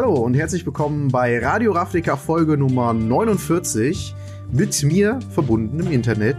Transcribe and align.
Hallo 0.00 0.14
und 0.14 0.34
herzlich 0.34 0.64
willkommen 0.64 1.08
bei 1.08 1.40
Radio 1.44 1.72
Ravnica 1.72 2.14
Folge 2.14 2.56
Nummer 2.56 2.94
49. 2.94 4.14
Mit 4.52 4.80
mir 4.84 5.18
verbunden 5.34 5.80
im 5.80 5.90
Internet. 5.90 6.36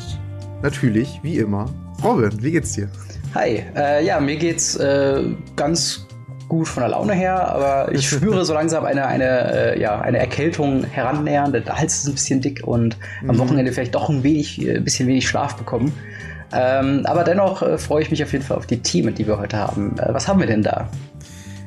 Natürlich, 0.62 1.20
wie 1.24 1.40
immer. 1.40 1.66
Robin, 2.02 2.42
wie 2.42 2.52
geht's 2.52 2.72
dir? 2.72 2.88
Hi, 3.36 3.62
äh, 3.76 4.06
ja, 4.06 4.22
mir 4.22 4.38
geht's 4.38 4.78
äh, 4.78 5.36
ganz 5.58 6.08
gut 6.48 6.70
von 6.70 6.84
der 6.84 6.92
Laune 6.92 7.12
her, 7.12 7.50
aber 7.50 7.92
ich 7.92 8.08
spüre 8.10 8.46
so 8.46 8.54
langsam 8.54 8.86
eine, 8.86 9.06
eine, 9.06 9.74
äh, 9.74 9.82
ja, 9.82 10.00
eine 10.00 10.20
Erkältung 10.20 10.86
herannähern. 10.86 11.52
Der 11.52 11.66
Hals 11.66 11.98
ist 11.98 12.08
ein 12.08 12.14
bisschen 12.14 12.40
dick 12.40 12.66
und 12.66 12.96
mhm. 13.22 13.32
am 13.32 13.40
Wochenende 13.40 13.74
vielleicht 13.74 13.94
doch 13.94 14.08
ein 14.08 14.24
wenig, 14.24 14.58
ein 14.60 14.78
äh, 14.78 14.80
bisschen 14.80 15.06
wenig 15.10 15.28
Schlaf 15.28 15.58
bekommen. 15.58 15.92
Ähm, 16.54 17.02
aber 17.04 17.26
dennoch 17.26 17.62
äh, 17.62 17.78
freue 17.78 18.04
ich 18.04 18.10
mich 18.10 18.24
auf 18.24 18.32
jeden 18.32 18.46
Fall 18.46 18.56
auf 18.56 18.68
die 18.68 18.82
Themen, 18.82 19.14
die 19.14 19.28
wir 19.28 19.38
heute 19.38 19.58
haben. 19.58 19.98
Äh, 20.00 20.14
was 20.14 20.30
haben 20.30 20.40
wir 20.40 20.48
denn 20.48 20.64
da? 20.64 20.90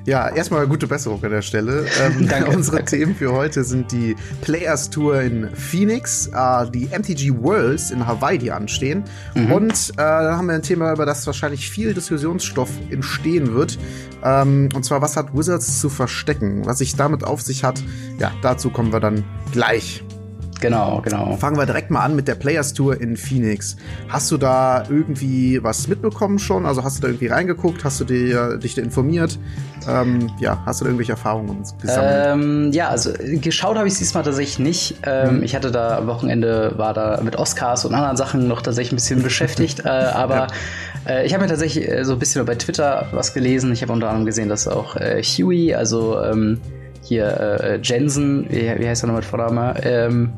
Ja, 0.05 0.29
erstmal 0.29 0.67
gute 0.67 0.87
Besserung 0.87 1.23
an 1.23 1.31
der 1.31 1.43
Stelle. 1.43 1.87
Ähm, 2.01 2.29
Danke. 2.29 2.51
Unsere 2.57 2.85
Themen 2.85 3.15
für 3.15 3.33
heute 3.33 3.63
sind 3.63 3.93
die 3.93 4.17
Players 4.41 4.91
Tour 4.91 5.21
in 5.21 5.49
Phoenix, 5.55 6.29
äh, 6.35 6.71
die 6.71 6.87
MTG 6.87 7.33
Worlds 7.43 7.91
in 7.91 8.07
Hawaii, 8.07 8.39
die 8.39 8.51
anstehen. 8.51 9.05
Mhm. 9.35 9.53
Und 9.53 9.91
äh, 9.91 9.95
dann 9.97 10.37
haben 10.37 10.47
wir 10.47 10.55
ein 10.55 10.63
Thema, 10.63 10.93
über 10.93 11.07
das 11.07 11.27
wahrscheinlich 11.27 11.71
viel 11.71 11.95
Diskussionsstoff 11.95 12.71
entstehen 12.91 13.55
wird. 13.55 13.79
Ähm, 14.25 14.69
und 14.75 14.85
zwar, 14.85 15.03
was 15.03 15.17
hat 15.17 15.37
Wizards 15.37 15.81
zu 15.81 15.89
verstecken? 15.89 16.67
Was 16.67 16.79
sich 16.79 16.97
damit 16.97 17.25
auf 17.25 17.43
sich 17.43 17.63
hat, 17.63 17.83
ja, 18.19 18.33
dazu 18.43 18.71
kommen 18.71 18.93
wir 18.93 19.01
dann 19.01 19.25
gleich. 19.53 20.03
Genau, 20.63 21.01
genau. 21.03 21.37
Fangen 21.37 21.59
wir 21.59 21.67
direkt 21.67 21.91
mal 21.91 22.03
an 22.03 22.15
mit 22.15 22.29
der 22.29 22.37
Players 22.37 22.73
Tour 22.73 23.01
in 23.01 23.17
Phoenix. 23.17 23.77
Hast 24.09 24.31
du 24.31 24.39
da 24.39 24.85
irgendwie 24.89 25.63
was 25.63 25.89
mitbekommen 25.89 26.39
schon? 26.39 26.65
Also 26.65 26.85
hast 26.85 26.99
du 26.99 27.03
da 27.03 27.09
irgendwie 27.09 27.27
reingeguckt? 27.27 27.85
Hast 27.85 28.01
du 28.01 28.05
dir, 28.05 28.59
dich 28.59 28.75
da 28.75 28.83
informiert? 28.83 29.39
Ähm, 29.89 30.31
ja, 30.39 30.63
hast 30.65 30.81
du 30.81 30.85
da 30.85 30.91
irgendwelche 30.91 31.13
Erfahrungen 31.13 31.65
gesammelt? 31.81 32.27
Ähm, 32.27 32.73
ja, 32.73 32.89
also 32.89 33.11
geschaut 33.41 33.77
habe 33.77 33.89
ich 33.89 33.99
diesmal 33.99 34.23
tatsächlich 34.23 34.59
nicht. 34.59 34.97
Ähm, 35.05 35.29
hm. 35.29 35.43
Ich 35.43 35.57
hatte 35.57 35.73
da 35.73 35.99
am 35.99 36.07
Wochenende, 36.07 36.75
war 36.77 36.95
da 36.95 37.21
mit 37.23 37.37
Oscars 37.37 37.85
und 37.85 37.95
anderen 37.95 38.17
Sachen 38.17 38.47
noch 38.47 38.63
tatsächlich 38.63 38.93
ein 38.93 38.97
bisschen 38.97 39.23
beschäftigt. 39.25 39.85
äh, 39.85 39.89
aber 39.89 40.47
ja. 41.07 41.15
äh, 41.15 41.27
ich 41.27 41.35
habe 41.35 41.43
mir 41.43 41.51
tatsächlich 41.51 41.89
äh, 41.89 42.05
so 42.05 42.13
ein 42.13 42.19
bisschen 42.21 42.45
bei 42.47 42.55
Twitter 42.55 43.09
was 43.13 43.35
gelesen. 43.35 43.73
Ich 43.73 43.83
habe 43.83 43.93
unter 43.93 44.09
anderem 44.09 44.27
gesehen, 44.27 44.49
dass 44.49 44.69
auch 44.69 44.97
äh, 44.97 45.23
Huey, 45.23 45.75
also 45.75 46.23
ähm, 46.23 46.61
hier 47.03 47.61
äh, 47.61 47.81
Jensen, 47.83 48.47
wie, 48.49 48.63
wie 48.79 48.89
heißt 48.89 49.05
er 49.05 49.09
nochmal 49.09 49.23
mit 49.23 49.25
Vorname? 49.25 49.75
Ähm, 49.83 50.33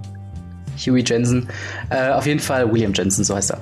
Huey 0.76 1.04
Jensen, 1.06 1.48
äh, 1.90 2.10
auf 2.10 2.26
jeden 2.26 2.40
Fall 2.40 2.72
William 2.72 2.92
Jensen, 2.92 3.24
so 3.24 3.36
heißt 3.36 3.52
er, 3.52 3.60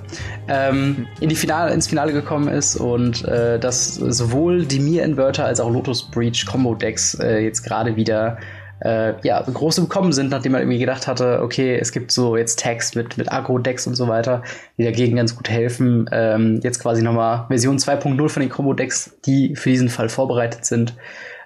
ähm, 0.48 1.06
in 1.20 1.28
die 1.28 1.36
Finale, 1.36 1.72
ins 1.72 1.86
Finale 1.86 2.12
gekommen 2.12 2.48
ist 2.48 2.76
und 2.76 3.24
äh, 3.24 3.58
dass 3.58 3.96
sowohl 3.96 4.64
die 4.64 4.80
Mir-Inverter 4.80 5.44
als 5.44 5.60
auch 5.60 5.70
Lotus 5.70 6.10
Breach 6.10 6.46
Combo 6.46 6.74
Decks 6.74 7.14
äh, 7.20 7.40
jetzt 7.40 7.62
gerade 7.62 7.96
wieder 7.96 8.38
äh, 8.84 9.14
ja, 9.22 9.40
groß 9.40 9.78
im 9.78 10.12
sind, 10.12 10.30
nachdem 10.30 10.52
man 10.52 10.62
irgendwie 10.62 10.78
gedacht 10.78 11.06
hatte, 11.06 11.40
okay, 11.42 11.76
es 11.76 11.92
gibt 11.92 12.10
so 12.10 12.36
jetzt 12.36 12.58
Tags 12.58 12.94
mit, 12.94 13.16
mit 13.16 13.32
Agro-Decks 13.32 13.86
und 13.86 13.94
so 13.94 14.08
weiter, 14.08 14.42
die 14.76 14.84
dagegen 14.84 15.16
ganz 15.16 15.36
gut 15.36 15.48
helfen. 15.48 16.08
Ähm, 16.10 16.60
jetzt 16.62 16.80
quasi 16.80 17.02
nochmal 17.02 17.46
Version 17.48 17.78
2.0 17.78 18.28
von 18.28 18.40
den 18.40 18.50
Combo-Decks, 18.50 19.18
die 19.24 19.54
für 19.54 19.70
diesen 19.70 19.88
Fall 19.88 20.08
vorbereitet 20.08 20.64
sind. 20.64 20.96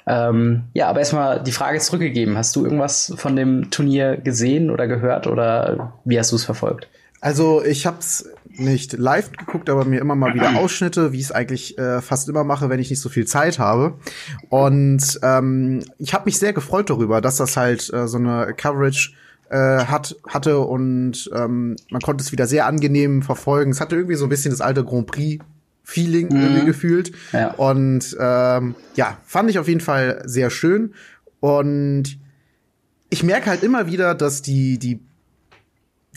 Ähm, 0.06 0.64
ja, 0.72 0.88
aber 0.88 1.00
erstmal 1.00 1.42
die 1.42 1.52
Frage 1.52 1.78
zurückgegeben. 1.78 2.36
Hast 2.38 2.54
du 2.54 2.64
irgendwas 2.64 3.12
von 3.16 3.34
dem 3.34 3.70
Turnier 3.70 4.16
gesehen 4.16 4.70
oder 4.70 4.86
gehört 4.86 5.26
oder 5.26 5.94
wie 6.04 6.18
hast 6.18 6.32
du 6.32 6.36
es 6.36 6.44
verfolgt? 6.44 6.88
Also 7.20 7.64
ich 7.64 7.86
habe 7.86 7.98
es 7.98 8.30
nicht 8.48 8.92
live 8.92 9.32
geguckt, 9.32 9.68
aber 9.68 9.84
mir 9.84 10.00
immer 10.00 10.14
mal 10.14 10.34
wieder 10.34 10.56
Ausschnitte, 10.60 11.12
wie 11.12 11.18
ich 11.18 11.24
es 11.24 11.32
eigentlich 11.32 11.76
äh, 11.78 12.00
fast 12.00 12.28
immer 12.28 12.44
mache, 12.44 12.68
wenn 12.68 12.78
ich 12.78 12.90
nicht 12.90 13.00
so 13.00 13.08
viel 13.08 13.26
Zeit 13.26 13.58
habe. 13.58 13.94
Und 14.48 15.18
ähm, 15.22 15.82
ich 15.98 16.14
habe 16.14 16.26
mich 16.26 16.38
sehr 16.38 16.52
gefreut 16.52 16.88
darüber, 16.88 17.20
dass 17.20 17.36
das 17.36 17.56
halt 17.56 17.92
äh, 17.92 18.06
so 18.06 18.18
eine 18.18 18.54
Coverage 18.56 19.12
äh, 19.50 19.56
hat, 19.56 20.16
hatte 20.28 20.58
und 20.60 21.30
ähm, 21.34 21.76
man 21.90 22.00
konnte 22.00 22.22
es 22.22 22.32
wieder 22.32 22.46
sehr 22.46 22.66
angenehm 22.66 23.22
verfolgen. 23.22 23.70
Es 23.72 23.80
hatte 23.80 23.96
irgendwie 23.96 24.16
so 24.16 24.26
ein 24.26 24.30
bisschen 24.30 24.50
das 24.50 24.60
alte 24.60 24.84
Grand 24.84 25.06
Prix 25.06 25.44
Feeling 25.88 26.28
mhm. 26.30 26.42
irgendwie 26.42 26.66
gefühlt. 26.66 27.12
Ja. 27.32 27.52
Und 27.52 28.16
ähm, 28.18 28.74
ja, 28.96 29.18
fand 29.24 29.48
ich 29.48 29.60
auf 29.60 29.68
jeden 29.68 29.80
Fall 29.80 30.20
sehr 30.26 30.50
schön. 30.50 30.94
Und 31.38 32.18
ich 33.08 33.22
merke 33.22 33.50
halt 33.50 33.62
immer 33.62 33.86
wieder, 33.86 34.16
dass 34.16 34.42
die, 34.42 34.78
die 34.78 35.00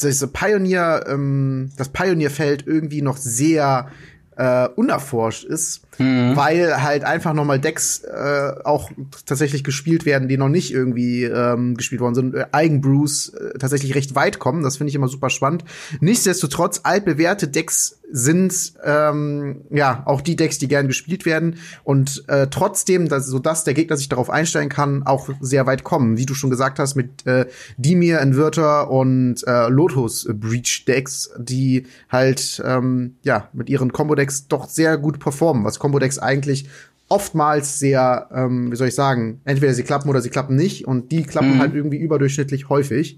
diese 0.02 0.28
Pioneer, 0.28 1.06
ähm, 1.08 1.70
das 1.78 1.90
Pioneer-Feld 1.90 2.66
irgendwie 2.66 3.04
noch 3.04 3.18
sehr 3.18 3.90
äh, 4.38 4.68
unerforscht 4.70 5.44
ist, 5.44 5.82
mhm. 6.00 6.36
weil 6.36 6.82
halt 6.82 7.04
einfach 7.04 7.34
nochmal 7.34 7.60
Decks 7.60 8.04
äh, 8.04 8.54
auch 8.64 8.90
tatsächlich 9.26 9.64
gespielt 9.64 10.06
werden, 10.06 10.28
die 10.28 10.38
noch 10.38 10.50
nicht 10.50 10.74
irgendwie 10.74 11.26
ähm, 11.26 11.76
gespielt 11.76 12.02
worden 12.02 12.16
sind, 12.16 12.36
äh, 12.36 12.46
Eigenbrews 12.52 13.30
äh, 13.30 13.58
tatsächlich 13.60 13.96
recht 13.96 14.16
weit 14.16 14.40
kommen. 14.40 14.64
Das 14.64 14.78
finde 14.78 14.90
ich 14.90 14.96
immer 14.96 15.08
super 15.08 15.30
spannend. 15.30 15.64
Nichtsdestotrotz 16.00 16.82
altbewährte 16.84 17.48
Decks 17.48 18.00
sind 18.12 18.74
ähm, 18.84 19.62
ja 19.70 20.02
auch 20.06 20.22
die 20.22 20.36
Decks, 20.36 20.58
die 20.58 20.68
gern 20.68 20.88
gespielt 20.88 21.26
werden 21.26 21.58
und 21.84 22.24
äh, 22.28 22.48
trotzdem, 22.48 23.08
dass, 23.08 23.28
so 23.28 23.40
dass 23.40 23.64
der 23.64 23.74
Gegner 23.74 23.98
sich 23.98 24.10
darauf 24.10 24.30
einstellen 24.30 24.70
kann, 24.70 25.04
auch 25.04 25.30
sehr 25.40 25.68
weit 25.68 25.84
kommen. 25.84 26.18
Wie 26.18 26.26
du 26.26 26.34
schon 26.34 26.50
gesagt 26.50 26.80
hast, 26.80 26.96
mit 26.96 27.26
äh, 27.28 27.46
Dimir, 27.78 28.20
Inverter 28.20 28.90
und 28.90 29.46
äh, 29.46 29.68
Lotus 29.70 30.28
Breach 30.34 30.86
Decks, 30.88 31.30
die 31.38 31.86
halt 32.10 32.62
ähm, 32.66 33.16
ja 33.24 33.50
mit 33.54 33.70
ihren 33.70 33.94
Combo 33.94 34.16
Decks 34.16 34.48
doch 34.48 34.68
sehr 34.68 34.98
gut 34.98 35.20
performen, 35.20 35.64
was 35.64 35.80
Combo 35.90 36.00
Decks 36.00 36.20
eigentlich 36.20 36.70
oftmals 37.08 37.80
sehr, 37.80 38.30
ähm, 38.32 38.72
wie 38.72 38.76
soll 38.76 38.90
ich 38.90 38.96
sagen, 38.96 39.42
entweder 39.44 39.74
sie 39.74 39.84
klappen 39.84 40.10
oder 40.10 40.22
sie 40.22 40.30
klappen 40.30 40.56
nicht 40.56 40.86
und 40.86 41.12
die 41.12 41.24
klappen 41.24 41.56
mhm. 41.56 41.60
halt 41.60 41.74
irgendwie 41.74 41.98
überdurchschnittlich 41.98 42.70
häufig. 42.70 43.18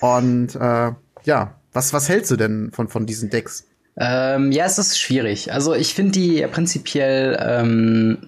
Und 0.00 0.56
äh, 0.56 0.92
ja, 1.24 1.54
was 1.72 1.92
was 1.92 2.08
hältst 2.08 2.32
du 2.32 2.36
denn 2.36 2.72
von 2.72 2.88
von 2.88 3.06
diesen 3.06 3.30
Decks? 3.30 3.66
Ähm, 3.96 4.50
ja, 4.50 4.64
es 4.64 4.78
ist 4.78 4.98
schwierig. 4.98 5.52
Also 5.52 5.74
ich 5.74 5.94
finde 5.94 6.12
die 6.12 6.44
prinzipiell 6.50 7.38
ähm, 7.40 8.18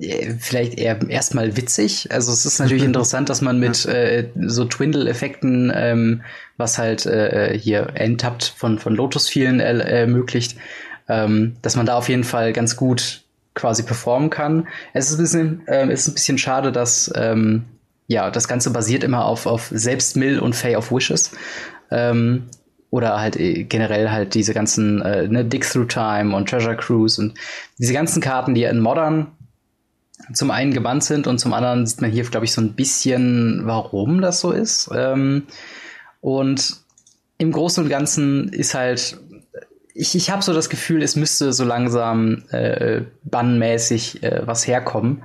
äh, 0.00 0.34
vielleicht 0.40 0.78
eher 0.78 0.98
erstmal 1.08 1.56
witzig. 1.56 2.08
Also 2.10 2.32
es 2.32 2.44
ist 2.44 2.58
natürlich 2.58 2.82
interessant, 2.84 3.28
dass 3.28 3.40
man 3.40 3.60
mit 3.60 3.86
äh, 3.86 4.30
so 4.46 4.64
Twindle-Effekten, 4.64 5.70
ähm, 5.74 6.22
was 6.56 6.78
halt 6.78 7.06
äh, 7.06 7.56
hier 7.56 7.90
enttappt 7.94 8.54
von, 8.56 8.78
von 8.78 8.96
Lotus 8.96 9.28
vielen 9.28 9.60
ermöglicht, 9.60 10.56
ähm, 11.08 11.56
dass 11.62 11.76
man 11.76 11.86
da 11.86 11.96
auf 11.96 12.08
jeden 12.08 12.24
Fall 12.24 12.52
ganz 12.52 12.76
gut 12.76 13.22
quasi 13.54 13.82
performen 13.82 14.30
kann. 14.30 14.66
Es 14.94 15.10
ist 15.10 15.18
ein 15.18 15.22
bisschen, 15.22 15.68
äh, 15.68 15.92
ist 15.92 16.08
ein 16.08 16.14
bisschen 16.14 16.38
schade, 16.38 16.72
dass 16.72 17.12
ähm, 17.14 17.64
ja 18.06 18.30
das 18.30 18.48
Ganze 18.48 18.70
basiert 18.70 19.04
immer 19.04 19.24
auf, 19.24 19.46
auf 19.46 19.70
Selbstmill 19.72 20.38
und 20.38 20.54
Fay 20.54 20.76
of 20.76 20.90
Wishes. 20.90 21.32
Ähm, 21.90 22.44
oder 22.90 23.18
halt 23.18 23.36
äh, 23.36 23.64
generell 23.64 24.10
halt 24.10 24.34
diese 24.34 24.54
ganzen 24.54 25.00
äh, 25.02 25.26
ne, 25.26 25.44
Dig 25.44 25.64
Through 25.64 25.86
Time 25.86 26.36
und 26.36 26.48
Treasure 26.48 26.76
Cruise 26.76 27.20
und 27.20 27.34
diese 27.78 27.92
ganzen 27.92 28.20
Karten, 28.20 28.54
die 28.54 28.64
in 28.64 28.80
Modern 28.80 29.28
zum 30.34 30.50
einen 30.50 30.72
gebannt 30.72 31.04
sind 31.04 31.26
und 31.26 31.38
zum 31.38 31.52
anderen 31.52 31.86
sieht 31.86 32.00
man 32.00 32.10
hier, 32.10 32.24
glaube 32.24 32.44
ich, 32.44 32.52
so 32.52 32.60
ein 32.60 32.74
bisschen, 32.74 33.62
warum 33.64 34.20
das 34.20 34.40
so 34.40 34.52
ist. 34.52 34.90
Ähm, 34.94 35.44
und 36.20 36.76
im 37.38 37.50
Großen 37.50 37.82
und 37.82 37.90
Ganzen 37.90 38.48
ist 38.50 38.74
halt, 38.74 39.18
ich, 39.94 40.14
ich 40.14 40.30
habe 40.30 40.42
so 40.42 40.52
das 40.52 40.70
Gefühl, 40.70 41.02
es 41.02 41.16
müsste 41.16 41.52
so 41.52 41.64
langsam 41.64 42.44
äh, 42.50 43.02
bannmäßig 43.24 44.22
äh, 44.22 44.42
was 44.46 44.66
herkommen. 44.66 45.22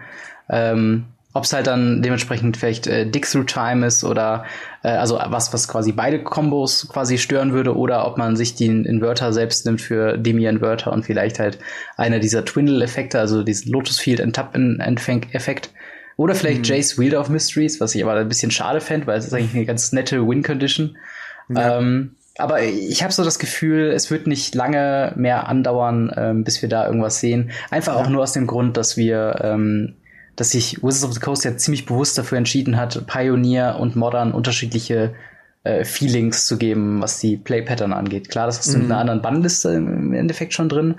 Ähm, 0.49 1.05
ob 1.33 1.43
es 1.43 1.53
halt 1.53 1.67
dann 1.67 2.01
dementsprechend 2.01 2.57
vielleicht 2.57 2.87
äh, 2.87 3.05
Dig 3.09 3.29
Through 3.29 3.45
Time 3.45 3.85
ist 3.85 4.03
oder 4.03 4.45
äh, 4.83 4.89
also 4.89 5.19
was, 5.27 5.53
was 5.53 5.67
quasi 5.67 5.91
beide 5.91 6.23
Kombos 6.23 6.89
quasi 6.89 7.19
stören 7.19 7.53
würde 7.53 7.77
oder 7.77 8.07
ob 8.07 8.17
man 8.17 8.35
sich 8.35 8.55
den 8.55 8.85
Inverter 8.85 9.31
selbst 9.31 9.65
nimmt 9.65 9.79
für 9.79 10.17
Demi-Inverter 10.17 10.91
und 10.91 11.03
vielleicht 11.03 11.37
halt 11.37 11.59
einer 11.95 12.19
dieser 12.19 12.43
Twindle-Effekte, 12.43 13.19
also 13.19 13.43
diesen 13.43 13.71
Lotus 13.71 13.99
Field 13.99 14.19
Entap-Effekt. 14.19 15.69
Oder 16.15 16.33
vielleicht 16.33 16.59
mhm. 16.61 16.63
Jace 16.63 16.97
Wield 16.97 17.13
of 17.13 17.29
Mysteries, 17.29 17.79
was 17.79 17.93
ich 17.93 18.03
aber 18.03 18.13
ein 18.15 18.27
bisschen 18.27 18.49
schade 18.49 18.81
fände, 18.81 19.05
weil 19.05 19.19
es 19.19 19.27
ist 19.27 19.33
eigentlich 19.33 19.53
eine 19.53 19.65
ganz 19.65 19.91
nette 19.91 20.27
Win-Condition. 20.27 20.97
Ja. 21.49 21.77
Ähm, 21.77 22.15
aber 22.37 22.61
ich 22.63 23.03
habe 23.03 23.13
so 23.13 23.23
das 23.23 23.39
Gefühl, 23.39 23.91
es 23.91 24.11
wird 24.11 24.27
nicht 24.27 24.55
lange 24.55 25.13
mehr 25.15 25.47
andauern, 25.47 26.11
ähm, 26.15 26.43
bis 26.43 26.61
wir 26.61 26.69
da 26.69 26.85
irgendwas 26.85 27.19
sehen. 27.19 27.51
Einfach 27.69 27.95
ja. 27.95 28.01
auch 28.01 28.09
nur 28.09 28.23
aus 28.23 28.33
dem 28.33 28.47
Grund, 28.47 28.77
dass 28.77 28.97
wir 28.97 29.39
ähm, 29.41 29.95
dass 30.37 30.51
sich 30.51 30.83
Wizards 30.83 31.03
of 31.03 31.13
the 31.13 31.19
Coast 31.19 31.43
ja 31.43 31.57
ziemlich 31.57 31.85
bewusst 31.85 32.17
dafür 32.17 32.37
entschieden 32.37 32.77
hat, 32.77 33.05
Pioneer 33.07 33.77
und 33.79 33.95
Modern 33.95 34.31
unterschiedliche 34.31 35.15
äh, 35.63 35.83
Feelings 35.83 36.45
zu 36.45 36.57
geben, 36.57 37.01
was 37.01 37.19
die 37.19 37.37
Play-Pattern 37.37 37.91
angeht. 37.91 38.29
Klar, 38.29 38.45
das 38.45 38.59
hast 38.59 38.73
du 38.73 38.77
mhm. 38.77 38.85
in 38.85 38.91
einer 38.91 39.01
anderen 39.01 39.21
Bannliste 39.21 39.71
im 39.71 40.13
Endeffekt 40.13 40.53
schon 40.53 40.69
drin, 40.69 40.95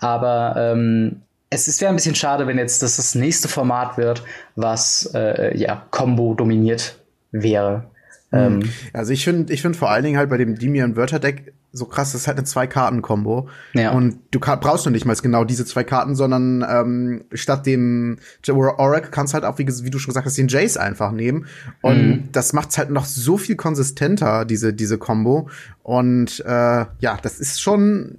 aber 0.00 0.56
ähm, 0.58 1.22
es, 1.50 1.68
es 1.68 1.80
wäre 1.80 1.90
ein 1.90 1.96
bisschen 1.96 2.16
schade, 2.16 2.46
wenn 2.46 2.58
jetzt 2.58 2.82
das 2.82 2.96
das 2.96 3.14
nächste 3.14 3.48
Format 3.48 3.96
wird, 3.96 4.22
was 4.56 5.10
äh, 5.14 5.56
ja 5.56 5.86
Combo 5.90 6.34
dominiert 6.34 6.96
wäre. 7.30 7.84
Ähm, 8.32 8.62
also 8.92 9.12
ich 9.12 9.24
finde, 9.24 9.52
ich 9.52 9.62
finde 9.62 9.76
vor 9.76 9.90
allen 9.90 10.04
Dingen 10.04 10.16
halt 10.16 10.30
bei 10.30 10.36
dem 10.36 10.56
Demian 10.58 10.96
Wörter 10.96 11.18
Deck 11.18 11.52
so 11.72 11.84
krass, 11.84 12.12
das 12.12 12.22
ist 12.22 12.26
halt 12.26 12.36
eine 12.36 12.44
Zwei-Karten-Kombo. 12.44 13.48
Ja. 13.74 13.92
Und 13.92 14.18
du 14.32 14.40
kann, 14.40 14.58
brauchst 14.58 14.86
du 14.86 14.90
nicht 14.90 15.04
mal 15.04 15.14
genau 15.14 15.44
diese 15.44 15.64
zwei 15.64 15.84
Karten, 15.84 16.16
sondern 16.16 16.64
ähm, 16.68 17.24
statt 17.32 17.64
dem 17.64 18.18
Oracle 18.48 19.10
kannst 19.10 19.32
du 19.32 19.34
halt 19.34 19.44
auch, 19.44 19.58
wie, 19.58 19.66
wie, 19.66 19.90
du 19.90 19.98
schon 19.98 20.10
gesagt 20.10 20.26
hast, 20.26 20.36
den 20.36 20.48
Jace 20.48 20.76
einfach 20.76 21.12
nehmen. 21.12 21.46
Und 21.80 22.08
mhm. 22.08 22.28
das 22.32 22.52
macht's 22.52 22.76
halt 22.76 22.90
noch 22.90 23.04
so 23.04 23.38
viel 23.38 23.54
konsistenter, 23.54 24.44
diese, 24.44 24.72
diese 24.74 24.98
Kombo. 24.98 25.48
Und 25.84 26.40
äh, 26.40 26.86
ja, 26.98 27.18
das 27.22 27.38
ist 27.38 27.60
schon 27.60 28.18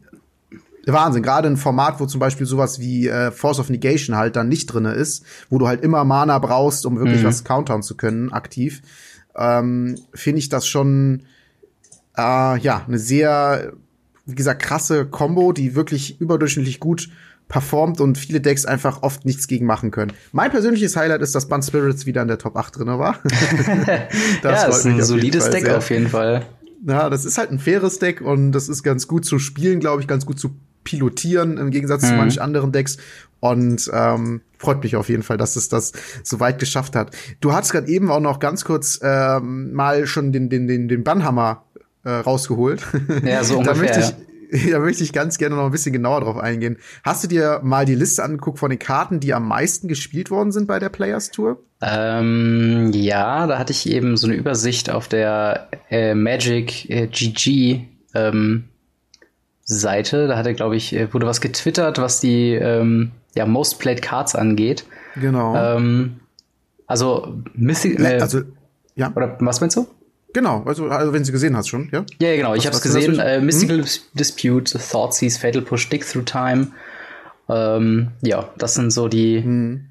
Wahnsinn. 0.85 1.23
Gerade 1.23 1.47
ein 1.47 1.57
Format, 1.57 1.99
wo 1.99 2.05
zum 2.05 2.19
Beispiel 2.19 2.47
sowas 2.47 2.79
wie 2.79 3.07
äh, 3.07 3.31
Force 3.31 3.59
of 3.59 3.69
Negation 3.69 4.15
halt 4.15 4.35
dann 4.35 4.47
nicht 4.47 4.67
drinne 4.67 4.93
ist, 4.93 5.25
wo 5.49 5.57
du 5.57 5.67
halt 5.67 5.83
immer 5.83 6.03
Mana 6.05 6.39
brauchst, 6.39 6.85
um 6.85 6.97
wirklich 6.97 7.21
mhm. 7.21 7.27
was 7.27 7.43
countern 7.43 7.83
zu 7.83 7.95
können, 7.95 8.31
aktiv, 8.31 8.81
ähm, 9.35 9.97
finde 10.13 10.39
ich 10.39 10.49
das 10.49 10.67
schon 10.67 11.23
äh, 12.17 12.59
ja, 12.59 12.83
eine 12.87 12.99
sehr, 12.99 13.73
wie 14.25 14.35
gesagt, 14.35 14.61
krasse 14.61 15.05
Combo, 15.05 15.53
die 15.53 15.75
wirklich 15.75 16.19
überdurchschnittlich 16.19 16.79
gut 16.79 17.09
performt 17.47 17.99
und 17.99 18.17
viele 18.17 18.39
Decks 18.39 18.65
einfach 18.65 19.03
oft 19.03 19.25
nichts 19.25 19.47
gegen 19.47 19.65
machen 19.65 19.91
können. 19.91 20.13
Mein 20.31 20.51
persönliches 20.51 20.95
Highlight 20.95 21.21
ist, 21.21 21.35
dass 21.35 21.49
Bun 21.49 21.61
Spirits 21.61 22.05
wieder 22.05 22.21
in 22.21 22.29
der 22.29 22.37
Top 22.37 22.55
8 22.55 22.77
drin 22.77 22.87
war. 22.87 23.19
das 24.41 24.63
ja, 24.63 24.67
ist 24.67 24.85
ein 24.85 25.03
solides 25.03 25.49
Deck 25.49 25.65
sehr. 25.65 25.77
auf 25.77 25.89
jeden 25.89 26.07
Fall. 26.07 26.45
Ja, 26.87 27.09
das 27.09 27.25
ist 27.25 27.37
halt 27.37 27.51
ein 27.51 27.59
faires 27.59 27.99
Deck 27.99 28.21
und 28.21 28.53
das 28.53 28.69
ist 28.69 28.83
ganz 28.83 29.07
gut 29.07 29.25
zu 29.25 29.37
spielen, 29.37 29.79
glaube 29.81 30.01
ich, 30.01 30.07
ganz 30.07 30.25
gut 30.25 30.39
zu 30.39 30.55
pilotieren 30.83 31.57
im 31.57 31.71
Gegensatz 31.71 32.03
mhm. 32.03 32.07
zu 32.07 32.13
manchen 32.13 32.41
anderen 32.41 32.71
Decks. 32.71 32.97
Und 33.41 33.89
ähm, 33.91 34.41
freut 34.59 34.83
mich 34.83 34.95
auf 34.95 35.09
jeden 35.09 35.23
Fall, 35.23 35.37
dass 35.37 35.55
es 35.55 35.67
das 35.67 35.91
so 36.23 36.39
weit 36.39 36.59
geschafft 36.59 36.95
hat. 36.95 37.15
Du 37.41 37.53
hattest 37.53 37.73
gerade 37.73 37.89
eben 37.89 38.09
auch 38.11 38.19
noch 38.19 38.39
ganz 38.39 38.63
kurz 38.63 38.99
ähm, 39.03 39.73
mal 39.73 40.05
schon 40.05 40.31
den, 40.31 40.49
den, 40.49 40.67
den, 40.67 40.87
den 40.87 41.03
Bannhammer 41.03 41.65
äh, 42.03 42.11
rausgeholt. 42.11 42.85
Ja, 43.25 43.43
so 43.43 43.57
ungefähr. 43.57 43.73
da, 43.73 43.79
möchte 43.79 44.15
ich, 44.51 44.69
da 44.71 44.79
möchte 44.79 45.03
ich 45.03 45.11
ganz 45.11 45.39
gerne 45.39 45.55
noch 45.55 45.65
ein 45.65 45.71
bisschen 45.71 45.91
genauer 45.91 46.21
drauf 46.21 46.37
eingehen. 46.37 46.77
Hast 47.03 47.23
du 47.23 47.27
dir 47.27 47.61
mal 47.63 47.85
die 47.85 47.95
Liste 47.95 48.23
angeguckt 48.23 48.59
von 48.59 48.69
den 48.69 48.79
Karten, 48.79 49.19
die 49.19 49.33
am 49.33 49.47
meisten 49.47 49.87
gespielt 49.87 50.29
worden 50.29 50.51
sind 50.51 50.67
bei 50.67 50.77
der 50.77 50.89
Players 50.89 51.31
Tour? 51.31 51.63
Ähm, 51.81 52.91
ja, 52.93 53.47
da 53.47 53.57
hatte 53.57 53.71
ich 53.71 53.89
eben 53.89 54.17
so 54.17 54.27
eine 54.27 54.35
Übersicht 54.35 54.91
auf 54.91 55.07
der 55.07 55.67
äh, 55.89 56.13
Magic 56.13 56.87
äh, 56.91 57.07
GG 57.07 57.85
ähm, 58.13 58.65
Seite. 59.75 60.27
Da 60.27 60.37
hatte, 60.37 60.53
glaube 60.53 60.75
ich, 60.75 60.93
äh, 60.93 61.13
wurde 61.13 61.27
was 61.27 61.41
getwittert, 61.41 61.97
was 61.97 62.19
die 62.19 62.53
ähm, 62.53 63.11
ja, 63.35 63.45
Most 63.45 63.79
Played 63.79 64.01
Cards 64.01 64.35
angeht. 64.35 64.85
Genau. 65.15 65.55
Ähm, 65.55 66.19
also 66.87 67.35
Mythic. 67.53 67.99
Äh, 67.99 68.19
also, 68.19 68.41
ja. 68.95 69.11
Oder 69.15 69.37
was 69.39 69.61
meinst 69.61 69.77
du? 69.77 69.87
Genau, 70.33 70.63
also, 70.65 70.87
also 70.87 71.13
wenn 71.13 71.25
sie 71.25 71.31
gesehen 71.31 71.57
hast 71.57 71.67
schon, 71.67 71.89
ja? 71.91 72.05
Ja, 72.19 72.35
genau, 72.35 72.55
ich 72.55 72.65
habe 72.65 72.75
es 72.75 72.81
gesehen. 72.81 73.19
Äh, 73.19 73.41
Mystical 73.41 73.79
hm? 73.79 73.85
Dispute, 74.13 74.79
Thoughtseize, 74.79 75.39
Fatal 75.39 75.61
Push, 75.61 75.83
Stick 75.83 76.07
Through 76.07 76.23
Time. 76.23 76.67
Ähm, 77.49 78.09
ja, 78.21 78.49
das 78.57 78.75
sind 78.75 78.91
so 78.91 79.07
die, 79.07 79.43
hm. 79.43 79.90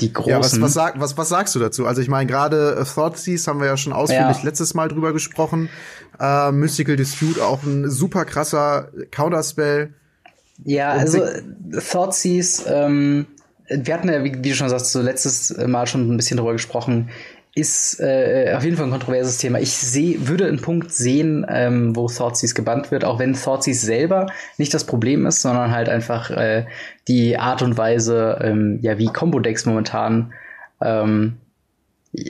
Die 0.00 0.12
großen. 0.12 0.30
Ja, 0.30 0.38
was, 0.38 0.60
was, 0.60 0.74
sag, 0.74 1.00
was, 1.00 1.16
was 1.16 1.28
sagst 1.28 1.54
du 1.54 1.58
dazu? 1.58 1.86
Also 1.86 2.00
ich 2.00 2.08
meine, 2.08 2.26
gerade 2.26 2.76
äh, 2.80 2.84
Thoughtseize 2.84 3.48
haben 3.48 3.60
wir 3.60 3.66
ja 3.66 3.76
schon 3.76 3.92
ausführlich 3.92 4.38
ja. 4.38 4.44
letztes 4.44 4.74
Mal 4.74 4.88
drüber 4.88 5.12
gesprochen. 5.12 5.68
Äh, 6.20 6.52
Mystical 6.52 6.96
Dispute 6.96 7.44
auch 7.44 7.62
ein 7.62 7.90
super 7.90 8.24
krasser 8.24 8.88
Counterspell. 9.10 9.94
Ja, 10.64 10.94
Und 10.94 11.00
also 11.00 11.22
Thoughtseize, 11.72 12.64
ähm, 12.68 13.26
wir 13.68 13.94
hatten 13.94 14.08
ja, 14.08 14.24
wie, 14.24 14.34
wie, 14.34 14.48
du 14.48 14.54
schon 14.54 14.68
sagst, 14.68 14.92
so 14.92 15.02
letztes 15.02 15.56
Mal 15.66 15.86
schon 15.86 16.12
ein 16.12 16.16
bisschen 16.16 16.36
drüber 16.36 16.52
gesprochen 16.52 17.10
ist 17.54 17.98
äh, 18.00 18.54
auf 18.56 18.64
jeden 18.64 18.76
Fall 18.76 18.86
ein 18.86 18.92
kontroverses 18.92 19.38
Thema. 19.38 19.58
Ich 19.58 19.72
sehe, 19.72 20.28
würde 20.28 20.46
einen 20.46 20.60
Punkt 20.60 20.92
sehen, 20.92 21.44
ähm, 21.48 21.96
wo 21.96 22.06
Thoughtseize 22.08 22.54
gebannt 22.54 22.90
wird, 22.90 23.04
auch 23.04 23.18
wenn 23.18 23.34
Thoughtseize 23.34 23.84
selber 23.84 24.26
nicht 24.58 24.72
das 24.74 24.84
Problem 24.84 25.26
ist, 25.26 25.42
sondern 25.42 25.72
halt 25.72 25.88
einfach 25.88 26.30
äh, 26.30 26.66
die 27.08 27.38
Art 27.38 27.62
und 27.62 27.76
Weise, 27.76 28.38
ähm, 28.42 28.78
ja, 28.82 28.98
wie 28.98 29.06
Combo-Decks 29.06 29.66
momentan 29.66 30.32
ähm, 30.80 31.38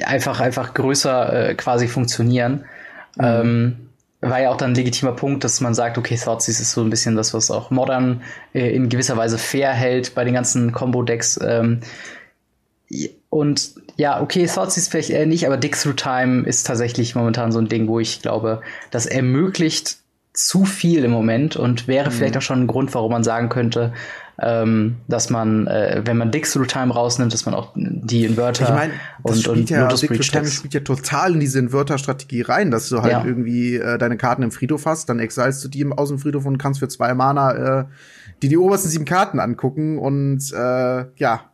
einfach, 0.05 0.41
einfach 0.41 0.75
größer 0.75 1.51
äh, 1.51 1.55
quasi 1.55 1.89
funktionieren. 1.89 2.65
Mhm. 3.17 3.25
Ähm, 3.25 3.77
war 4.21 4.41
ja 4.41 4.51
auch 4.51 4.57
dann 4.57 4.73
ein 4.73 4.75
legitimer 4.75 5.13
Punkt, 5.13 5.45
dass 5.45 5.61
man 5.61 5.75
sagt, 5.75 5.97
okay, 5.97 6.17
Thoughtseize 6.17 6.63
ist 6.63 6.73
so 6.73 6.83
ein 6.83 6.91
bisschen 6.91 7.15
das, 7.15 7.35
was 7.35 7.51
auch 7.51 7.71
modern 7.71 8.23
äh, 8.53 8.75
in 8.75 8.89
gewisser 8.89 9.17
Weise 9.17 9.39
fair 9.39 9.73
hält 9.73 10.15
bei 10.15 10.25
den 10.25 10.35
ganzen 10.35 10.73
Combo-Decks. 10.73 11.39
Ähm, 11.43 11.81
und 13.29 13.75
ja, 13.99 14.23
okay, 14.23 14.47
Thoughts 14.47 14.77
ist 14.77 14.91
vielleicht 14.91 15.11
eher 15.11 15.27
nicht, 15.27 15.45
aber 15.45 15.57
Dig 15.57 15.77
Through 15.77 15.97
Time 15.97 16.47
ist 16.47 16.67
tatsächlich 16.67 17.17
momentan 17.17 17.51
so 17.51 17.59
ein 17.59 17.69
Ding, 17.69 17.89
wo 17.89 17.99
ich 17.99 18.23
glaube, 18.23 18.63
das 18.93 19.07
ermöglicht 19.07 19.99
zu 20.33 20.65
viel 20.65 21.05
im 21.05 21.11
Moment 21.11 21.57
und 21.57 21.89
wäre 21.89 22.09
mhm. 22.09 22.15
vielleicht 22.15 22.37
auch 22.37 22.43
schon 22.43 22.63
ein 22.63 22.67
Grund, 22.69 22.95
warum 22.95 23.11
man 23.11 23.25
sagen 23.25 23.49
könnte, 23.49 23.93
ähm, 24.41 24.99
dass 25.09 25.31
man, 25.31 25.67
äh, 25.67 26.03
wenn 26.05 26.17
man 26.17 26.31
Dig 26.31 26.49
Through 26.49 26.67
Time 26.67 26.95
rausnimmt, 26.95 27.35
dass 27.35 27.45
man 27.45 27.57
auch 27.57 27.73
die 27.75 28.25
Inverter 28.25 28.67
ich 28.67 28.71
mein, 28.71 28.93
und, 29.23 29.49
und 29.49 29.69
ja, 29.69 29.89
Dig 29.89 30.09
Through 30.09 30.31
Time 30.31 30.47
spielt 30.47 30.75
ja 30.75 30.81
total 30.81 31.35
in 31.35 31.41
diese 31.41 31.59
Inverter-Strategie 31.59 32.43
rein, 32.43 32.71
dass 32.71 32.89
du 32.89 33.03
halt 33.03 33.13
ja. 33.13 33.25
irgendwie 33.25 33.75
äh, 33.75 33.99
deine 33.99 34.17
Karten 34.17 34.45
im 34.45 34.53
Friedhof 34.53 34.87
hast, 34.87 35.09
dann 35.09 35.19
exilst 35.19 35.65
du 35.65 35.69
die 35.69 35.85
aus 35.91 36.11
dem 36.11 36.21
Friedhof 36.21 36.47
und 36.47 36.59
kannst 36.59 36.79
für 36.79 36.89
zwei 36.89 37.15
Mana 37.15 37.81
äh, 37.81 37.85
die 38.43 38.49
die 38.49 38.59
obersten 38.59 38.91
sieben 38.91 39.07
Karten 39.07 39.41
angucken 39.41 39.99
und 39.99 40.53
äh, 40.53 41.07
ja, 41.17 41.51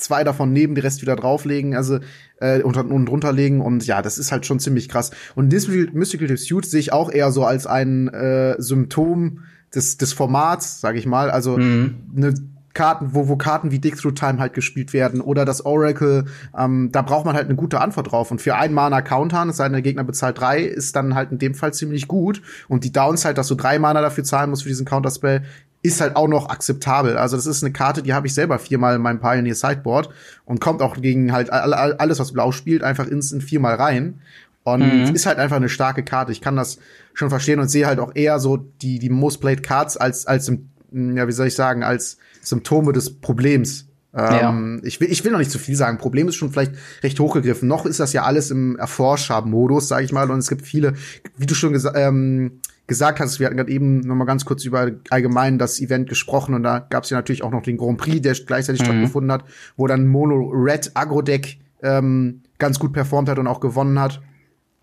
zwei 0.00 0.24
davon 0.24 0.52
neben, 0.52 0.74
die 0.74 0.80
Rest 0.80 1.02
wieder 1.02 1.16
drauflegen, 1.16 1.74
also 1.74 1.98
äh, 2.40 2.62
und, 2.62 2.76
und 2.76 3.08
runterlegen 3.08 3.60
und 3.60 3.86
ja, 3.86 4.02
das 4.02 4.18
ist 4.18 4.32
halt 4.32 4.46
schon 4.46 4.60
ziemlich 4.60 4.88
krass. 4.88 5.10
Und 5.34 5.52
Mystical, 5.52 5.88
Mystical 5.92 6.26
Dispute 6.26 6.66
sehe 6.66 6.80
ich 6.80 6.92
auch 6.92 7.10
eher 7.10 7.30
so 7.32 7.44
als 7.44 7.66
ein 7.66 8.08
äh, 8.08 8.56
Symptom 8.58 9.44
des, 9.74 9.98
des 9.98 10.12
Formats, 10.12 10.80
sage 10.80 10.98
ich 10.98 11.06
mal. 11.06 11.30
Also 11.30 11.56
mhm. 11.56 11.94
ne 12.12 12.34
Karten, 12.72 13.14
wo, 13.14 13.28
wo 13.28 13.36
Karten 13.36 13.72
wie 13.72 13.80
Dig 13.80 13.96
Through 13.96 14.12
Time 14.12 14.38
halt 14.38 14.54
gespielt 14.54 14.92
werden 14.92 15.20
oder 15.20 15.44
das 15.44 15.66
Oracle, 15.66 16.26
ähm, 16.56 16.90
da 16.92 17.02
braucht 17.02 17.26
man 17.26 17.34
halt 17.34 17.46
eine 17.46 17.56
gute 17.56 17.80
Antwort 17.80 18.12
drauf. 18.12 18.30
Und 18.30 18.40
für 18.40 18.54
ein 18.54 18.72
Mana 18.72 19.02
countern, 19.02 19.48
es 19.48 19.56
sei 19.56 19.64
denn, 19.64 19.72
der 19.72 19.82
Gegner 19.82 20.04
bezahlt 20.04 20.38
drei, 20.38 20.62
ist 20.62 20.94
dann 20.94 21.14
halt 21.14 21.32
in 21.32 21.38
dem 21.38 21.54
Fall 21.54 21.74
ziemlich 21.74 22.06
gut. 22.06 22.42
Und 22.68 22.84
die 22.84 22.92
Downside, 22.92 23.34
dass 23.34 23.48
du 23.48 23.56
drei 23.56 23.78
Mana 23.78 24.00
dafür 24.00 24.22
zahlen 24.22 24.50
musst 24.50 24.62
für 24.62 24.68
diesen 24.68 24.86
Counterspell, 24.86 25.42
ist 25.82 26.00
halt 26.00 26.16
auch 26.16 26.28
noch 26.28 26.50
akzeptabel. 26.50 27.16
Also 27.16 27.36
das 27.36 27.46
ist 27.46 27.64
eine 27.64 27.72
Karte, 27.72 28.02
die 28.02 28.12
habe 28.12 28.26
ich 28.26 28.34
selber 28.34 28.58
viermal 28.58 28.96
in 28.96 29.02
meinem 29.02 29.20
Pioneer 29.20 29.54
Sideboard 29.54 30.10
und 30.44 30.60
kommt 30.60 30.82
auch 30.82 31.00
gegen 31.00 31.32
halt 31.32 31.50
alles, 31.50 32.18
was 32.18 32.32
blau 32.32 32.52
spielt, 32.52 32.82
einfach 32.82 33.06
instant 33.06 33.42
viermal 33.42 33.76
rein. 33.76 34.20
Und 34.62 34.80
mhm. 34.80 35.14
ist 35.14 35.24
halt 35.24 35.38
einfach 35.38 35.56
eine 35.56 35.70
starke 35.70 36.04
Karte. 36.04 36.32
Ich 36.32 36.42
kann 36.42 36.54
das 36.54 36.78
schon 37.14 37.30
verstehen 37.30 37.60
und 37.60 37.68
sehe 37.68 37.86
halt 37.86 37.98
auch 37.98 38.12
eher 38.14 38.38
so 38.38 38.58
die, 38.58 38.98
die 38.98 39.08
Most 39.08 39.40
Played 39.40 39.62
Cards 39.62 39.96
als, 39.96 40.26
als, 40.26 40.48
ja, 40.92 41.26
wie 41.26 41.32
soll 41.32 41.46
ich 41.46 41.54
sagen, 41.54 41.82
als 41.82 42.18
Symptome 42.42 42.92
des 42.92 43.20
Problems. 43.20 43.86
Ähm, 44.12 44.80
ja. 44.82 44.86
ich, 44.86 45.00
will, 45.00 45.10
ich 45.10 45.24
will 45.24 45.32
noch 45.32 45.38
nicht 45.38 45.50
zu 45.50 45.58
viel 45.58 45.76
sagen. 45.76 45.96
Problem 45.96 46.28
ist 46.28 46.34
schon 46.34 46.50
vielleicht 46.50 46.72
recht 47.02 47.18
hochgegriffen. 47.20 47.68
Noch 47.68 47.86
ist 47.86 48.00
das 48.00 48.12
ja 48.12 48.24
alles 48.24 48.50
im 48.50 48.76
Erforschab-Modus, 48.76 49.88
sage 49.88 50.04
ich 50.04 50.12
mal. 50.12 50.30
Und 50.30 50.40
es 50.40 50.48
gibt 50.48 50.66
viele, 50.66 50.94
wie 51.38 51.46
du 51.46 51.54
schon 51.54 51.72
gesagt 51.72 51.96
ähm, 51.96 52.60
gesagt 52.90 53.20
hast, 53.20 53.38
wir 53.38 53.46
hatten 53.46 53.56
gerade 53.56 53.70
eben 53.70 54.00
noch 54.00 54.16
mal 54.16 54.24
ganz 54.24 54.44
kurz 54.44 54.64
über 54.64 54.90
allgemein 55.10 55.58
das 55.58 55.80
Event 55.80 56.08
gesprochen 56.08 56.54
und 56.54 56.64
da 56.64 56.80
gab 56.80 57.04
es 57.04 57.10
ja 57.10 57.16
natürlich 57.16 57.44
auch 57.44 57.52
noch 57.52 57.62
den 57.62 57.76
Grand 57.76 57.98
Prix, 57.98 58.20
der 58.20 58.34
gleichzeitig 58.34 58.82
mhm. 58.82 58.86
stattgefunden 58.86 59.30
hat, 59.30 59.44
wo 59.76 59.86
dann 59.86 60.08
Mono 60.08 60.50
Red 60.52 60.90
Agro 60.94 61.22
Deck 61.22 61.58
ähm, 61.84 62.42
ganz 62.58 62.80
gut 62.80 62.92
performt 62.92 63.28
hat 63.28 63.38
und 63.38 63.46
auch 63.46 63.60
gewonnen 63.60 63.98
hat. 64.00 64.20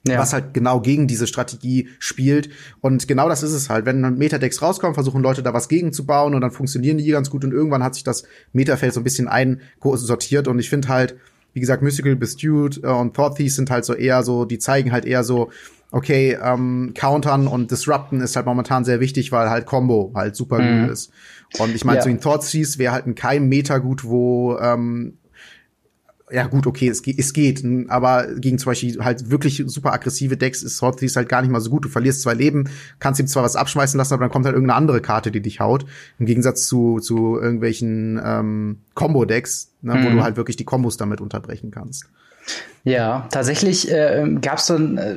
Ja. 0.07 0.19
Was 0.19 0.31
halt 0.31 0.53
genau 0.53 0.79
gegen 0.79 1.07
diese 1.07 1.27
Strategie 1.27 1.89
spielt. 1.99 2.49
Und 2.79 3.09
genau 3.09 3.27
das 3.27 3.43
ist 3.43 3.51
es 3.51 3.69
halt. 3.69 3.85
Wenn 3.85 4.01
dann 4.01 4.17
Metadecks 4.17 4.61
rauskommen, 4.61 4.93
versuchen 4.93 5.21
Leute 5.21 5.43
da 5.43 5.53
was 5.53 5.67
gegen 5.67 5.91
zu 5.91 6.05
bauen 6.05 6.33
und 6.33 6.39
dann 6.39 6.51
funktionieren 6.51 6.97
die 6.97 7.09
ganz 7.09 7.29
gut 7.29 7.43
und 7.43 7.51
irgendwann 7.51 7.83
hat 7.83 7.95
sich 7.95 8.05
das 8.05 8.23
Metafeld 8.53 8.93
so 8.93 9.01
ein 9.01 9.03
bisschen 9.03 9.27
einsortiert. 9.27 10.47
Und 10.47 10.59
ich 10.59 10.69
finde 10.69 10.87
halt, 10.87 11.17
wie 11.51 11.59
gesagt, 11.59 11.83
Mystical 11.83 12.15
Bestewed 12.15 12.81
äh, 12.83 12.87
und 12.87 13.17
Thought 13.17 13.35
Thief 13.35 13.53
sind 13.53 13.69
halt 13.69 13.83
so 13.83 13.95
eher 13.95 14.23
so, 14.23 14.45
die 14.45 14.59
zeigen 14.59 14.93
halt 14.93 15.03
eher 15.03 15.25
so, 15.25 15.49
okay, 15.91 16.37
ähm, 16.41 16.93
countern 16.95 17.47
und 17.47 17.71
disrupten 17.71 18.21
ist 18.21 18.35
halt 18.35 18.45
momentan 18.45 18.83
sehr 18.83 18.99
wichtig, 18.99 19.31
weil 19.31 19.49
halt 19.49 19.65
Combo 19.65 20.11
halt 20.15 20.35
super 20.35 20.59
mhm. 20.59 20.83
gut 20.83 20.91
ist. 20.91 21.11
Und 21.59 21.73
ich 21.75 21.85
meine, 21.85 21.99
ja. 21.99 22.03
so 22.03 22.09
in 22.09 22.19
Thoughtseize 22.19 22.77
wäre 22.77 22.93
halt 22.93 23.05
in 23.05 23.15
keinem 23.15 23.47
Meta 23.47 23.77
gut, 23.77 24.03
wo 24.03 24.57
ähm, 24.59 25.17
ja 26.29 26.45
gut, 26.47 26.67
okay, 26.67 26.89
es, 26.89 27.01
geht, 27.03 27.17
es 27.19 27.31
geht, 27.31 27.63
aber 27.87 28.27
gegen 28.35 28.59
zum 28.59 28.71
Beispiel 28.71 29.03
halt 29.03 29.29
wirklich 29.29 29.63
super 29.67 29.93
aggressive 29.93 30.35
Decks 30.35 30.61
ist 30.61 30.77
Thoughtseize 30.77 31.15
halt 31.15 31.29
gar 31.29 31.41
nicht 31.41 31.51
mal 31.51 31.61
so 31.61 31.69
gut. 31.69 31.85
Du 31.85 31.89
verlierst 31.89 32.21
zwei 32.21 32.33
Leben, 32.33 32.69
kannst 32.99 33.19
ihm 33.21 33.27
zwar 33.27 33.43
was 33.43 33.55
abschmeißen 33.55 33.97
lassen, 33.97 34.13
aber 34.13 34.25
dann 34.25 34.31
kommt 34.31 34.45
halt 34.45 34.55
irgendeine 34.55 34.77
andere 34.77 34.99
Karte, 34.99 35.31
die 35.31 35.41
dich 35.41 35.61
haut. 35.61 35.85
Im 36.19 36.25
Gegensatz 36.25 36.67
zu, 36.67 36.99
zu 36.99 37.39
irgendwelchen 37.39 38.19
ähm, 38.23 38.79
Combo-Decks, 38.93 39.71
ne, 39.81 39.95
mhm. 39.95 40.05
wo 40.05 40.09
du 40.09 40.23
halt 40.23 40.35
wirklich 40.35 40.57
die 40.57 40.65
Kombos 40.65 40.97
damit 40.97 41.21
unterbrechen 41.21 41.71
kannst. 41.71 42.05
Ja, 42.83 43.27
tatsächlich 43.31 43.89
äh, 43.89 44.25
gab 44.41 44.57
es 44.57 44.67
dann 44.67 44.97
äh, 44.97 45.15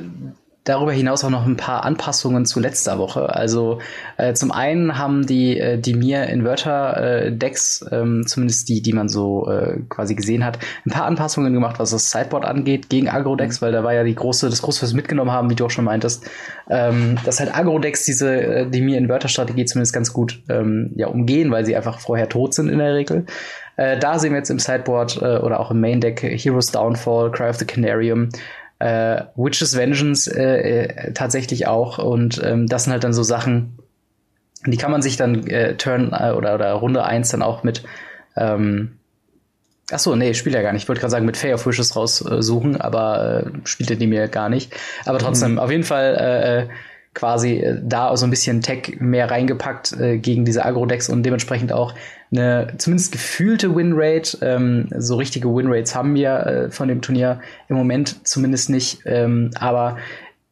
darüber 0.63 0.91
hinaus 0.91 1.23
auch 1.23 1.29
noch 1.31 1.45
ein 1.45 1.57
paar 1.57 1.83
Anpassungen 1.85 2.45
zu 2.45 2.59
letzter 2.59 2.99
Woche. 2.99 3.33
Also 3.33 3.79
äh, 4.17 4.33
zum 4.33 4.51
einen 4.51 4.97
haben 4.97 5.25
die, 5.25 5.57
äh, 5.57 5.79
die 5.79 5.95
mir 5.95 6.27
Inverter 6.27 6.97
äh, 6.97 7.31
Decks, 7.31 7.83
ähm, 7.91 8.27
zumindest 8.27 8.69
die, 8.69 8.81
die 8.81 8.93
man 8.93 9.09
so 9.09 9.49
äh, 9.49 9.79
quasi 9.89 10.13
gesehen 10.13 10.45
hat, 10.45 10.59
ein 10.85 10.91
paar 10.91 11.05
Anpassungen 11.05 11.53
gemacht, 11.53 11.79
was 11.79 11.89
das 11.89 12.11
Sideboard 12.11 12.45
angeht, 12.45 12.89
gegen 12.89 13.09
Agro-Decks, 13.09 13.59
mhm. 13.59 13.65
weil 13.65 13.71
da 13.71 13.83
war 13.83 13.93
ja 13.93 14.03
die 14.03 14.13
große, 14.13 14.49
das 14.49 14.61
große, 14.61 14.83
was 14.83 14.91
wir 14.91 14.97
mitgenommen 14.97 15.31
haben, 15.31 15.49
wie 15.49 15.55
du 15.55 15.65
auch 15.65 15.71
schon 15.71 15.85
meintest, 15.85 16.29
ähm, 16.69 17.17
dass 17.25 17.39
halt 17.39 17.55
Agro-Decks 17.55 18.05
diese, 18.05 18.31
äh, 18.31 18.69
die 18.69 18.81
mir 18.81 18.99
Inverter-Strategie 18.99 19.65
zumindest 19.65 19.93
ganz 19.93 20.13
gut 20.13 20.43
ähm, 20.47 20.91
ja, 20.95 21.07
umgehen, 21.07 21.49
weil 21.49 21.65
sie 21.65 21.75
einfach 21.75 21.99
vorher 21.99 22.29
tot 22.29 22.53
sind 22.53 22.69
in 22.69 22.77
der 22.77 22.93
Regel. 22.93 23.25
Äh, 23.77 23.97
da 23.97 24.19
sehen 24.19 24.31
wir 24.31 24.37
jetzt 24.37 24.51
im 24.51 24.59
Sideboard 24.59 25.21
äh, 25.21 25.37
oder 25.37 25.59
auch 25.59 25.71
im 25.71 25.81
Main 25.81 26.01
Deck 26.01 26.21
Heroes 26.21 26.71
Downfall, 26.71 27.31
Cry 27.31 27.49
of 27.49 27.55
the 27.55 27.65
Canarium, 27.65 28.29
äh, 28.81 29.25
Witches 29.35 29.77
Vengeance 29.77 30.27
äh, 30.27 30.83
äh, 30.83 31.13
tatsächlich 31.13 31.67
auch. 31.67 31.97
Und 31.97 32.41
ähm, 32.43 32.67
das 32.67 32.83
sind 32.83 32.93
halt 32.93 33.03
dann 33.03 33.13
so 33.13 33.23
Sachen, 33.23 33.77
die 34.65 34.77
kann 34.77 34.91
man 34.91 35.01
sich 35.01 35.17
dann 35.17 35.47
äh, 35.47 35.75
Turn 35.75 36.11
äh, 36.13 36.31
oder, 36.31 36.55
oder 36.55 36.73
Runde 36.73 37.03
1 37.03 37.29
dann 37.29 37.41
auch 37.41 37.63
mit 37.63 37.83
ähm, 38.35 38.97
Ach 39.93 39.99
so, 39.99 40.15
nee, 40.15 40.33
spielt 40.33 40.55
er 40.55 40.63
gar 40.63 40.71
nicht. 40.71 40.83
Ich 40.83 40.87
wollte 40.87 41.01
gerade 41.01 41.11
sagen, 41.11 41.25
mit 41.25 41.35
Fair 41.35 41.55
of 41.55 41.65
Wishes 41.65 41.97
raussuchen, 41.97 42.79
aber 42.79 43.43
äh, 43.43 43.51
spielte 43.65 43.97
die 43.97 44.07
mir 44.07 44.29
gar 44.29 44.47
nicht. 44.47 44.73
Aber 45.03 45.19
trotzdem, 45.19 45.53
mhm. 45.53 45.59
auf 45.59 45.69
jeden 45.69 45.83
Fall 45.83 46.69
äh 46.69 46.73
quasi 47.13 47.57
äh, 47.57 47.79
da 47.81 48.15
so 48.15 48.25
ein 48.25 48.29
bisschen 48.29 48.61
Tech 48.61 48.97
mehr 48.99 49.29
reingepackt 49.29 49.93
äh, 49.99 50.17
gegen 50.17 50.45
diese 50.45 50.65
Agro-Decks 50.65 51.09
und 51.09 51.23
dementsprechend 51.23 51.73
auch 51.73 51.93
eine 52.31 52.73
zumindest 52.77 53.11
gefühlte 53.11 53.75
Winrate. 53.75 54.37
Ähm, 54.41 54.87
so 54.97 55.15
richtige 55.15 55.53
Winrates 55.53 55.95
haben 55.95 56.15
wir 56.15 56.45
äh, 56.45 56.71
von 56.71 56.87
dem 56.87 57.01
Turnier 57.01 57.41
im 57.67 57.75
Moment 57.75 58.27
zumindest 58.27 58.69
nicht. 58.69 59.01
Ähm, 59.05 59.51
aber 59.55 59.97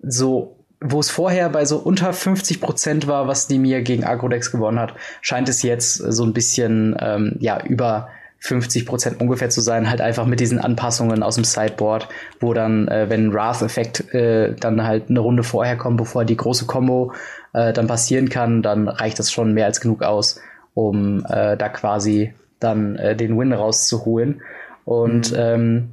so 0.02 0.56
wo 0.82 1.00
es 1.02 1.10
vorher 1.10 1.50
bei 1.50 1.66
so 1.66 1.78
unter 1.78 2.14
50 2.14 2.62
Prozent 2.62 3.08
war, 3.08 3.28
was 3.28 3.48
die 3.48 3.60
mir 3.60 3.82
gegen 3.82 4.06
Agro-Decks 4.06 4.52
gewonnen 4.52 4.80
hat, 4.80 4.94
scheint 5.22 5.50
es 5.50 5.62
jetzt 5.62 5.96
so 5.96 6.24
ein 6.24 6.32
bisschen 6.34 6.96
ähm, 7.02 7.36
ja 7.40 7.62
über 7.66 8.08
50 8.40 8.86
Prozent 8.86 9.20
ungefähr 9.20 9.50
zu 9.50 9.62
sein, 9.62 9.90
halt 9.90 10.02
einfach 10.02 10.26
mit 10.26 10.40
diesen 10.40 10.60
Anpassungen 10.60 11.24
aus 11.24 11.36
dem 11.36 11.44
Sideboard, 11.44 12.08
wo 12.40 12.54
dann, 12.54 12.88
äh, 12.88 13.10
wenn 13.10 13.34
Wrath-Effekt 13.34 14.14
äh, 14.14 14.56
dann 14.56 14.84
halt 14.84 15.10
eine 15.10 15.20
Runde 15.20 15.44
vorher 15.44 15.78
kommt, 15.78 15.98
bevor 15.98 16.24
die 16.24 16.38
große 16.38 16.66
Combo 16.66 17.14
äh, 17.54 17.74
dann 17.74 17.88
passieren 17.88 18.30
kann, 18.30 18.62
dann 18.62 18.88
reicht 18.88 19.20
das 19.20 19.32
schon 19.32 19.54
mehr 19.54 19.66
als 19.66 19.82
genug 19.82 20.04
aus, 20.04 20.40
um 20.74 21.26
äh, 21.28 21.58
da 21.58 21.70
quasi 21.70 22.34
dann 22.60 22.96
äh, 22.96 23.16
den 23.16 23.38
Win 23.38 23.54
rauszuholen. 23.54 24.42
Und 24.86 25.32
mhm. 25.32 25.38
ähm, 25.38 25.90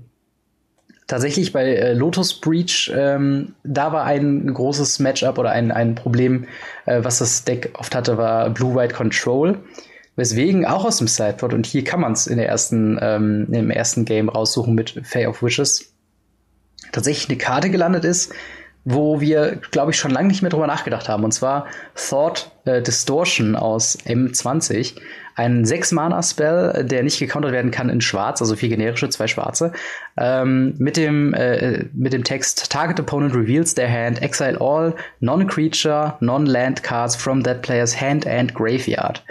tatsächlich 1.07 1.53
bei 1.53 1.65
äh, 1.65 1.93
Lotus 1.95 2.41
Breach, 2.41 2.93
ähm, 2.95 3.55
da 3.65 3.93
war 3.93 4.05
ein 4.05 4.53
großes 4.53 5.01
Matchup 5.01 5.39
oder 5.39 5.51
ein, 5.51 5.73
ein 5.73 5.95
Problem, 5.95 6.47
äh, 6.87 7.03
was 7.03 7.19
das 7.19 7.45
Deck 7.45 7.73
oft 7.75 7.95
hatte, 7.95 8.19
war 8.19 8.51
Blue-White 8.51 8.95
Control. 8.95 9.59
Weswegen 10.17 10.65
auch 10.65 10.85
aus 10.85 10.99
dem 10.99 11.09
Sideboard, 11.09 11.53
und 11.53 11.67
hier 11.67 11.85
kann 11.85 12.01
man 12.01 12.13
es 12.13 12.27
in 12.27 12.39
der 12.39 12.49
ersten, 12.49 12.99
ähm, 13.01 13.49
im 13.53 13.71
ersten 13.71 14.05
Game 14.05 14.29
raussuchen 14.29 14.75
mit 14.75 15.01
Fay 15.05 15.27
of 15.27 15.43
Wishes, 15.43 15.93
tatsächlich 16.93 17.29
eine 17.29 17.39
Karte 17.39 17.71
gelandet 17.71 18.05
ist, 18.05 18.33
wo 18.89 19.21
wir, 19.21 19.59
glaube 19.73 19.91
ich, 19.91 19.99
schon 19.99 20.13
lange 20.13 20.29
nicht 20.29 20.43
mehr 20.43 20.51
drüber 20.51 20.69
nachgedacht 20.69 21.09
haben. 21.09 21.25
Und 21.25 21.33
zwar 21.33 21.67
Thought 21.97 22.53
äh, 22.67 22.81
Distortion 22.81 23.57
aus 23.57 23.99
M20. 24.07 24.95
Ein 25.35 25.65
6-Mana-Spell, 25.65 26.87
der 26.89 27.03
nicht 27.03 27.19
gecountert 27.19 27.53
werden 27.53 27.73
kann 27.73 27.91
in 27.91 28.01
Schwarz, 28.01 28.41
also 28.41 28.55
vier 28.55 28.69
generische, 28.69 29.09
zwei 29.09 29.27
schwarze. 29.27 29.73
Ähm, 30.17 30.77
mit, 30.79 30.97
dem, 30.97 31.35
äh, 31.35 31.85
mit 31.93 32.13
dem 32.13 32.23
Text 32.23 32.71
Target 32.71 33.01
Opponent 33.01 33.35
reveals 33.35 33.75
their 33.75 33.91
hand, 33.91 34.23
exile 34.23 34.59
all 34.61 34.95
non-creature, 35.19 36.17
non-land 36.21 36.85
cards 36.85 37.17
from 37.17 37.43
that 37.43 37.63
player's 37.63 38.01
hand 38.01 38.25
and 38.25 38.55
graveyard. 38.55 39.23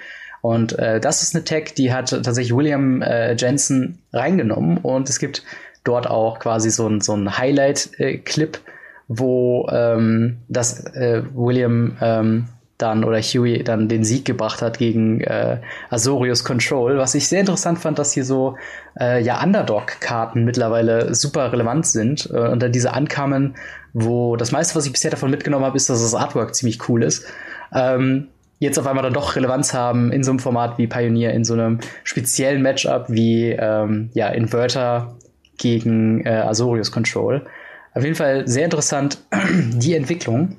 Und 0.46 0.78
äh, 0.78 1.00
das 1.00 1.24
ist 1.24 1.34
eine 1.34 1.44
Tech, 1.44 1.74
die 1.76 1.92
hat 1.92 2.12
tatsächlich 2.12 2.56
William 2.56 3.02
äh, 3.02 3.34
Jensen 3.34 3.98
reingenommen. 4.14 4.78
Und 4.78 5.10
es 5.10 5.18
gibt 5.18 5.44
dort 5.84 6.08
auch 6.08 6.38
quasi 6.38 6.70
so 6.70 6.88
ein, 6.88 7.02
so 7.02 7.16
ein 7.16 7.36
Highlight-Clip, 7.36 8.60
wo 9.08 9.68
ähm, 9.72 10.38
das 10.48 10.86
äh, 10.94 11.24
William 11.34 11.98
ähm, 12.00 12.46
dann 12.78 13.04
oder 13.04 13.20
Huey 13.22 13.64
dann 13.64 13.90
den 13.90 14.04
Sieg 14.04 14.24
gebracht 14.24 14.62
hat 14.62 14.78
gegen 14.78 15.22
äh, 15.22 15.62
Azorius 15.90 16.44
Control, 16.44 17.00
was 17.00 17.16
ich 17.16 17.28
sehr 17.28 17.40
interessant 17.40 17.80
fand, 17.80 17.98
dass 17.98 18.14
hier 18.14 18.26
so 18.26 18.56
äh, 19.00 19.24
ja 19.24 19.42
Underdog-Karten 19.42 20.46
mittlerweile 20.46 21.16
super 21.16 21.52
relevant 21.54 21.88
sind. 21.88 22.30
Äh, 22.32 22.50
und 22.50 22.62
dann 22.62 22.72
diese 22.72 22.94
ankamen, 22.94 23.56
wo 23.94 24.36
das 24.36 24.52
meiste, 24.52 24.76
was 24.76 24.86
ich 24.86 24.92
bisher 24.92 25.10
davon 25.10 25.32
mitgenommen 25.32 25.66
habe, 25.66 25.78
ist, 25.78 25.90
dass 25.90 26.04
das 26.04 26.14
Artwork 26.14 26.54
ziemlich 26.54 26.88
cool 26.88 27.02
ist. 27.02 27.26
Ähm, 27.74 28.28
jetzt 28.66 28.78
auf 28.78 28.88
einmal 28.88 29.04
dann 29.04 29.14
doch 29.14 29.36
Relevanz 29.36 29.74
haben 29.74 30.12
in 30.12 30.24
so 30.24 30.32
einem 30.32 30.40
Format 30.40 30.78
wie 30.78 30.88
Pioneer, 30.88 31.34
in 31.34 31.44
so 31.44 31.54
einem 31.54 31.80
speziellen 32.04 32.62
Matchup 32.62 33.06
wie 33.08 33.52
ähm, 33.52 34.10
ja, 34.14 34.30
Inverter 34.30 35.16
gegen 35.58 36.26
äh, 36.26 36.30
Azorius 36.30 36.92
Control. 36.92 37.46
Auf 37.94 38.04
jeden 38.04 38.16
Fall 38.16 38.48
sehr 38.48 38.66
interessant 38.66 39.20
die 39.54 39.96
Entwicklung. 39.96 40.58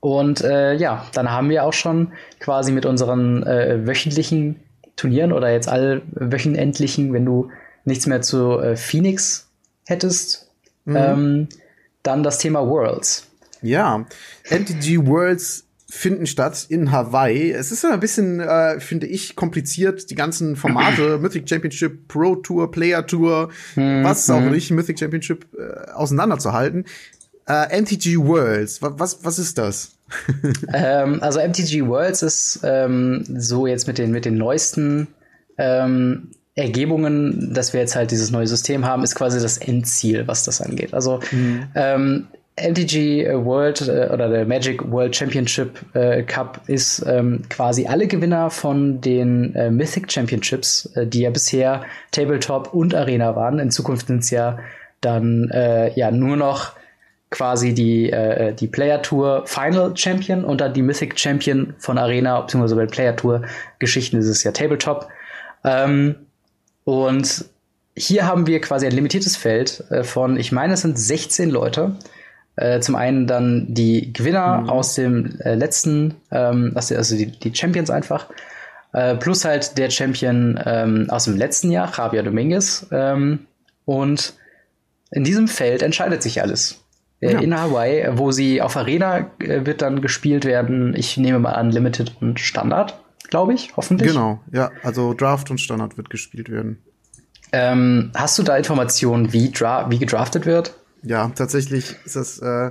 Und 0.00 0.42
äh, 0.42 0.74
ja, 0.74 1.04
dann 1.12 1.30
haben 1.30 1.50
wir 1.50 1.64
auch 1.64 1.72
schon 1.72 2.12
quasi 2.38 2.72
mit 2.72 2.86
unseren 2.86 3.42
äh, 3.42 3.86
wöchentlichen 3.86 4.60
Turnieren 4.96 5.32
oder 5.32 5.52
jetzt 5.52 5.68
allwöchentlichen, 5.68 7.12
wenn 7.12 7.24
du 7.24 7.50
nichts 7.84 8.06
mehr 8.06 8.22
zu 8.22 8.58
äh, 8.58 8.76
Phoenix 8.76 9.50
hättest, 9.86 10.50
mhm. 10.84 10.96
ähm, 10.96 11.48
dann 12.02 12.22
das 12.22 12.38
Thema 12.38 12.66
Worlds. 12.66 13.26
Ja, 13.62 14.06
MTG 14.48 15.06
Worlds 15.06 15.66
finden 15.90 16.26
statt 16.26 16.66
in 16.68 16.92
Hawaii. 16.92 17.50
Es 17.50 17.72
ist 17.72 17.84
ein 17.84 17.98
bisschen, 17.98 18.40
äh, 18.40 18.78
finde 18.78 19.08
ich, 19.08 19.34
kompliziert, 19.34 20.10
die 20.10 20.14
ganzen 20.14 20.54
Formate, 20.56 21.18
Mythic 21.20 21.48
Championship, 21.48 22.06
Pro 22.06 22.36
Tour, 22.36 22.70
Player 22.70 23.06
Tour, 23.06 23.50
mhm. 23.74 24.04
was 24.04 24.30
auch 24.30 24.40
nicht, 24.40 24.70
Mythic 24.70 24.98
Championship 24.98 25.46
äh, 25.58 25.90
auseinanderzuhalten. 25.90 26.84
Äh, 27.46 27.80
MTG 27.82 28.16
Worlds, 28.18 28.80
was, 28.80 29.24
was 29.24 29.38
ist 29.40 29.58
das? 29.58 29.96
ähm, 30.72 31.18
also 31.22 31.40
MTG 31.40 31.86
Worlds 31.86 32.22
ist 32.22 32.60
ähm, 32.62 33.24
so 33.26 33.66
jetzt 33.66 33.88
mit 33.88 33.98
den, 33.98 34.12
mit 34.12 34.24
den 34.24 34.36
neuesten 34.36 35.08
ähm, 35.58 36.28
Ergebungen, 36.54 37.52
dass 37.52 37.72
wir 37.72 37.80
jetzt 37.80 37.96
halt 37.96 38.12
dieses 38.12 38.30
neue 38.30 38.46
System 38.46 38.84
haben, 38.84 39.02
ist 39.02 39.16
quasi 39.16 39.40
das 39.40 39.58
Endziel, 39.58 40.28
was 40.28 40.44
das 40.44 40.60
angeht. 40.60 40.94
Also 40.94 41.20
mhm. 41.32 41.64
ähm, 41.74 42.26
MTG 42.60 43.24
äh, 43.24 43.44
World 43.44 43.88
äh, 43.88 44.08
oder 44.12 44.28
der 44.28 44.46
Magic 44.46 44.90
World 44.90 45.14
Championship 45.14 45.80
äh, 45.94 46.22
Cup 46.22 46.60
ist 46.66 47.04
ähm, 47.06 47.42
quasi 47.48 47.86
alle 47.86 48.06
Gewinner 48.06 48.50
von 48.50 49.00
den 49.00 49.54
äh, 49.54 49.70
Mythic 49.70 50.10
Championships, 50.10 50.86
äh, 50.94 51.06
die 51.06 51.22
ja 51.22 51.30
bisher 51.30 51.84
Tabletop 52.12 52.72
und 52.74 52.94
Arena 52.94 53.36
waren. 53.36 53.58
In 53.58 53.70
Zukunft 53.70 54.08
sind 54.08 54.22
es 54.22 54.30
ja 54.30 54.58
dann 55.00 55.48
äh, 55.50 55.92
ja 55.98 56.10
nur 56.10 56.36
noch 56.36 56.72
quasi 57.30 57.74
die, 57.74 58.12
die 58.58 58.66
Player 58.66 59.02
Tour 59.02 59.44
Final 59.46 59.96
Champion 59.96 60.44
und 60.44 60.60
dann 60.60 60.74
die 60.74 60.82
Mythic 60.82 61.16
Champion 61.16 61.74
von 61.78 61.96
Arena, 61.96 62.40
beziehungsweise 62.40 62.74
bei 62.74 62.86
Player 62.86 63.14
Tour 63.14 63.42
Geschichten 63.78 64.16
ist 64.16 64.26
es 64.26 64.42
ja 64.42 64.50
Tabletop. 64.50 65.06
Ähm, 65.62 66.16
und 66.82 67.44
hier 67.94 68.26
haben 68.26 68.48
wir 68.48 68.60
quasi 68.60 68.86
ein 68.86 68.92
limitiertes 68.92 69.36
Feld 69.36 69.84
von, 70.02 70.38
ich 70.38 70.50
meine, 70.50 70.72
es 70.72 70.80
sind 70.80 70.98
16 70.98 71.50
Leute. 71.50 71.94
Äh, 72.60 72.80
zum 72.80 72.94
einen 72.94 73.26
dann 73.26 73.66
die 73.68 74.12
Gewinner 74.12 74.58
mhm. 74.58 74.70
aus 74.70 74.94
dem 74.94 75.40
äh, 75.40 75.54
letzten, 75.54 76.16
ähm, 76.30 76.72
also 76.74 77.16
die, 77.16 77.26
die 77.26 77.54
Champions 77.54 77.88
einfach. 77.88 78.26
Äh, 78.92 79.16
plus 79.16 79.44
halt 79.44 79.78
der 79.78 79.88
Champion 79.88 80.60
ähm, 80.64 81.06
aus 81.08 81.24
dem 81.24 81.36
letzten 81.36 81.70
Jahr, 81.70 81.90
Javier 81.96 82.22
Dominguez. 82.22 82.86
Ähm, 82.90 83.46
und 83.86 84.34
in 85.10 85.24
diesem 85.24 85.48
Feld 85.48 85.82
entscheidet 85.82 86.22
sich 86.22 86.42
alles. 86.42 86.84
Äh, 87.20 87.32
ja. 87.32 87.40
In 87.40 87.58
Hawaii, 87.58 88.08
wo 88.18 88.30
sie 88.30 88.60
auf 88.60 88.76
Arena 88.76 89.30
äh, 89.38 89.64
wird 89.64 89.80
dann 89.80 90.02
gespielt 90.02 90.44
werden. 90.44 90.94
Ich 90.94 91.16
nehme 91.16 91.38
mal 91.38 91.52
an, 91.52 91.70
Limited 91.70 92.16
und 92.20 92.40
Standard, 92.40 92.98
glaube 93.30 93.54
ich, 93.54 93.72
hoffentlich. 93.76 94.10
Genau, 94.10 94.40
ja, 94.52 94.70
also 94.82 95.14
Draft 95.14 95.50
und 95.50 95.60
Standard 95.62 95.96
wird 95.96 96.10
gespielt 96.10 96.50
werden. 96.50 96.82
Ähm, 97.52 98.10
hast 98.14 98.38
du 98.38 98.42
da 98.42 98.56
Informationen, 98.56 99.32
wie, 99.32 99.50
wie 99.50 99.98
gedraftet 99.98 100.46
wird? 100.46 100.74
Ja, 101.02 101.30
tatsächlich 101.34 101.96
ist 102.04 102.16
das 102.16 102.38
äh, 102.40 102.70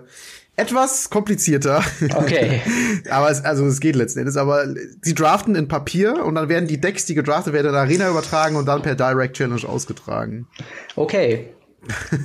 etwas 0.59 1.09
komplizierter. 1.09 1.83
Okay. 2.15 2.61
aber 3.09 3.31
es, 3.31 3.43
also 3.43 3.65
es 3.65 3.79
geht 3.79 3.95
letzten 3.95 4.19
Endes. 4.19 4.37
Aber 4.37 4.65
sie 5.01 5.15
draften 5.15 5.55
in 5.55 5.67
Papier 5.67 6.23
und 6.25 6.35
dann 6.35 6.49
werden 6.49 6.67
die 6.67 6.79
Decks, 6.79 7.05
die 7.05 7.15
gedraftet 7.15 7.53
werden, 7.53 7.67
in 7.67 7.73
der 7.73 7.81
Arena 7.81 8.09
übertragen 8.09 8.55
und 8.55 8.65
dann 8.65 8.81
per 8.81 8.95
Direct 8.95 9.37
Challenge 9.37 9.67
ausgetragen. 9.67 10.47
Okay. 10.95 11.49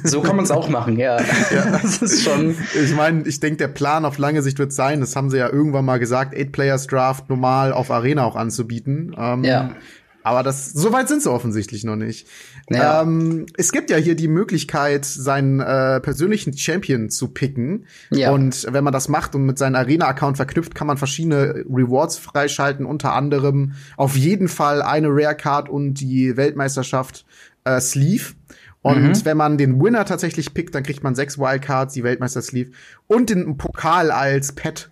So 0.02 0.20
kann 0.20 0.34
man 0.34 0.44
es 0.44 0.50
auch 0.50 0.68
machen, 0.68 0.98
ja. 0.98 1.20
ja. 1.20 1.78
Das 1.82 2.02
ist 2.02 2.24
schon. 2.24 2.56
Ich 2.74 2.94
meine, 2.94 3.26
ich 3.26 3.38
denke, 3.38 3.58
der 3.58 3.68
Plan 3.68 4.04
auf 4.04 4.18
lange 4.18 4.42
Sicht 4.42 4.58
wird 4.58 4.72
sein, 4.72 5.00
das 5.00 5.14
haben 5.14 5.30
sie 5.30 5.38
ja 5.38 5.48
irgendwann 5.48 5.84
mal 5.84 5.98
gesagt, 5.98 6.34
Eight 6.34 6.50
Players 6.50 6.88
Draft 6.88 7.30
normal 7.30 7.72
auf 7.72 7.92
Arena 7.92 8.24
auch 8.24 8.34
anzubieten. 8.34 9.14
Ähm, 9.16 9.44
ja. 9.44 9.76
Aber 10.24 10.42
das, 10.42 10.72
so 10.72 10.90
weit 10.90 11.06
sind 11.06 11.22
sie 11.22 11.30
offensichtlich 11.30 11.84
noch 11.84 11.96
nicht. 11.96 12.26
Ja. 12.70 13.02
Ähm, 13.02 13.44
es 13.58 13.72
gibt 13.72 13.90
ja 13.90 13.98
hier 13.98 14.16
die 14.16 14.26
Möglichkeit, 14.26 15.04
seinen 15.04 15.60
äh, 15.60 16.00
persönlichen 16.00 16.56
Champion 16.56 17.10
zu 17.10 17.28
picken. 17.28 17.84
Ja. 18.10 18.30
Und 18.30 18.66
wenn 18.70 18.82
man 18.82 18.94
das 18.94 19.10
macht 19.10 19.34
und 19.34 19.44
mit 19.44 19.58
seinem 19.58 19.74
Arena-Account 19.74 20.38
verknüpft, 20.38 20.74
kann 20.74 20.86
man 20.86 20.96
verschiedene 20.96 21.66
Rewards 21.68 22.16
freischalten, 22.16 22.86
unter 22.86 23.12
anderem 23.12 23.74
auf 23.98 24.16
jeden 24.16 24.48
Fall 24.48 24.80
eine 24.80 25.08
Rare 25.10 25.36
Card 25.36 25.68
und 25.68 26.00
die 26.00 26.38
Weltmeisterschaft 26.38 27.26
äh, 27.64 27.78
Sleeve. 27.78 28.32
Und 28.80 29.02
mhm. 29.02 29.24
wenn 29.26 29.36
man 29.36 29.58
den 29.58 29.78
Winner 29.78 30.06
tatsächlich 30.06 30.54
pickt, 30.54 30.74
dann 30.74 30.84
kriegt 30.84 31.02
man 31.02 31.14
sechs 31.14 31.38
Wildcards, 31.38 31.92
die 31.92 32.02
Weltmeister 32.02 32.40
Sleeve 32.40 32.70
und 33.06 33.28
den 33.28 33.58
Pokal 33.58 34.10
als 34.10 34.52
Pet 34.52 34.90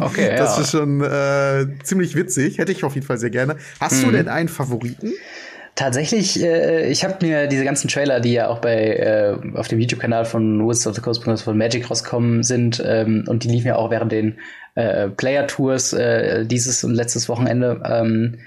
okay, 0.00 0.36
das 0.36 0.56
ja. 0.56 0.62
ist 0.62 0.70
schon 0.70 1.00
äh, 1.00 1.66
ziemlich 1.82 2.14
witzig. 2.14 2.58
Hätte 2.58 2.72
ich 2.72 2.84
auf 2.84 2.94
jeden 2.94 3.06
Fall 3.06 3.18
sehr 3.18 3.30
gerne. 3.30 3.56
Hast 3.80 4.02
mhm. 4.02 4.06
du 4.06 4.12
denn 4.12 4.28
einen 4.28 4.48
Favoriten? 4.48 5.12
Tatsächlich, 5.74 6.42
äh, 6.42 6.90
ich 6.90 7.04
habe 7.04 7.24
mir 7.24 7.46
diese 7.46 7.64
ganzen 7.64 7.88
Trailer, 7.88 8.20
die 8.20 8.34
ja 8.34 8.48
auch 8.48 8.58
bei 8.58 8.96
äh, 8.96 9.36
auf 9.54 9.68
dem 9.68 9.80
YouTube-Kanal 9.80 10.24
von 10.26 10.68
Wizards 10.68 10.86
of 10.86 10.94
the 10.96 11.00
Coast 11.00 11.42
von 11.42 11.56
Magic 11.56 11.90
rauskommen 11.90 12.42
sind, 12.42 12.82
ähm, 12.84 13.24
und 13.26 13.44
die 13.44 13.48
liefen 13.48 13.68
ja 13.68 13.76
auch 13.76 13.90
während 13.90 14.12
den 14.12 14.38
äh, 14.74 15.08
Player 15.08 15.46
Tours 15.46 15.92
äh, 15.92 16.44
dieses 16.44 16.84
und 16.84 16.94
letztes 16.94 17.28
Wochenende. 17.28 17.80
Ähm, 17.84 18.38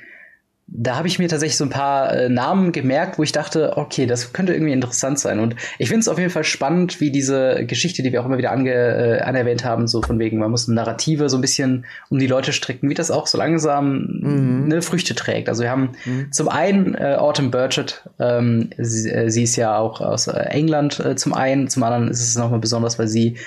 da 0.67 0.95
habe 0.95 1.07
ich 1.07 1.19
mir 1.19 1.27
tatsächlich 1.27 1.57
so 1.57 1.65
ein 1.65 1.69
paar 1.69 2.13
äh, 2.13 2.29
Namen 2.29 2.71
gemerkt, 2.71 3.19
wo 3.19 3.23
ich 3.23 3.33
dachte, 3.33 3.75
okay, 3.75 4.05
das 4.05 4.31
könnte 4.31 4.53
irgendwie 4.53 4.71
interessant 4.71 5.19
sein. 5.19 5.39
Und 5.39 5.55
ich 5.77 5.89
finde 5.89 5.99
es 5.99 6.07
auf 6.07 6.17
jeden 6.17 6.29
Fall 6.29 6.45
spannend, 6.45 7.01
wie 7.01 7.11
diese 7.11 7.65
Geschichte, 7.65 8.01
die 8.01 8.11
wir 8.11 8.21
auch 8.21 8.25
immer 8.25 8.37
wieder 8.37 8.51
ange, 8.51 8.71
äh, 8.71 9.21
anerwähnt 9.21 9.65
haben, 9.65 9.87
so 9.87 10.01
von 10.01 10.19
wegen, 10.19 10.39
man 10.39 10.51
muss 10.51 10.67
eine 10.67 10.75
Narrative 10.75 11.27
so 11.27 11.37
ein 11.37 11.41
bisschen 11.41 11.85
um 12.09 12.17
die 12.17 12.27
Leute 12.27 12.53
stricken, 12.53 12.89
wie 12.89 12.93
das 12.93 13.11
auch 13.11 13.27
so 13.27 13.37
langsam 13.37 14.19
mhm. 14.21 14.67
ne, 14.69 14.81
Früchte 14.81 15.15
trägt. 15.15 15.49
Also 15.49 15.63
wir 15.63 15.69
haben 15.69 15.91
mhm. 16.05 16.31
zum 16.31 16.47
einen 16.47 16.95
äh, 16.95 17.15
Autumn 17.19 17.51
Burchett, 17.51 18.09
ähm, 18.19 18.69
sie, 18.77 19.09
äh, 19.09 19.29
sie, 19.29 19.43
ist 19.43 19.57
ja 19.57 19.77
auch 19.77 19.99
aus 19.99 20.27
äh, 20.27 20.39
England 20.49 20.99
äh, 21.01 21.15
zum 21.15 21.33
einen, 21.33 21.67
zum 21.67 21.83
anderen 21.83 22.07
ist 22.07 22.21
es 22.21 22.35
nochmal 22.35 22.59
besonders, 22.59 22.97
weil 22.97 23.07
sie 23.07 23.37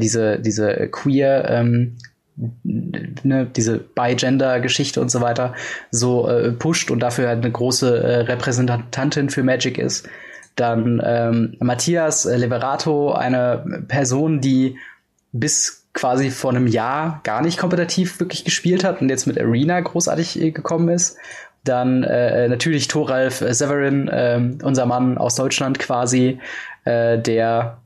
diese, 0.00 0.40
diese 0.40 0.88
queer 0.88 1.48
ähm, 1.48 1.96
ne, 2.62 3.46
diese 3.54 3.78
Bi-Gender-Geschichte 3.78 5.00
und 5.00 5.10
so 5.10 5.20
weiter 5.20 5.54
so 5.90 6.28
äh, 6.28 6.52
pusht 6.52 6.90
und 6.90 7.00
dafür 7.00 7.28
halt 7.28 7.44
eine 7.44 7.52
große 7.52 8.02
äh, 8.02 8.16
Repräsentantin 8.20 9.30
für 9.30 9.42
Magic 9.42 9.78
ist. 9.78 10.08
Dann 10.56 11.00
ähm, 11.04 11.56
Matthias 11.60 12.24
Leverato, 12.24 13.12
eine 13.12 13.84
Person, 13.86 14.40
die 14.40 14.76
bis 15.32 15.86
quasi 15.94 16.30
vor 16.30 16.50
einem 16.50 16.66
Jahr 16.66 17.20
gar 17.24 17.42
nicht 17.42 17.58
kompetitiv 17.58 18.20
wirklich 18.20 18.44
gespielt 18.44 18.84
hat 18.84 19.00
und 19.00 19.08
jetzt 19.08 19.26
mit 19.26 19.40
Arena 19.40 19.80
großartig 19.80 20.40
äh, 20.40 20.50
gekommen 20.50 20.88
ist. 20.88 21.16
Dann 21.64 22.02
äh, 22.02 22.48
natürlich 22.48 22.88
Thoralf 22.88 23.44
Severin, 23.50 24.08
äh, 24.08 24.40
unser 24.62 24.86
Mann 24.86 25.18
aus 25.18 25.34
Deutschland 25.34 25.78
quasi, 25.78 26.38
äh, 26.84 27.18
der 27.18 27.78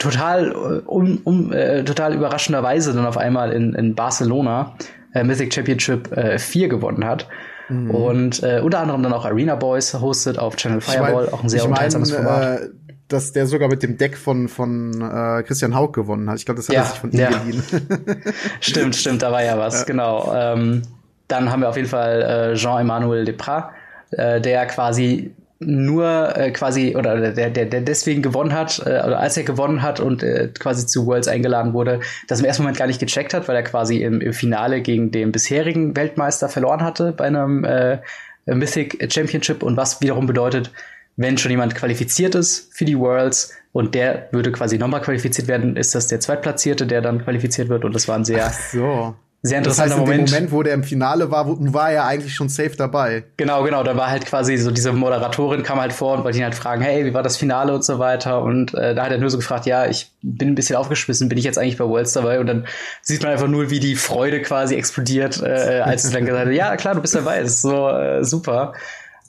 total, 0.00 0.50
äh, 0.50 0.88
um, 0.88 1.20
um, 1.22 1.52
äh, 1.52 1.84
total 1.84 2.14
überraschenderweise 2.14 2.92
dann 2.92 3.06
auf 3.06 3.16
einmal 3.16 3.52
in, 3.52 3.74
in 3.74 3.94
Barcelona 3.94 4.74
äh, 5.14 5.22
Mythic 5.22 5.54
Championship 5.54 6.10
äh, 6.16 6.38
4 6.40 6.68
gewonnen 6.68 7.04
hat. 7.04 7.28
Mhm. 7.68 7.90
Und 7.92 8.42
äh, 8.42 8.60
unter 8.60 8.80
anderem 8.80 9.04
dann 9.04 9.12
auch 9.12 9.24
Arena 9.24 9.54
Boys 9.54 9.94
hostet 9.94 10.38
auf 10.38 10.56
Channel 10.56 10.80
Fireball, 10.80 11.24
ich 11.24 11.30
mein, 11.30 11.38
auch 11.38 11.42
ein 11.44 11.48
sehr 11.48 11.64
unterhaltsames 11.64 12.10
Format. 12.10 12.60
Äh, 12.60 12.68
dass 13.06 13.32
der 13.32 13.46
sogar 13.46 13.68
mit 13.68 13.82
dem 13.82 13.98
Deck 13.98 14.16
von, 14.16 14.48
von 14.48 14.92
äh, 15.02 15.42
Christian 15.42 15.74
Haug 15.74 15.92
gewonnen 15.92 16.30
hat. 16.30 16.38
Ich 16.38 16.44
glaube, 16.44 16.58
das 16.58 16.68
hat 16.68 16.76
ja, 16.76 16.82
er 16.82 16.86
sich 16.86 16.98
von 16.98 17.10
ihm 17.10 17.18
ja. 17.18 17.30
geliehen. 17.30 17.62
stimmt, 18.60 18.94
stimmt, 18.94 19.22
da 19.22 19.32
war 19.32 19.42
ja 19.42 19.58
was, 19.58 19.80
ja. 19.80 19.84
genau. 19.84 20.32
Ähm, 20.32 20.82
dann 21.26 21.50
haben 21.50 21.60
wir 21.60 21.68
auf 21.68 21.76
jeden 21.76 21.88
Fall 21.88 22.52
äh, 22.52 22.54
Jean-Emmanuel 22.54 23.24
Deprat, 23.24 23.70
äh, 24.12 24.40
der 24.40 24.66
quasi 24.66 25.34
nur 25.60 26.36
äh, 26.36 26.50
quasi 26.50 26.96
oder 26.96 27.32
der, 27.32 27.50
der, 27.50 27.66
der 27.66 27.80
deswegen 27.82 28.22
gewonnen 28.22 28.54
hat, 28.54 28.78
äh, 28.80 29.02
oder 29.04 29.20
als 29.20 29.36
er 29.36 29.44
gewonnen 29.44 29.82
hat 29.82 30.00
und 30.00 30.22
äh, 30.22 30.48
quasi 30.58 30.86
zu 30.86 31.06
Worlds 31.06 31.28
eingeladen 31.28 31.74
wurde, 31.74 32.00
das 32.28 32.40
im 32.40 32.46
ersten 32.46 32.62
Moment 32.62 32.78
gar 32.78 32.86
nicht 32.86 32.98
gecheckt 32.98 33.34
hat, 33.34 33.46
weil 33.46 33.56
er 33.56 33.62
quasi 33.62 34.02
im, 34.02 34.22
im 34.22 34.32
Finale 34.32 34.80
gegen 34.80 35.10
den 35.10 35.32
bisherigen 35.32 35.94
Weltmeister 35.94 36.48
verloren 36.48 36.82
hatte 36.82 37.12
bei 37.12 37.26
einem 37.26 37.64
äh, 37.64 37.98
Mythic 38.46 39.12
Championship. 39.12 39.62
Und 39.62 39.76
was 39.76 40.00
wiederum 40.00 40.26
bedeutet, 40.26 40.72
wenn 41.16 41.36
schon 41.36 41.50
jemand 41.50 41.74
qualifiziert 41.74 42.34
ist 42.34 42.72
für 42.74 42.86
die 42.86 42.98
Worlds 42.98 43.54
und 43.72 43.94
der 43.94 44.28
würde 44.32 44.52
quasi 44.52 44.78
nochmal 44.78 45.02
qualifiziert 45.02 45.46
werden, 45.46 45.76
ist 45.76 45.94
das 45.94 46.06
der 46.06 46.20
Zweitplatzierte, 46.20 46.86
der 46.86 47.02
dann 47.02 47.22
qualifiziert 47.22 47.68
wird. 47.68 47.84
Und 47.84 47.94
das 47.94 48.08
war 48.08 48.16
ein 48.16 48.24
sehr 48.24 48.50
so 48.50 49.14
sehr 49.42 49.56
interessanter 49.56 49.90
das 49.90 49.98
heißt, 49.98 50.10
in 50.10 50.14
Moment. 50.14 50.28
Dem 50.28 50.34
Moment, 50.34 50.52
wo 50.52 50.62
der 50.62 50.74
im 50.74 50.84
Finale 50.84 51.30
war, 51.30 51.46
war 51.48 51.90
er 51.90 52.04
eigentlich 52.04 52.34
schon 52.34 52.50
safe 52.50 52.76
dabei. 52.76 53.24
Genau, 53.38 53.62
genau. 53.62 53.82
Da 53.82 53.96
war 53.96 54.10
halt 54.10 54.26
quasi 54.26 54.58
so 54.58 54.70
diese 54.70 54.92
Moderatorin 54.92 55.62
kam 55.62 55.80
halt 55.80 55.94
vor 55.94 56.18
und 56.18 56.24
wollte 56.24 56.36
ihn 56.36 56.44
halt 56.44 56.54
fragen, 56.54 56.82
hey, 56.82 57.06
wie 57.06 57.14
war 57.14 57.22
das 57.22 57.38
Finale 57.38 57.74
und 57.74 57.82
so 57.82 57.98
weiter. 57.98 58.42
Und 58.42 58.74
äh, 58.74 58.94
da 58.94 59.04
hat 59.04 59.12
er 59.12 59.18
nur 59.18 59.30
so 59.30 59.38
gefragt, 59.38 59.64
ja, 59.64 59.86
ich 59.86 60.10
bin 60.20 60.48
ein 60.48 60.54
bisschen 60.54 60.76
aufgeschmissen, 60.76 61.30
bin 61.30 61.38
ich 61.38 61.44
jetzt 61.44 61.58
eigentlich 61.58 61.78
bei 61.78 61.86
Worlds 61.86 62.12
dabei? 62.12 62.38
Und 62.38 62.48
dann 62.48 62.66
sieht 63.00 63.22
man 63.22 63.32
einfach 63.32 63.48
nur, 63.48 63.70
wie 63.70 63.80
die 63.80 63.96
Freude 63.96 64.42
quasi 64.42 64.74
explodiert, 64.74 65.42
äh, 65.42 65.80
als 65.82 66.02
sie 66.02 66.12
dann 66.12 66.26
gesagt 66.26 66.46
hat, 66.46 66.52
ja, 66.52 66.76
klar, 66.76 66.94
du 66.94 67.00
bist 67.00 67.14
dabei, 67.14 67.40
das 67.40 67.52
ist 67.52 67.62
so 67.62 67.88
äh, 67.88 68.22
super. 68.22 68.74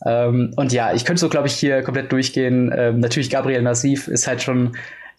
Ähm, 0.05 0.53
und 0.57 0.73
ja, 0.73 0.93
ich 0.93 1.05
könnte 1.05 1.21
so, 1.21 1.29
glaube 1.29 1.47
ich, 1.47 1.53
hier 1.53 1.83
komplett 1.83 2.11
durchgehen. 2.11 2.73
Ähm, 2.75 2.99
natürlich 2.99 3.29
Gabriel 3.29 3.61
Nassif 3.61 4.09
ist 4.09 4.27
halt 4.27 4.41
schon 4.41 4.73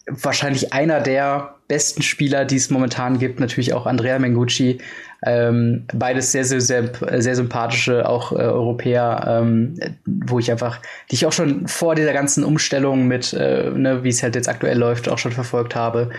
wahrscheinlich 0.07 0.73
einer 0.73 0.99
der 0.99 1.55
besten 1.67 2.01
Spieler, 2.01 2.45
die 2.45 2.57
es 2.57 2.69
momentan 2.69 3.19
gibt. 3.19 3.39
Natürlich 3.39 3.73
auch 3.73 3.85
Andrea 3.85 4.19
Mengucci. 4.19 4.79
Ähm, 5.25 5.85
beides 5.93 6.33
sehr, 6.33 6.43
sehr, 6.43 6.59
sehr, 6.59 6.91
sehr 7.21 7.35
sympathische, 7.35 8.07
auch 8.07 8.33
äh, 8.33 8.35
Europäer, 8.35 9.23
ähm, 9.27 9.75
wo 10.05 10.39
ich 10.39 10.51
einfach, 10.51 10.81
die 11.09 11.15
ich 11.15 11.25
auch 11.25 11.31
schon 11.31 11.67
vor 11.67 11.95
dieser 11.95 12.11
ganzen 12.11 12.43
Umstellung 12.43 13.07
mit, 13.07 13.31
äh, 13.31 13.69
ne, 13.69 14.03
wie 14.03 14.09
es 14.09 14.21
halt 14.21 14.35
jetzt 14.35 14.49
aktuell 14.49 14.77
läuft, 14.77 15.07
auch 15.07 15.17
schon 15.17 15.31
verfolgt 15.31 15.75
habe. 15.75 16.09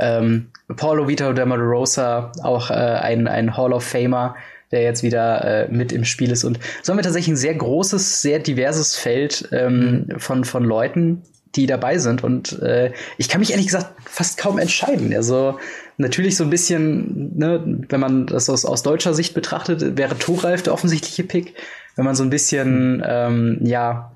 Ähm, 0.00 0.48
Paulo 0.76 1.06
Vito 1.06 1.32
de 1.32 1.44
Rosa, 1.44 2.32
auch 2.42 2.70
äh, 2.70 2.74
ein, 2.74 3.28
ein 3.28 3.56
Hall 3.56 3.72
of 3.72 3.84
Famer, 3.84 4.34
der 4.72 4.82
jetzt 4.82 5.02
wieder 5.02 5.44
äh, 5.44 5.68
mit 5.72 5.92
im 5.92 6.04
Spiel 6.04 6.30
ist. 6.32 6.44
Und 6.44 6.58
so 6.82 6.90
haben 6.92 6.98
wir 6.98 7.04
tatsächlich 7.04 7.34
ein 7.34 7.36
sehr 7.36 7.54
großes, 7.54 8.22
sehr 8.22 8.40
diverses 8.40 8.96
Feld 8.96 9.48
ähm, 9.52 10.06
mhm. 10.08 10.18
von, 10.18 10.44
von 10.44 10.64
Leuten, 10.64 11.22
die 11.54 11.66
dabei 11.66 11.98
sind. 11.98 12.24
Und 12.24 12.60
äh, 12.60 12.92
ich 13.16 13.28
kann 13.28 13.40
mich 13.40 13.50
ehrlich 13.50 13.66
gesagt 13.66 13.92
fast 14.04 14.38
kaum 14.38 14.58
entscheiden. 14.58 15.14
Also 15.14 15.58
natürlich 15.96 16.36
so 16.36 16.44
ein 16.44 16.50
bisschen, 16.50 17.36
ne, 17.36 17.82
wenn 17.88 18.00
man 18.00 18.26
das 18.26 18.48
aus, 18.48 18.64
aus 18.64 18.82
deutscher 18.82 19.14
Sicht 19.14 19.34
betrachtet, 19.34 19.96
wäre 19.96 20.18
Thoralf 20.18 20.62
der 20.62 20.72
offensichtliche 20.72 21.24
Pick. 21.24 21.54
Wenn 21.96 22.04
man 22.04 22.14
so 22.14 22.22
ein 22.22 22.30
bisschen, 22.30 23.02
ähm, 23.06 23.58
ja, 23.62 24.12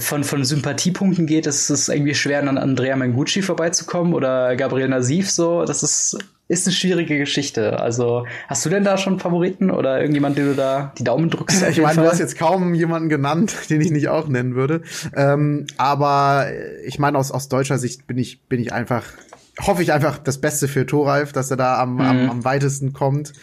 von, 0.00 0.24
von 0.24 0.44
Sympathiepunkten 0.44 1.26
geht, 1.26 1.46
ist 1.46 1.70
es 1.70 1.88
irgendwie 1.88 2.14
schwer, 2.14 2.40
an 2.40 2.58
Andrea 2.58 2.96
Mengucci 2.96 3.42
vorbeizukommen 3.42 4.12
oder 4.12 4.56
Gabriel 4.56 4.88
Nasif 4.88 5.30
so. 5.30 5.64
Das 5.64 5.82
ist 5.82 6.18
ist 6.48 6.66
eine 6.66 6.74
schwierige 6.74 7.18
Geschichte. 7.18 7.78
Also 7.78 8.26
hast 8.48 8.64
du 8.64 8.70
denn 8.70 8.82
da 8.82 8.96
schon 8.96 9.20
Favoriten 9.20 9.70
oder 9.70 10.00
irgendjemand, 10.00 10.38
den 10.38 10.46
du 10.46 10.54
da 10.54 10.92
die 10.98 11.04
Daumen 11.04 11.28
drückst? 11.28 11.62
ich 11.70 11.80
meine, 11.80 12.00
du 12.00 12.08
hast 12.08 12.18
jetzt 12.18 12.38
kaum 12.38 12.74
jemanden 12.74 13.10
genannt, 13.10 13.54
den 13.70 13.80
ich 13.80 13.90
nicht 13.90 14.08
auch 14.08 14.28
nennen 14.28 14.54
würde. 14.54 14.82
Ähm, 15.14 15.66
aber 15.76 16.46
ich 16.84 16.98
meine, 16.98 17.18
aus, 17.18 17.30
aus 17.30 17.48
deutscher 17.48 17.78
Sicht 17.78 18.06
bin 18.06 18.16
ich, 18.16 18.40
bin 18.48 18.60
ich 18.60 18.72
einfach, 18.72 19.04
hoffe 19.60 19.82
ich 19.82 19.92
einfach 19.92 20.18
das 20.18 20.40
Beste 20.40 20.68
für 20.68 20.86
Thoralf, 20.86 21.32
dass 21.32 21.50
er 21.50 21.58
da 21.58 21.80
am, 21.80 21.94
mhm. 21.94 22.00
am, 22.00 22.30
am 22.30 22.44
weitesten 22.44 22.94
kommt. 22.94 23.34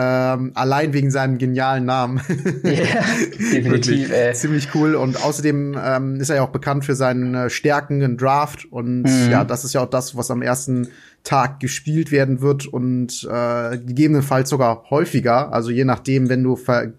Ähm, 0.00 0.52
allein 0.54 0.92
wegen 0.92 1.10
seinem 1.10 1.38
genialen 1.38 1.84
Namen. 1.84 2.20
Ja, 2.62 2.70
yeah, 2.70 3.04
definitiv. 3.52 4.12
ey. 4.12 4.32
Ziemlich 4.32 4.72
cool. 4.74 4.94
Und 4.94 5.24
außerdem 5.24 5.76
ähm, 5.82 6.20
ist 6.20 6.30
er 6.30 6.36
ja 6.36 6.42
auch 6.42 6.50
bekannt 6.50 6.84
für 6.84 6.94
seinen 6.94 7.34
äh, 7.34 7.50
Stärken 7.50 8.00
im 8.02 8.16
Draft. 8.16 8.64
Und 8.70 9.02
mhm. 9.02 9.30
ja, 9.30 9.44
das 9.44 9.64
ist 9.64 9.72
ja 9.72 9.80
auch 9.80 9.90
das, 9.90 10.16
was 10.16 10.30
am 10.30 10.40
ersten 10.40 10.88
Tag 11.24 11.58
gespielt 11.58 12.12
werden 12.12 12.40
wird 12.40 12.66
und 12.66 13.28
äh, 13.28 13.78
gegebenenfalls 13.78 14.50
sogar 14.50 14.84
häufiger. 14.88 15.52
Also 15.52 15.70
je 15.70 15.84
nachdem, 15.84 16.28
wenn 16.28 16.44
du 16.44 16.54
ver 16.54 16.92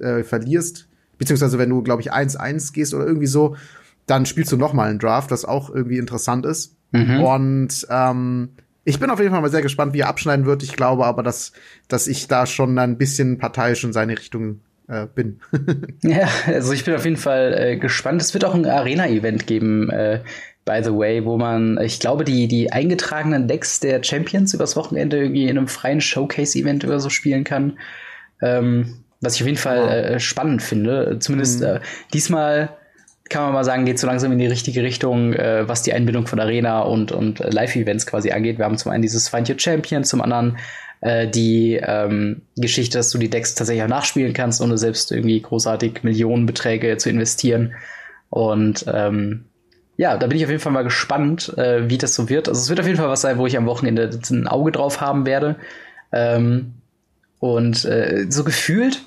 äh, 0.00 0.24
verlierst, 0.24 0.88
beziehungsweise 1.18 1.58
wenn 1.58 1.70
du, 1.70 1.82
glaube 1.82 2.02
ich, 2.02 2.12
1-1 2.12 2.72
gehst 2.72 2.94
oder 2.94 3.06
irgendwie 3.06 3.28
so, 3.28 3.54
dann 4.06 4.26
spielst 4.26 4.50
du 4.50 4.56
noch 4.56 4.72
mal 4.72 4.90
einen 4.90 4.98
Draft, 4.98 5.30
was 5.30 5.44
auch 5.44 5.70
irgendwie 5.70 5.98
interessant 5.98 6.46
ist. 6.46 6.74
Mhm. 6.90 7.20
Und 7.20 7.86
ähm, 7.90 8.48
ich 8.84 9.00
bin 9.00 9.10
auf 9.10 9.18
jeden 9.18 9.32
Fall 9.32 9.40
mal 9.40 9.50
sehr 9.50 9.62
gespannt, 9.62 9.94
wie 9.94 10.00
er 10.00 10.08
abschneiden 10.08 10.46
wird. 10.46 10.62
Ich 10.62 10.76
glaube 10.76 11.06
aber, 11.06 11.22
dass, 11.22 11.52
dass 11.88 12.06
ich 12.06 12.28
da 12.28 12.46
schon 12.46 12.78
ein 12.78 12.98
bisschen 12.98 13.38
parteiisch 13.38 13.84
in 13.84 13.92
seine 13.92 14.18
Richtung 14.18 14.60
äh, 14.88 15.06
bin. 15.06 15.40
ja, 16.02 16.28
also 16.46 16.72
ich 16.72 16.84
bin 16.84 16.94
auf 16.94 17.04
jeden 17.04 17.16
Fall 17.16 17.54
äh, 17.58 17.76
gespannt. 17.76 18.20
Es 18.20 18.34
wird 18.34 18.44
auch 18.44 18.54
ein 18.54 18.66
Arena-Event 18.66 19.46
geben, 19.46 19.90
äh, 19.90 20.20
by 20.64 20.80
the 20.82 20.92
way, 20.92 21.24
wo 21.24 21.36
man, 21.36 21.78
ich 21.82 22.00
glaube, 22.00 22.24
die, 22.24 22.48
die 22.48 22.72
eingetragenen 22.72 23.48
Decks 23.48 23.80
der 23.80 24.02
Champions 24.02 24.54
übers 24.54 24.76
Wochenende 24.76 25.18
irgendwie 25.18 25.44
in 25.44 25.58
einem 25.58 25.68
freien 25.68 26.00
Showcase-Event 26.00 26.84
oder 26.84 27.00
so 27.00 27.10
spielen 27.10 27.44
kann. 27.44 27.78
Ähm, 28.42 29.04
was 29.20 29.36
ich 29.36 29.42
auf 29.42 29.46
jeden 29.46 29.58
Fall 29.58 29.88
äh, 29.88 30.20
spannend 30.20 30.62
finde. 30.62 31.18
Zumindest 31.18 31.60
mhm. 31.60 31.66
äh, 31.66 31.80
diesmal 32.12 32.76
kann 33.30 33.42
man 33.44 33.52
mal 33.52 33.64
sagen, 33.64 33.84
geht 33.84 33.98
so 33.98 34.06
langsam 34.06 34.32
in 34.32 34.38
die 34.38 34.46
richtige 34.46 34.82
Richtung, 34.82 35.32
äh, 35.32 35.66
was 35.66 35.82
die 35.82 35.92
Einbindung 35.92 36.26
von 36.26 36.40
Arena 36.40 36.80
und, 36.80 37.10
und 37.12 37.38
Live-Events 37.38 38.06
quasi 38.06 38.30
angeht. 38.32 38.58
Wir 38.58 38.66
haben 38.66 38.76
zum 38.76 38.92
einen 38.92 39.02
dieses 39.02 39.28
Find 39.28 39.48
Your 39.48 39.58
Champion, 39.58 40.04
zum 40.04 40.20
anderen 40.20 40.58
äh, 41.00 41.26
die 41.28 41.80
ähm, 41.82 42.42
Geschichte, 42.56 42.98
dass 42.98 43.10
du 43.10 43.18
die 43.18 43.30
Decks 43.30 43.54
tatsächlich 43.54 43.84
auch 43.84 43.88
nachspielen 43.88 44.34
kannst, 44.34 44.60
ohne 44.60 44.76
selbst 44.76 45.10
irgendwie 45.10 45.40
großartig 45.40 46.02
Millionenbeträge 46.02 46.96
zu 46.98 47.08
investieren. 47.08 47.74
Und 48.30 48.84
ähm, 48.92 49.44
ja, 49.96 50.16
da 50.16 50.26
bin 50.26 50.36
ich 50.36 50.44
auf 50.44 50.50
jeden 50.50 50.62
Fall 50.62 50.72
mal 50.72 50.82
gespannt, 50.82 51.56
äh, 51.56 51.88
wie 51.88 51.98
das 51.98 52.14
so 52.14 52.28
wird. 52.28 52.48
Also 52.48 52.60
es 52.60 52.68
wird 52.68 52.80
auf 52.80 52.86
jeden 52.86 52.98
Fall 52.98 53.08
was 53.08 53.20
sein, 53.20 53.38
wo 53.38 53.46
ich 53.46 53.56
am 53.56 53.66
Wochenende 53.66 54.10
ein 54.30 54.48
Auge 54.48 54.72
drauf 54.72 55.00
haben 55.00 55.24
werde. 55.24 55.56
Ähm, 56.12 56.74
und 57.38 57.84
äh, 57.84 58.26
so 58.28 58.44
gefühlt 58.44 59.02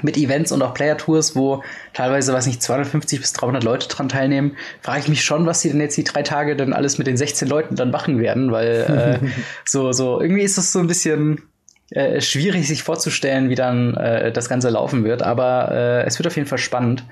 mit 0.00 0.16
Events 0.16 0.52
und 0.52 0.62
auch 0.62 0.72
Player-Tours, 0.72 1.36
wo 1.36 1.62
teilweise, 1.92 2.32
weiß 2.32 2.46
nicht, 2.46 2.62
250 2.62 3.20
bis 3.20 3.32
300 3.34 3.62
Leute 3.62 3.88
dran 3.88 4.08
teilnehmen, 4.08 4.56
frage 4.80 5.00
ich 5.00 5.08
mich 5.08 5.22
schon, 5.22 5.44
was 5.44 5.60
sie 5.60 5.70
denn 5.70 5.80
jetzt 5.80 5.96
die 5.96 6.04
drei 6.04 6.22
Tage 6.22 6.56
dann 6.56 6.72
alles 6.72 6.96
mit 6.96 7.06
den 7.06 7.16
16 7.16 7.46
Leuten 7.46 7.76
dann 7.76 7.90
machen 7.90 8.18
werden, 8.18 8.50
weil 8.52 9.20
äh, 9.22 9.26
so, 9.64 9.92
so, 9.92 10.20
irgendwie 10.20 10.42
ist 10.42 10.56
das 10.56 10.72
so 10.72 10.78
ein 10.78 10.86
bisschen 10.86 11.42
äh, 11.90 12.22
schwierig, 12.22 12.66
sich 12.66 12.82
vorzustellen, 12.82 13.50
wie 13.50 13.54
dann 13.54 13.94
äh, 13.94 14.32
das 14.32 14.48
Ganze 14.48 14.70
laufen 14.70 15.04
wird, 15.04 15.22
aber 15.22 15.70
äh, 15.72 16.06
es 16.06 16.18
wird 16.18 16.26
auf 16.26 16.36
jeden 16.36 16.48
Fall 16.48 16.58
spannend. 16.58 17.04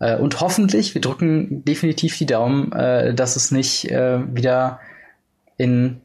Äh, 0.00 0.16
und 0.16 0.40
hoffentlich, 0.40 0.94
wir 0.94 1.00
drücken 1.00 1.64
definitiv 1.64 2.18
die 2.18 2.26
Daumen, 2.26 2.72
äh, 2.72 3.14
dass 3.14 3.36
es 3.36 3.52
nicht 3.52 3.90
äh, 3.90 4.18
wieder 4.34 4.80
in 5.56 6.00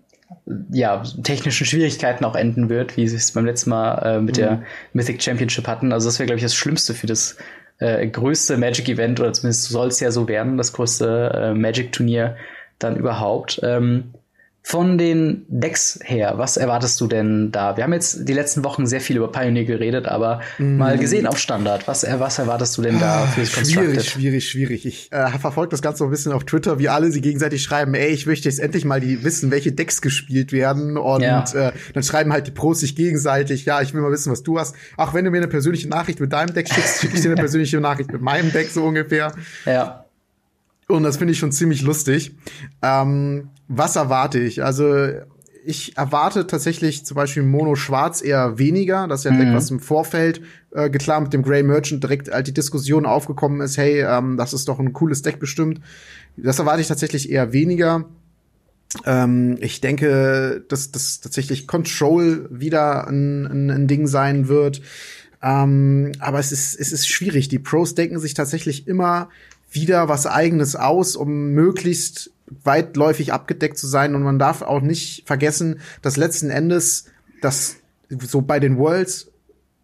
ja, 0.71 1.03
technischen 1.23 1.65
Schwierigkeiten 1.65 2.25
auch 2.25 2.35
enden 2.35 2.69
wird, 2.69 2.97
wie 2.97 3.07
sie 3.07 3.15
es 3.15 3.31
beim 3.31 3.45
letzten 3.45 3.69
Mal 3.69 3.97
äh, 3.99 4.19
mit 4.19 4.37
mhm. 4.37 4.41
der 4.41 4.63
Mythic 4.93 5.21
Championship 5.21 5.67
hatten. 5.67 5.93
Also 5.93 6.07
das 6.07 6.19
wäre, 6.19 6.27
glaube 6.27 6.37
ich, 6.37 6.43
das 6.43 6.55
Schlimmste 6.55 6.93
für 6.93 7.07
das 7.07 7.37
äh, 7.77 8.07
größte 8.07 8.57
Magic-Event, 8.57 9.19
oder 9.19 9.33
zumindest 9.33 9.69
soll 9.69 9.87
es 9.87 9.99
ja 9.99 10.11
so 10.11 10.27
werden, 10.27 10.57
das 10.57 10.73
größte 10.73 11.31
äh, 11.33 11.53
Magic-Turnier 11.53 12.35
dann 12.79 12.95
überhaupt. 12.95 13.59
Ähm, 13.63 14.13
von 14.61 14.97
den 14.97 15.45
Decks 15.47 15.99
her, 16.03 16.33
was 16.35 16.57
erwartest 16.57 16.99
du 17.01 17.07
denn 17.07 17.51
da? 17.51 17.77
Wir 17.77 17.83
haben 17.85 17.93
jetzt 17.93 18.27
die 18.27 18.33
letzten 18.33 18.63
Wochen 18.63 18.85
sehr 18.85 19.01
viel 19.01 19.17
über 19.17 19.31
Pioneer 19.31 19.63
geredet, 19.63 20.07
aber 20.07 20.41
mm. 20.57 20.77
mal 20.77 20.97
gesehen 20.97 21.27
auf 21.27 21.39
Standard, 21.39 21.87
was, 21.87 22.03
was 22.03 22.39
erwartest 22.39 22.77
du 22.77 22.81
denn 22.81 22.99
da 22.99 23.25
für 23.25 23.41
das 23.41 23.49
Schwierig, 23.49 24.09
schwierig, 24.09 24.49
schwierig. 24.49 24.85
Ich 24.85 25.11
äh, 25.11 25.29
verfolge 25.39 25.71
das 25.71 25.81
Ganze 25.81 25.99
so 25.99 26.05
ein 26.05 26.11
bisschen 26.11 26.33
auf 26.33 26.43
Twitter, 26.43 26.77
wie 26.77 26.89
alle 26.89 27.11
sie 27.11 27.21
gegenseitig 27.21 27.63
schreiben, 27.63 27.93
ey, 27.93 28.09
ich 28.09 28.25
möchte 28.25 28.49
jetzt 28.49 28.59
endlich 28.59 28.85
mal 28.85 28.99
die 28.99 29.23
wissen, 29.23 29.49
welche 29.49 29.71
Decks 29.71 30.01
gespielt 30.01 30.51
werden 30.51 30.97
und 30.97 31.21
ja. 31.21 31.43
äh, 31.53 31.71
dann 31.93 32.03
schreiben 32.03 32.33
halt 32.33 32.45
die 32.47 32.51
Pros 32.51 32.81
sich 32.81 32.95
gegenseitig, 32.95 33.65
ja, 33.65 33.81
ich 33.81 33.93
will 33.93 34.01
mal 34.01 34.11
wissen, 34.11 34.31
was 34.31 34.43
du 34.43 34.59
hast. 34.59 34.75
Ach, 34.97 35.13
wenn 35.13 35.25
du 35.25 35.31
mir 35.31 35.37
eine 35.37 35.47
persönliche 35.47 35.87
Nachricht 35.87 36.19
mit 36.19 36.33
deinem 36.33 36.53
Deck 36.53 36.71
schickst, 36.71 37.01
schicke 37.01 37.15
ich 37.15 37.21
dir 37.21 37.29
eine 37.29 37.35
persönliche 37.41 37.79
Nachricht 37.79 38.11
mit 38.11 38.21
meinem 38.21 38.51
Deck 38.51 38.69
so 38.69 38.83
ungefähr. 38.83 39.33
Ja. 39.65 40.05
Und 40.89 41.03
das 41.03 41.17
finde 41.17 41.33
ich 41.33 41.39
schon 41.39 41.51
ziemlich 41.51 41.83
lustig. 41.83 42.35
Ähm, 42.81 43.49
was 43.67 43.95
erwarte 43.95 44.39
ich? 44.39 44.63
Also 44.63 45.07
ich 45.63 45.95
erwarte 45.97 46.47
tatsächlich 46.47 47.05
zum 47.05 47.13
Beispiel 47.13 47.43
Mono 47.43 47.75
Schwarz 47.75 48.23
eher 48.23 48.57
weniger. 48.57 49.07
Das 49.07 49.19
ist 49.19 49.25
ja 49.25 49.31
mhm. 49.31 49.53
was 49.53 49.69
im 49.69 49.79
Vorfeld 49.79 50.41
äh, 50.71 50.89
klar 50.89 51.21
mit 51.21 51.31
dem 51.31 51.43
Grey 51.43 51.61
Merchant 51.61 52.01
direkt 52.01 52.31
halt 52.31 52.47
die 52.47 52.55
Diskussion 52.55 53.05
aufgekommen 53.05 53.61
ist, 53.61 53.77
hey, 53.77 54.01
ähm, 54.01 54.35
das 54.35 54.51
ist 54.51 54.67
doch 54.67 54.79
ein 54.79 54.91
cooles 54.91 55.21
Deck 55.21 55.39
bestimmt. 55.39 55.79
Das 56.37 56.57
erwarte 56.57 56.81
ich 56.81 56.87
tatsächlich 56.87 57.29
eher 57.29 57.53
weniger. 57.53 58.05
Ähm, 59.05 59.57
ich 59.59 59.81
denke, 59.81 60.65
dass 60.69 60.91
das 60.91 61.19
tatsächlich 61.21 61.67
Control 61.67 62.47
wieder 62.51 63.07
ein, 63.07 63.45
ein, 63.45 63.69
ein 63.69 63.87
Ding 63.87 64.07
sein 64.07 64.47
wird. 64.47 64.81
Ähm, 65.43 66.13
aber 66.19 66.39
es 66.39 66.51
ist, 66.51 66.79
es 66.79 66.91
ist 66.91 67.07
schwierig. 67.07 67.47
Die 67.47 67.59
Pros 67.59 67.93
denken 67.93 68.17
sich 68.17 68.33
tatsächlich 68.33 68.87
immer 68.87 69.29
wieder 69.71 70.07
was 70.09 70.25
eigenes 70.25 70.75
aus, 70.75 71.15
um 71.15 71.51
möglichst 71.51 72.31
weitläufig 72.63 73.33
abgedeckt 73.33 73.77
zu 73.77 73.87
sein. 73.87 74.15
Und 74.15 74.23
man 74.23 74.39
darf 74.39 74.61
auch 74.61 74.81
nicht 74.81 75.23
vergessen, 75.25 75.79
dass 76.01 76.17
letzten 76.17 76.49
Endes 76.49 77.05
das 77.41 77.77
so 78.09 78.41
bei 78.41 78.59
den 78.59 78.77
Worlds 78.77 79.29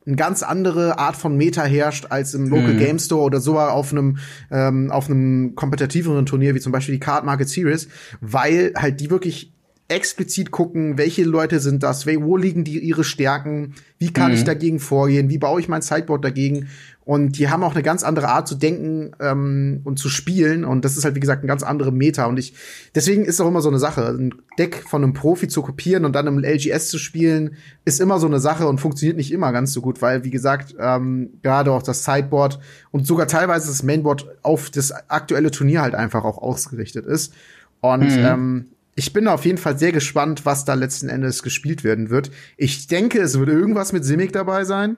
eine 0.06 0.16
ganz 0.16 0.44
andere 0.44 1.00
Art 1.00 1.16
von 1.16 1.36
Meta 1.36 1.64
herrscht 1.64 2.08
als 2.10 2.34
im 2.34 2.48
Local 2.48 2.74
mhm. 2.74 2.80
Game 2.80 3.00
Store 3.00 3.24
oder 3.24 3.40
sogar 3.40 3.74
auf 3.74 3.92
einem 3.92 4.18
ähm, 4.52 4.92
auf 4.92 5.10
einem 5.10 5.56
kompetitiveren 5.56 6.26
Turnier 6.26 6.54
wie 6.54 6.60
zum 6.60 6.72
Beispiel 6.72 6.96
die 6.96 7.00
Card 7.00 7.26
Market 7.26 7.50
Series, 7.50 7.88
weil 8.22 8.74
halt 8.76 9.00
die 9.00 9.10
wirklich 9.10 9.52
explizit 9.88 10.50
gucken, 10.50 10.98
welche 10.98 11.24
Leute 11.24 11.60
sind 11.60 11.84
das, 11.84 12.08
wo 12.08 12.38
liegen 12.38 12.64
die 12.64 12.80
ihre 12.80 13.04
Stärken, 13.04 13.76
wie 14.00 14.12
kann 14.12 14.32
mhm. 14.32 14.38
ich 14.38 14.44
dagegen 14.44 14.80
vorgehen, 14.80 15.30
wie 15.30 15.38
baue 15.38 15.60
ich 15.60 15.68
mein 15.68 15.82
Sideboard 15.82 16.26
dagegen 16.26 16.70
und 17.06 17.38
die 17.38 17.50
haben 17.50 17.64
auch 17.64 17.74
eine 17.74 17.84
ganz 17.84 18.04
andere 18.04 18.30
Art 18.30 18.48
zu 18.48 18.56
denken 18.56 19.12
ähm, 19.20 19.82
und 19.84 20.00
zu 20.00 20.10
spielen. 20.10 20.66
Und 20.66 20.84
das 20.84 20.98
ist 20.98 21.06
halt, 21.06 21.14
wie 21.14 21.20
gesagt, 21.20 21.44
ein 21.44 21.48
ganz 21.48 21.62
andere 21.62 21.92
Meta. 21.92 22.26
Und 22.26 22.40
ich, 22.40 22.56
deswegen 22.96 23.26
ist 23.26 23.40
auch 23.40 23.48
immer 23.48 23.62
so 23.62 23.70
eine 23.70 23.78
Sache. 23.78 24.08
Ein 24.08 24.34
Deck 24.58 24.84
von 24.88 25.04
einem 25.04 25.14
Profi 25.14 25.48
zu 25.48 25.62
kopieren 25.62 26.04
und 26.04 26.14
dann 26.14 26.26
im 26.26 26.44
LGS 26.44 26.90
zu 26.90 26.98
spielen, 26.98 27.58
ist 27.86 28.02
immer 28.02 28.20
so 28.20 28.26
eine 28.26 28.40
Sache 28.40 28.68
und 28.68 28.82
funktioniert 28.82 29.18
nicht 29.18 29.32
immer 29.32 29.52
ganz 29.52 29.72
so 29.72 29.82
gut, 29.82 30.02
weil, 30.02 30.24
wie 30.24 30.32
gesagt, 30.32 30.76
ähm, 30.80 31.30
gerade 31.44 31.72
auch 31.72 31.84
das 31.84 32.04
Sideboard 32.04 32.60
und 32.90 33.06
sogar 33.06 33.28
teilweise 33.28 33.68
das 33.68 33.84
Mainboard 33.84 34.26
auf 34.42 34.72
das 34.72 34.92
aktuelle 34.92 35.52
Turnier 35.52 35.84
halt 35.84 35.94
einfach 35.94 36.24
auch 36.24 36.40
ausgerichtet 36.40 37.06
ist. 37.06 37.34
Und 37.82 38.18
mhm. 38.18 38.26
ähm, 38.26 38.66
ich 38.96 39.14
bin 39.14 39.28
auf 39.28 39.46
jeden 39.46 39.60
Fall 39.60 39.78
sehr 39.78 39.92
gespannt, 39.92 40.44
was 40.46 40.66
da 40.66 40.74
letzten 40.74 41.10
Endes 41.10 41.44
gespielt 41.44 41.84
werden 41.84 42.10
wird. 42.10 42.32
Ich 42.58 42.88
denke, 42.88 43.20
es 43.20 43.38
wird 43.38 43.50
irgendwas 43.50 43.94
mit 43.94 44.04
Simic 44.06 44.32
dabei 44.32 44.64
sein. 44.64 44.98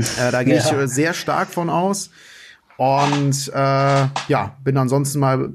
Äh, 0.00 0.30
da 0.30 0.42
gehe 0.42 0.58
ich 0.58 0.70
ja. 0.70 0.82
Äh, 0.82 0.88
sehr 0.88 1.14
stark 1.14 1.48
von 1.48 1.70
aus. 1.70 2.10
Und 2.76 3.48
äh, 3.48 4.06
ja, 4.28 4.56
bin 4.64 4.76
ansonsten 4.76 5.20
mal 5.20 5.52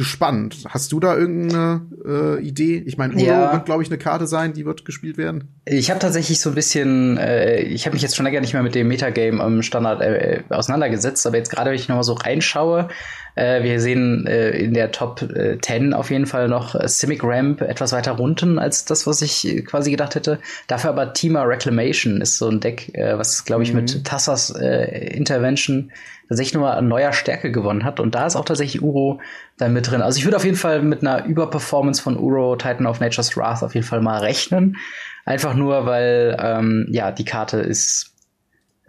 gespannt. 0.00 0.64
Hast 0.68 0.92
du 0.92 1.00
da 1.00 1.14
irgendeine 1.14 1.82
äh, 2.06 2.42
Idee? 2.42 2.82
Ich 2.86 2.96
meine, 2.96 3.12
Uro 3.14 3.22
ja. 3.22 3.52
wird, 3.52 3.66
glaube 3.66 3.82
ich, 3.82 3.90
eine 3.90 3.98
Karte 3.98 4.26
sein, 4.26 4.54
die 4.54 4.64
wird 4.64 4.86
gespielt 4.86 5.18
werden. 5.18 5.48
Ich 5.66 5.90
habe 5.90 6.00
tatsächlich 6.00 6.40
so 6.40 6.48
ein 6.50 6.54
bisschen, 6.54 7.18
äh, 7.18 7.60
ich 7.60 7.84
habe 7.84 7.94
mich 7.94 8.02
jetzt 8.02 8.16
schon 8.16 8.24
länger 8.24 8.40
nicht 8.40 8.54
mehr 8.54 8.62
mit 8.62 8.74
dem 8.74 8.88
Metagame 8.88 9.42
im 9.44 9.62
Standard 9.62 10.00
äh, 10.00 10.42
auseinandergesetzt, 10.48 11.26
aber 11.26 11.36
jetzt 11.36 11.50
gerade, 11.50 11.70
wenn 11.70 11.76
ich 11.76 11.88
noch 11.88 11.96
mal 11.96 12.02
so 12.02 12.14
reinschaue, 12.14 12.88
äh, 13.34 13.62
wir 13.62 13.80
sehen 13.80 14.26
äh, 14.26 14.50
in 14.50 14.74
der 14.74 14.92
Top 14.92 15.22
äh, 15.22 15.58
10 15.60 15.94
auf 15.94 16.10
jeden 16.10 16.26
Fall 16.26 16.48
noch 16.48 16.74
äh, 16.74 16.88
Simic 16.88 17.22
Ramp 17.22 17.60
etwas 17.60 17.92
weiter 17.92 18.12
runten 18.12 18.58
als 18.58 18.84
das, 18.84 19.06
was 19.06 19.22
ich 19.22 19.46
äh, 19.46 19.62
quasi 19.62 19.90
gedacht 19.90 20.14
hätte. 20.14 20.38
Dafür 20.66 20.90
aber 20.90 21.12
Tima 21.12 21.42
Reclamation 21.42 22.20
ist 22.20 22.38
so 22.38 22.48
ein 22.48 22.60
Deck, 22.60 22.94
äh, 22.94 23.18
was, 23.18 23.44
glaube 23.44 23.62
ich, 23.62 23.72
mhm. 23.72 23.80
mit 23.80 24.04
Tassas 24.04 24.50
äh, 24.50 25.14
Intervention 25.14 25.90
tatsächlich 26.28 26.54
nur 26.54 26.72
an 26.72 26.86
neuer 26.86 27.12
Stärke 27.12 27.50
gewonnen 27.50 27.84
hat. 27.84 27.98
Und 27.98 28.14
da 28.14 28.24
ist 28.24 28.36
auch 28.36 28.44
tatsächlich 28.44 28.82
Uro 28.82 29.20
dann 29.58 29.72
mit 29.72 29.90
drin. 29.90 30.00
Also 30.00 30.18
ich 30.18 30.24
würde 30.24 30.36
auf 30.36 30.44
jeden 30.44 30.56
Fall 30.56 30.80
mit 30.80 31.02
einer 31.02 31.24
Überperformance 31.24 32.00
von 32.00 32.16
Uro, 32.16 32.54
Titan 32.56 32.86
of 32.86 33.00
Nature's 33.00 33.36
Wrath, 33.36 33.64
auf 33.64 33.74
jeden 33.74 33.86
Fall 33.86 34.00
mal 34.00 34.20
rechnen. 34.20 34.76
Einfach 35.24 35.54
nur, 35.54 35.86
weil 35.86 36.36
ähm, 36.40 36.86
ja, 36.90 37.10
die 37.10 37.24
Karte 37.24 37.58
ist 37.58 38.14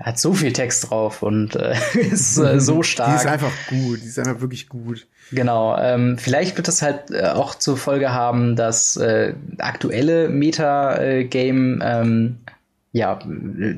hat 0.02 0.20
so 0.20 0.34
viel 0.34 0.54
Text 0.54 0.90
drauf 0.90 1.24
und 1.24 1.56
äh, 1.56 1.76
ist 1.94 2.38
äh, 2.38 2.60
so 2.60 2.84
stark. 2.84 3.10
Die 3.12 3.16
ist 3.16 3.28
einfach 3.28 3.52
gut, 3.70 4.02
die 4.02 4.08
ist 4.08 4.20
einfach 4.20 4.42
wirklich 4.42 4.70
gut. 4.70 5.08
Genau, 5.32 5.78
ähm, 5.78 6.18
vielleicht 6.18 6.58
wird 6.58 6.68
das 6.68 6.82
halt 6.82 7.12
äh, 7.12 7.28
auch 7.28 7.56
zur 7.56 7.78
Folge 7.78 8.12
haben, 8.12 8.56
dass 8.56 8.98
äh, 8.98 9.34
aktuelle 9.60 10.30
Meta-Game 10.30 11.82
ähm, 11.84 12.38
ja, 12.94 13.20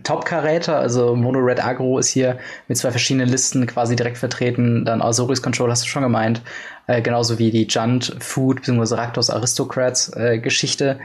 Top-Karäter, 0.04 0.80
also 0.80 1.16
Mono 1.16 1.38
Red 1.40 1.64
Agro 1.64 2.00
ist 2.00 2.10
hier 2.10 2.40
mit 2.68 2.78
zwei 2.78 2.90
verschiedenen 2.90 3.30
Listen 3.30 3.68
quasi 3.68 3.96
direkt 3.96 4.18
vertreten. 4.18 4.86
Dann 4.86 5.02
Osiris 5.02 5.44
Control 5.44 5.70
hast 5.70 5.84
du 5.84 5.88
schon 5.88 6.02
gemeint. 6.02 6.42
Äh, 6.88 7.02
genauso 7.04 7.38
wie 7.38 7.52
die 7.52 7.68
Junt 7.68 8.16
Food 8.20 8.58
bzw. 8.58 8.96
Raktos 8.96 9.30
Aristocrats 9.30 10.12
äh, 10.16 10.40
Geschichte. 10.40 11.00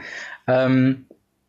Ähm, 0.47 1.05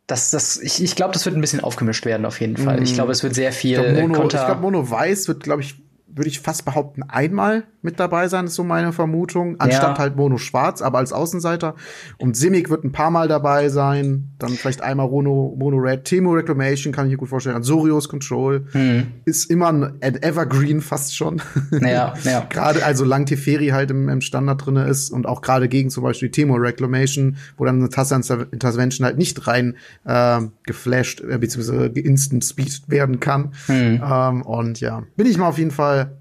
das, 0.07 0.29
das, 0.29 0.57
ich, 0.57 0.83
ich 0.83 0.95
glaube, 0.95 1.13
das 1.13 1.25
wird 1.25 1.35
ein 1.35 1.41
bisschen 1.41 1.61
aufgemischt 1.61 2.05
werden 2.05 2.25
auf 2.25 2.41
jeden 2.41 2.57
Fall. 2.57 2.81
Ich 2.83 2.91
mm. 2.91 2.95
glaube, 2.95 3.11
es 3.11 3.23
wird 3.23 3.35
sehr 3.35 3.51
viel. 3.53 3.77
Ich 3.77 3.83
glaube, 3.83 4.01
Mono, 4.01 4.27
glaub, 4.27 4.61
Mono 4.61 4.89
Weiß 4.89 5.27
wird, 5.27 5.43
glaube 5.43 5.61
ich, 5.61 5.75
würde 6.07 6.29
ich 6.29 6.39
fast 6.41 6.65
behaupten, 6.65 7.03
einmal 7.03 7.63
mit 7.81 7.99
dabei 7.99 8.27
sein, 8.27 8.45
ist 8.45 8.55
so 8.55 8.63
meine 8.63 8.93
Vermutung. 8.93 9.59
Anstatt 9.59 9.97
ja. 9.97 9.99
halt 9.99 10.15
Mono 10.15 10.37
Schwarz, 10.37 10.81
aber 10.81 10.99
als 10.99 11.13
Außenseiter. 11.13 11.75
Und 12.17 12.37
Simic 12.37 12.69
wird 12.69 12.83
ein 12.83 12.91
paar 12.91 13.11
Mal 13.11 13.27
dabei 13.27 13.69
sein. 13.69 14.31
Dann 14.37 14.51
vielleicht 14.51 14.81
einmal 14.81 15.09
Mono, 15.09 15.55
Mono 15.57 15.77
Red. 15.77 16.05
Timo 16.05 16.31
Reclamation 16.31 16.93
kann 16.93 17.07
ich 17.07 17.11
mir 17.11 17.17
gut 17.17 17.29
vorstellen. 17.29 17.55
Ansorios 17.55 18.07
Control 18.09 18.67
hm. 18.71 19.07
ist 19.25 19.49
immer 19.49 19.69
ein 19.69 20.01
Evergreen 20.01 20.81
fast 20.81 21.15
schon. 21.15 21.41
Ja, 21.71 22.13
ja. 22.23 22.45
gerade 22.49 22.85
also 22.85 23.03
lang 23.05 23.25
Teferi 23.25 23.69
halt 23.69 23.91
im, 23.91 24.09
im 24.09 24.21
Standard 24.21 24.65
drinne 24.65 24.85
ist 24.85 25.09
und 25.09 25.25
auch 25.25 25.41
gerade 25.41 25.67
gegen 25.67 25.89
zum 25.89 26.03
Beispiel 26.03 26.29
Timo 26.29 26.55
Reclamation, 26.55 27.37
wo 27.57 27.65
dann 27.65 27.79
eine 27.79 27.89
Tasse 27.89 28.15
Intervention 28.51 29.05
halt 29.05 29.17
nicht 29.17 29.47
rein 29.47 29.75
äh, 30.05 30.41
geflasht 30.63 31.21
äh, 31.21 31.37
bzw. 31.37 31.89
geinstant 31.89 32.43
speed 32.43 32.83
werden 32.87 33.19
kann. 33.19 33.53
Hm. 33.65 34.01
Ähm, 34.03 34.41
und 34.43 34.79
ja, 34.79 35.03
bin 35.15 35.25
ich 35.25 35.37
mal 35.37 35.47
auf 35.47 35.57
jeden 35.57 35.71
Fall 35.71 36.17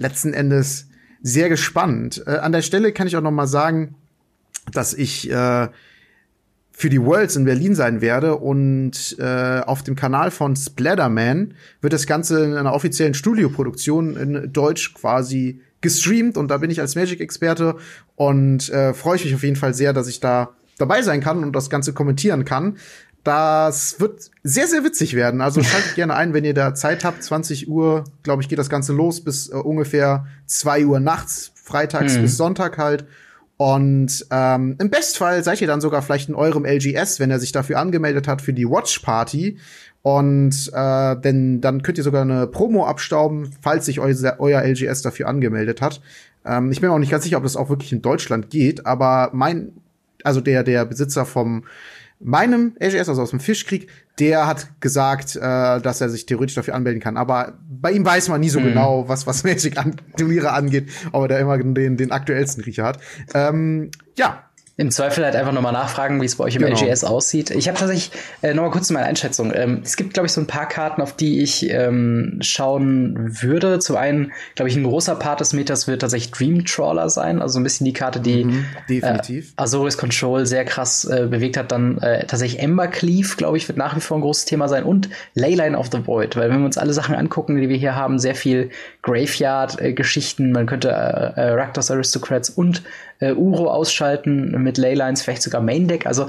letzten 0.00 0.32
Endes 0.32 0.88
sehr 1.22 1.48
gespannt. 1.48 2.22
Äh, 2.26 2.38
an 2.38 2.52
der 2.52 2.62
Stelle 2.62 2.92
kann 2.92 3.06
ich 3.06 3.16
auch 3.16 3.22
noch 3.22 3.30
mal 3.30 3.46
sagen, 3.46 3.94
dass 4.72 4.94
ich 4.94 5.30
äh, 5.30 5.68
für 6.72 6.88
die 6.88 7.02
Worlds 7.02 7.36
in 7.36 7.44
Berlin 7.44 7.74
sein 7.74 8.00
werde 8.00 8.36
und 8.36 9.16
äh, 9.18 9.60
auf 9.60 9.82
dem 9.82 9.96
Kanal 9.96 10.30
von 10.30 10.56
Splatterman 10.56 11.54
wird 11.82 11.92
das 11.92 12.06
Ganze 12.06 12.44
in 12.44 12.54
einer 12.54 12.72
offiziellen 12.72 13.12
Studioproduktion 13.12 14.16
in 14.16 14.52
Deutsch 14.52 14.94
quasi 14.94 15.60
gestreamt 15.82 16.38
und 16.38 16.48
da 16.50 16.56
bin 16.56 16.70
ich 16.70 16.80
als 16.80 16.94
Magic-Experte 16.94 17.76
und 18.16 18.70
äh, 18.70 18.94
freue 18.94 19.16
ich 19.16 19.24
mich 19.24 19.34
auf 19.34 19.42
jeden 19.42 19.56
Fall 19.56 19.74
sehr, 19.74 19.92
dass 19.92 20.08
ich 20.08 20.20
da 20.20 20.54
dabei 20.78 21.02
sein 21.02 21.20
kann 21.20 21.44
und 21.44 21.54
das 21.54 21.68
Ganze 21.68 21.92
kommentieren 21.92 22.46
kann. 22.46 22.78
Das 23.24 24.00
wird 24.00 24.30
sehr, 24.42 24.66
sehr 24.66 24.82
witzig 24.82 25.14
werden. 25.14 25.40
Also 25.40 25.62
schaltet 25.62 25.94
gerne 25.94 26.14
ein, 26.14 26.32
wenn 26.32 26.44
ihr 26.44 26.54
da 26.54 26.74
Zeit 26.74 27.04
habt. 27.04 27.22
20 27.22 27.68
Uhr, 27.68 28.04
glaube 28.22 28.42
ich, 28.42 28.48
geht 28.48 28.58
das 28.58 28.70
Ganze 28.70 28.92
los 28.92 29.22
bis 29.22 29.50
äh, 29.50 29.56
ungefähr 29.56 30.26
2 30.46 30.86
Uhr 30.86 31.00
nachts, 31.00 31.52
freitags 31.54 32.14
hm. 32.14 32.22
bis 32.22 32.36
Sonntag 32.36 32.78
halt. 32.78 33.04
Und 33.58 34.24
ähm, 34.30 34.76
im 34.78 34.88
Bestfall 34.88 35.44
seid 35.44 35.60
ihr 35.60 35.66
dann 35.66 35.82
sogar 35.82 36.00
vielleicht 36.00 36.30
in 36.30 36.34
eurem 36.34 36.64
LGS, 36.64 37.20
wenn 37.20 37.30
er 37.30 37.38
sich 37.38 37.52
dafür 37.52 37.78
angemeldet 37.78 38.26
hat 38.26 38.40
für 38.40 38.54
die 38.54 38.64
Watch 38.64 39.00
Party. 39.00 39.58
Und 40.00 40.70
äh, 40.72 41.16
denn 41.20 41.60
dann 41.60 41.82
könnt 41.82 41.98
ihr 41.98 42.04
sogar 42.04 42.22
eine 42.22 42.46
Promo 42.46 42.86
abstauben, 42.86 43.50
falls 43.60 43.84
sich 43.84 44.00
eu 44.00 44.10
euer 44.38 44.62
LGS 44.62 45.02
dafür 45.02 45.28
angemeldet 45.28 45.82
hat. 45.82 46.00
Ähm, 46.46 46.72
ich 46.72 46.80
bin 46.80 46.88
auch 46.88 46.98
nicht 46.98 47.10
ganz 47.10 47.24
sicher, 47.24 47.36
ob 47.36 47.42
das 47.42 47.56
auch 47.56 47.68
wirklich 47.68 47.92
in 47.92 48.00
Deutschland 48.00 48.48
geht, 48.48 48.86
aber 48.86 49.28
mein, 49.34 49.72
also 50.24 50.40
der 50.40 50.62
der 50.62 50.86
Besitzer 50.86 51.26
vom 51.26 51.64
meinem 52.20 52.76
LGS, 52.78 53.08
also 53.08 53.22
aus 53.22 53.30
dem 53.30 53.40
Fischkrieg, 53.40 53.88
der 54.18 54.46
hat 54.46 54.68
gesagt, 54.80 55.36
äh, 55.36 55.40
dass 55.40 56.00
er 56.00 56.10
sich 56.10 56.26
theoretisch 56.26 56.54
dafür 56.54 56.74
anmelden 56.74 57.00
kann. 57.00 57.16
Aber 57.16 57.58
bei 57.68 57.92
ihm 57.92 58.04
weiß 58.04 58.28
man 58.28 58.40
nie 58.40 58.50
so 58.50 58.60
mhm. 58.60 58.64
genau, 58.64 59.08
was, 59.08 59.26
was 59.26 59.42
Magic-Turniere 59.44 60.52
angeht, 60.52 60.90
ob 61.12 61.22
er 61.22 61.28
da 61.28 61.38
immer 61.38 61.56
den, 61.56 61.96
den 61.96 62.12
aktuellsten 62.12 62.62
Riecher 62.62 62.84
hat. 62.84 63.00
Ähm, 63.34 63.90
ja, 64.16 64.49
im 64.80 64.90
Zweifel 64.90 65.24
halt 65.24 65.36
einfach 65.36 65.52
nochmal 65.52 65.74
nachfragen, 65.74 66.22
wie 66.22 66.24
es 66.24 66.36
bei 66.36 66.44
euch 66.44 66.56
im 66.56 66.62
genau. 66.62 66.80
LGS 66.80 67.04
aussieht. 67.04 67.50
Ich 67.50 67.68
habe 67.68 67.78
tatsächlich 67.78 68.10
äh, 68.40 68.54
nochmal 68.54 68.70
kurz 68.70 68.86
zu 68.86 68.94
meiner 68.94 69.06
Einschätzung. 69.06 69.52
Ähm, 69.54 69.82
es 69.84 69.96
gibt, 69.96 70.14
glaube 70.14 70.26
ich, 70.26 70.32
so 70.32 70.40
ein 70.40 70.46
paar 70.46 70.66
Karten, 70.66 71.02
auf 71.02 71.14
die 71.14 71.42
ich 71.42 71.68
ähm, 71.68 72.38
schauen 72.40 73.36
würde. 73.42 73.78
Zum 73.78 73.96
einen, 73.96 74.32
glaube 74.54 74.70
ich, 74.70 74.76
ein 74.76 74.84
großer 74.84 75.16
Part 75.16 75.40
des 75.40 75.52
Metas 75.52 75.86
wird 75.86 76.00
tatsächlich 76.00 76.30
Dream 76.30 76.64
Trawler 76.64 77.10
sein. 77.10 77.42
Also 77.42 77.60
ein 77.60 77.62
bisschen 77.62 77.84
die 77.84 77.92
Karte, 77.92 78.20
die 78.20 78.46
mhm, 78.46 78.64
definitiv. 78.88 79.50
Äh, 79.50 79.62
Azorius 79.62 79.98
Control 79.98 80.46
sehr 80.46 80.64
krass 80.64 81.04
äh, 81.04 81.26
bewegt 81.26 81.58
hat. 81.58 81.72
Dann 81.72 81.98
äh, 81.98 82.26
tatsächlich 82.26 82.62
Ember 82.62 82.88
Cleave, 82.88 83.36
glaube 83.36 83.58
ich, 83.58 83.68
wird 83.68 83.76
nach 83.76 83.94
wie 83.94 84.00
vor 84.00 84.16
ein 84.16 84.22
großes 84.22 84.46
Thema 84.46 84.66
sein. 84.66 84.84
Und 84.84 85.10
Leyline 85.34 85.76
of 85.76 85.90
the 85.92 86.06
Void. 86.06 86.36
Weil 86.36 86.48
wenn 86.48 86.60
wir 86.60 86.64
uns 86.64 86.78
alle 86.78 86.94
Sachen 86.94 87.14
angucken, 87.14 87.60
die 87.60 87.68
wir 87.68 87.76
hier 87.76 87.96
haben, 87.96 88.18
sehr 88.18 88.34
viel 88.34 88.70
Graveyard-Geschichten. 89.02 90.52
Man 90.52 90.64
könnte 90.64 90.88
äh, 90.88 91.38
äh, 91.38 91.50
Rakdos 91.50 91.90
Aristocrats 91.90 92.48
und 92.48 92.82
äh, 93.20 93.32
Uro 93.32 93.70
ausschalten 93.70 94.62
mit 94.62 94.78
Leylines, 94.78 95.22
vielleicht 95.22 95.42
sogar 95.42 95.60
Main 95.60 95.88
Deck. 95.88 96.06
Also 96.06 96.26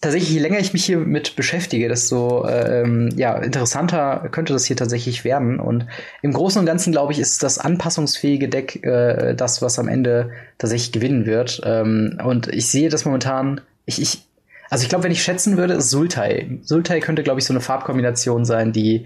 tatsächlich, 0.00 0.30
je 0.30 0.40
länger 0.40 0.58
ich 0.58 0.72
mich 0.72 0.84
hier 0.84 0.98
mit 0.98 1.36
beschäftige, 1.36 1.88
desto 1.88 2.46
ähm, 2.48 3.10
ja, 3.16 3.36
interessanter 3.36 4.28
könnte 4.30 4.52
das 4.52 4.64
hier 4.64 4.76
tatsächlich 4.76 5.24
werden. 5.24 5.60
Und 5.60 5.86
im 6.20 6.32
Großen 6.32 6.58
und 6.58 6.66
Ganzen, 6.66 6.92
glaube 6.92 7.12
ich, 7.12 7.18
ist 7.18 7.42
das 7.42 7.58
anpassungsfähige 7.58 8.48
Deck 8.48 8.84
äh, 8.84 9.34
das, 9.34 9.62
was 9.62 9.78
am 9.78 9.88
Ende 9.88 10.30
tatsächlich 10.58 10.92
gewinnen 10.92 11.24
wird. 11.24 11.62
Ähm, 11.64 12.18
und 12.24 12.48
ich 12.48 12.68
sehe 12.68 12.88
das 12.88 13.04
momentan, 13.04 13.60
ich, 13.86 14.02
ich 14.02 14.26
also 14.68 14.84
ich 14.84 14.88
glaube, 14.88 15.04
wenn 15.04 15.12
ich 15.12 15.22
schätzen 15.22 15.58
würde, 15.58 15.74
ist 15.74 15.90
Sultai. 15.90 16.58
Sultai 16.62 17.00
könnte, 17.00 17.22
glaube 17.22 17.40
ich, 17.40 17.46
so 17.46 17.52
eine 17.52 17.60
Farbkombination 17.60 18.46
sein, 18.46 18.72
die 18.72 19.04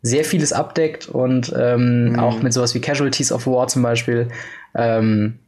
sehr 0.00 0.24
vieles 0.24 0.52
abdeckt 0.52 1.08
und 1.08 1.52
ähm, 1.58 2.10
mhm. 2.12 2.18
auch 2.20 2.40
mit 2.40 2.52
sowas 2.52 2.74
wie 2.74 2.80
Casualties 2.80 3.32
of 3.32 3.46
War 3.48 3.66
zum 3.66 3.82
Beispiel 3.82 4.28
ähm, 4.76 5.40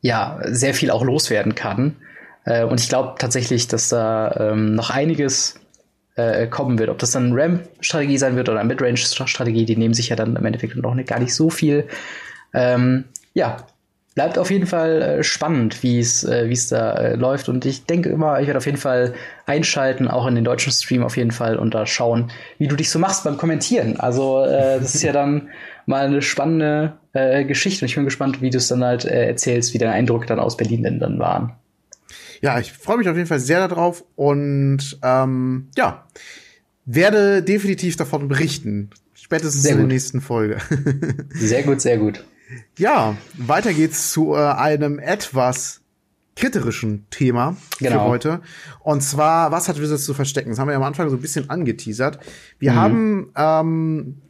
ja, 0.00 0.38
sehr 0.44 0.74
viel 0.74 0.90
auch 0.90 1.04
loswerden 1.04 1.54
kann. 1.54 1.96
Äh, 2.44 2.64
und 2.64 2.80
ich 2.80 2.88
glaube 2.88 3.14
tatsächlich, 3.18 3.68
dass 3.68 3.88
da 3.88 4.34
ähm, 4.38 4.74
noch 4.74 4.90
einiges 4.90 5.60
äh, 6.16 6.46
kommen 6.46 6.78
wird. 6.78 6.90
Ob 6.90 6.98
das 6.98 7.12
dann 7.12 7.32
RAM-Strategie 7.32 8.18
sein 8.18 8.36
wird 8.36 8.48
oder 8.48 8.60
eine 8.60 8.68
Midrange-Strategie, 8.68 9.64
die 9.64 9.76
nehmen 9.76 9.94
sich 9.94 10.08
ja 10.08 10.16
dann 10.16 10.36
im 10.36 10.44
Endeffekt 10.44 10.76
noch 10.76 10.94
nicht, 10.94 11.08
gar 11.08 11.20
nicht 11.20 11.34
so 11.34 11.50
viel. 11.50 11.86
Ähm, 12.54 13.04
ja, 13.34 13.58
bleibt 14.18 14.36
auf 14.36 14.50
jeden 14.50 14.66
Fall 14.66 15.00
äh, 15.00 15.22
spannend, 15.22 15.84
wie 15.84 16.00
es 16.00 16.24
äh, 16.24 16.52
da 16.70 16.92
äh, 16.94 17.14
läuft. 17.14 17.48
Und 17.48 17.64
ich 17.64 17.84
denke 17.84 18.08
immer, 18.08 18.40
ich 18.40 18.48
werde 18.48 18.58
auf 18.58 18.66
jeden 18.66 18.78
Fall 18.78 19.14
einschalten, 19.46 20.08
auch 20.08 20.26
in 20.26 20.34
den 20.34 20.42
deutschen 20.42 20.72
Stream 20.72 21.04
auf 21.04 21.16
jeden 21.16 21.30
Fall 21.30 21.56
und 21.56 21.72
da 21.72 21.86
schauen, 21.86 22.32
wie 22.58 22.66
du 22.66 22.74
dich 22.74 22.90
so 22.90 22.98
machst 22.98 23.22
beim 23.22 23.36
Kommentieren. 23.36 24.00
Also 24.00 24.44
äh, 24.44 24.80
das 24.80 24.96
ist 24.96 25.02
ja 25.02 25.12
dann 25.12 25.50
mal 25.86 26.06
eine 26.06 26.20
spannende 26.20 26.94
äh, 27.18 27.44
Geschichte. 27.44 27.84
Und 27.84 27.88
ich 27.90 27.94
bin 27.94 28.04
gespannt, 28.04 28.40
wie 28.40 28.50
du 28.50 28.58
es 28.58 28.68
dann 28.68 28.84
halt 28.84 29.04
äh, 29.04 29.26
erzählst, 29.26 29.74
wie 29.74 29.78
deine 29.78 29.92
Eindrücke 29.92 30.26
dann 30.26 30.38
aus 30.38 30.56
Berlin 30.56 30.82
denn 30.82 30.98
dann 30.98 31.18
waren. 31.18 31.52
Ja, 32.40 32.60
ich 32.60 32.72
freue 32.72 32.98
mich 32.98 33.08
auf 33.08 33.16
jeden 33.16 33.28
Fall 33.28 33.40
sehr 33.40 33.66
darauf 33.66 34.04
und 34.14 34.98
ähm, 35.02 35.68
ja, 35.76 36.06
werde 36.84 37.42
definitiv 37.42 37.96
davon 37.96 38.28
berichten. 38.28 38.90
Spätestens 39.14 39.64
in 39.64 39.76
der 39.76 39.86
nächsten 39.86 40.20
Folge. 40.20 40.58
sehr 41.30 41.62
gut, 41.62 41.80
sehr 41.80 41.98
gut. 41.98 42.24
Ja, 42.78 43.16
weiter 43.36 43.74
geht's 43.74 44.10
zu 44.10 44.34
äh, 44.34 44.38
einem 44.38 44.98
etwas 44.98 45.82
kriterischen 46.38 47.06
Thema 47.10 47.56
genau. 47.78 48.04
für 48.04 48.08
heute. 48.08 48.40
Und 48.80 49.02
zwar, 49.02 49.50
was 49.50 49.68
hat 49.68 49.80
Wizards 49.80 50.04
zu 50.04 50.14
verstecken? 50.14 50.50
Das 50.50 50.58
haben 50.58 50.68
wir 50.68 50.72
ja 50.72 50.78
am 50.78 50.84
Anfang 50.84 51.10
so 51.10 51.16
ein 51.16 51.20
bisschen 51.20 51.50
angeteasert. 51.50 52.20
Wir 52.58 52.72
mhm. 52.72 52.76
haben 52.76 53.32
ähm, 53.36 54.22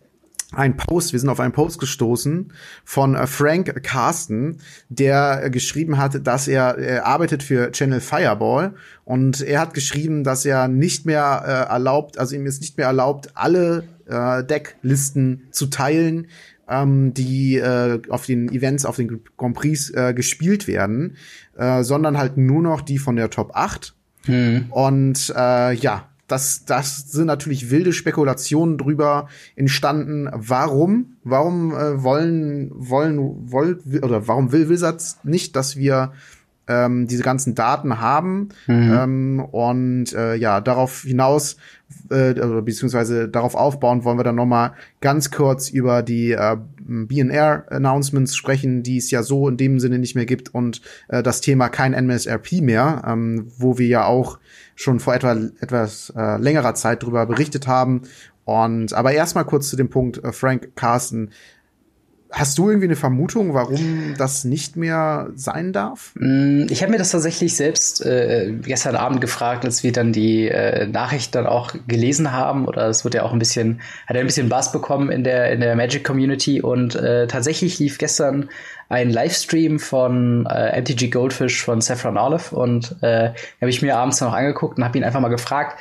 ein 0.53 0.77
Post, 0.77 1.13
wir 1.13 1.21
sind 1.21 1.29
auf 1.29 1.41
einen 1.41 1.53
Post 1.53 1.79
gestoßen 1.79 2.53
von 2.85 3.15
äh, 3.15 3.27
Frank 3.27 3.83
Carsten, 3.83 4.59
der 4.89 5.43
äh, 5.45 5.51
geschrieben 5.51 5.99
hat, 5.99 6.27
dass 6.27 6.49
er, 6.49 6.79
er 6.79 7.07
arbeitet 7.07 7.43
für 7.43 7.71
Channel 7.71 8.01
Fireball 8.01 8.75
und 9.05 9.43
er 9.43 9.61
hat 9.61 9.75
geschrieben, 9.75 10.25
dass 10.25 10.47
er 10.47 10.69
nicht 10.69 11.05
mehr 11.05 11.43
äh, 11.45 11.73
erlaubt, 11.73 12.19
also 12.19 12.35
ihm 12.35 12.47
ist 12.47 12.63
nicht 12.63 12.79
mehr 12.79 12.87
erlaubt, 12.87 13.31
alle 13.35 13.85
äh, 14.07 14.43
Decklisten 14.43 15.49
zu 15.51 15.67
teilen, 15.67 16.29
ähm, 16.67 17.13
die 17.13 17.57
äh, 17.57 18.01
auf 18.09 18.25
den 18.25 18.51
Events, 18.51 18.87
auf 18.87 18.97
den 18.97 19.21
Grand 19.37 19.55
Prix 19.55 19.91
äh, 19.91 20.15
gespielt 20.15 20.67
werden, 20.67 21.17
äh, 21.57 21.83
sondern 21.83 22.17
halt 22.17 22.39
nur 22.39 22.63
noch 22.63 22.81
die 22.81 22.99
von 22.99 23.17
der 23.17 23.29
Top 23.29 23.51
8. 23.55 23.95
Hm. 24.25 24.67
Und 24.71 25.33
äh, 25.37 25.75
ja, 25.75 26.09
das, 26.29 26.65
das 26.67 27.11
sind 27.11 27.27
natürlich 27.27 27.71
wilde 27.71 27.93
Spekulationen 27.93 28.79
drüber 28.79 29.29
entstanden. 29.57 30.29
Warum? 30.33 31.17
Warum 31.25 31.73
äh, 31.73 32.03
wollen, 32.03 32.71
wollen, 32.75 33.51
wollen, 33.51 33.81
oder 34.03 34.29
warum 34.29 34.53
will 34.53 34.69
Wizards 34.69 35.19
nicht, 35.25 35.57
dass 35.57 35.77
wir 35.77 36.13
ähm, 36.69 37.07
diese 37.07 37.23
ganzen 37.23 37.55
Daten 37.55 38.01
haben? 38.01 38.51
Mhm. 38.67 38.93
Ähm, 38.93 39.41
und 39.41 40.13
äh, 40.13 40.35
ja, 40.35 40.61
darauf 40.61 41.03
hinaus, 41.03 41.57
äh, 42.11 42.35
beziehungsweise 42.63 43.29
darauf 43.29 43.55
aufbauen, 43.55 44.05
wollen 44.05 44.19
wir 44.19 44.25
dann 44.25 44.35
noch 44.35 44.47
mal 44.47 44.75
ganz 45.01 45.31
kurz 45.31 45.71
über 45.71 46.03
die 46.03 46.33
äh, 46.33 46.57
BNR-Announcements 46.81 48.37
sprechen, 48.37 48.83
die 48.83 48.99
es 48.99 49.11
ja 49.11 49.23
so 49.23 49.49
in 49.49 49.57
dem 49.57 49.81
Sinne 49.81 49.99
nicht 49.99 50.15
mehr 50.15 50.27
gibt 50.27 50.55
und 50.55 50.83
äh, 51.09 51.23
das 51.23 51.41
Thema 51.41 51.69
kein 51.69 51.93
NMSRP 51.93 52.61
mehr, 52.61 53.03
ähm, 53.07 53.49
wo 53.57 53.79
wir 53.79 53.87
ja 53.87 54.05
auch 54.05 54.39
schon 54.75 55.01
vor 55.01 55.15
etwa 55.15 55.37
etwas 55.61 56.13
äh, 56.17 56.39
längerer 56.39 56.75
Zeit 56.75 57.03
drüber 57.03 57.27
berichtet 57.27 57.67
haben. 57.67 58.03
Und 58.45 58.95
aber 58.95 59.13
erstmal 59.13 59.45
kurz 59.45 59.69
zu 59.69 59.77
dem 59.77 59.91
Punkt 59.91 60.25
äh, 60.25 60.33
Frank 60.33 60.71
Carsten. 60.75 61.31
Hast 62.31 62.59
du 62.59 62.69
irgendwie 62.69 62.87
eine 62.87 62.97
Vermutung, 62.97 63.55
warum 63.55 64.15
das 64.19 64.45
nicht 64.45 64.77
mehr 64.77 65.31
sein 65.35 65.73
darf? 65.73 66.13
Mm, 66.15 66.67
ich 66.69 66.83
habe 66.83 66.93
mir 66.93 66.99
das 66.99 67.11
tatsächlich 67.11 67.57
selbst 67.57 68.05
äh, 68.05 68.53
gestern 68.63 68.97
Abend 68.97 69.21
gefragt, 69.21 69.65
als 69.65 69.83
wir 69.83 69.93
dann 69.93 70.13
die 70.13 70.49
äh, 70.49 70.87
Nachricht 70.87 71.35
dann 71.35 71.47
auch 71.47 71.75
gelesen 71.87 72.33
haben. 72.33 72.67
Oder 72.67 72.89
es 72.89 73.05
wird 73.05 73.15
ja 73.15 73.23
auch 73.23 73.33
ein 73.33 73.39
bisschen, 73.39 73.81
hat 74.07 74.17
er 74.17 74.21
ein 74.21 74.27
bisschen 74.27 74.49
Bass 74.51 74.73
bekommen 74.73 75.11
in 75.11 75.25
der 75.25 75.53
in 75.53 75.61
der 75.61 75.75
Magic 75.75 76.05
Community. 76.05 76.61
Und 76.61 76.95
äh, 76.97 77.27
tatsächlich 77.27 77.79
lief 77.79 77.97
gestern 77.97 78.51
ein 78.89 79.11
Livestream 79.11 79.79
von 79.79 80.47
äh, 80.47 80.81
MTG 80.81 81.09
Goldfish 81.09 81.63
von 81.63 81.81
Saffron 81.81 82.17
Olive 82.17 82.55
und 82.55 82.97
äh, 83.03 83.31
habe 83.61 83.71
ich 83.71 83.83
mir 83.83 83.97
abends 83.97 84.21
noch 84.21 84.33
angeguckt 84.33 84.79
und 84.79 84.85
habe 84.85 84.97
ihn 84.97 85.05
einfach 85.05 85.21
mal 85.21 85.29
gefragt, 85.29 85.79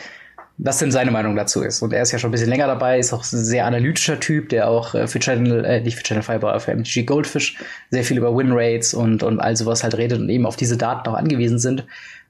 was 0.57 0.79
denn 0.79 0.91
seine 0.91 1.11
Meinung 1.11 1.35
dazu 1.35 1.61
ist. 1.61 1.81
Und 1.81 1.93
er 1.93 2.01
ist 2.01 2.11
ja 2.11 2.19
schon 2.19 2.29
ein 2.29 2.31
bisschen 2.31 2.49
länger 2.49 2.67
dabei, 2.67 2.97
ist 2.97 3.13
auch 3.13 3.23
ein 3.23 3.43
sehr 3.43 3.65
analytischer 3.65 4.19
Typ, 4.19 4.49
der 4.49 4.67
auch 4.69 4.95
äh, 4.95 5.07
für 5.07 5.19
Channel, 5.19 5.63
äh, 5.63 5.81
nicht 5.81 5.97
für 5.97 6.03
Channel 6.03 6.23
Fiber, 6.23 6.49
aber 6.49 6.59
für 6.59 6.75
MTG 6.75 7.03
Goldfish 7.03 7.57
sehr 7.91 8.03
viel 8.03 8.17
über 8.17 8.35
Winrates 8.35 8.93
und, 8.93 9.21
und 9.21 9.39
all 9.39 9.55
sowas 9.55 9.83
halt 9.83 9.95
redet 9.97 10.19
und 10.19 10.29
eben 10.29 10.45
auf 10.45 10.55
diese 10.55 10.77
Daten 10.77 11.07
auch 11.09 11.13
angewiesen 11.13 11.59
sind. 11.59 11.85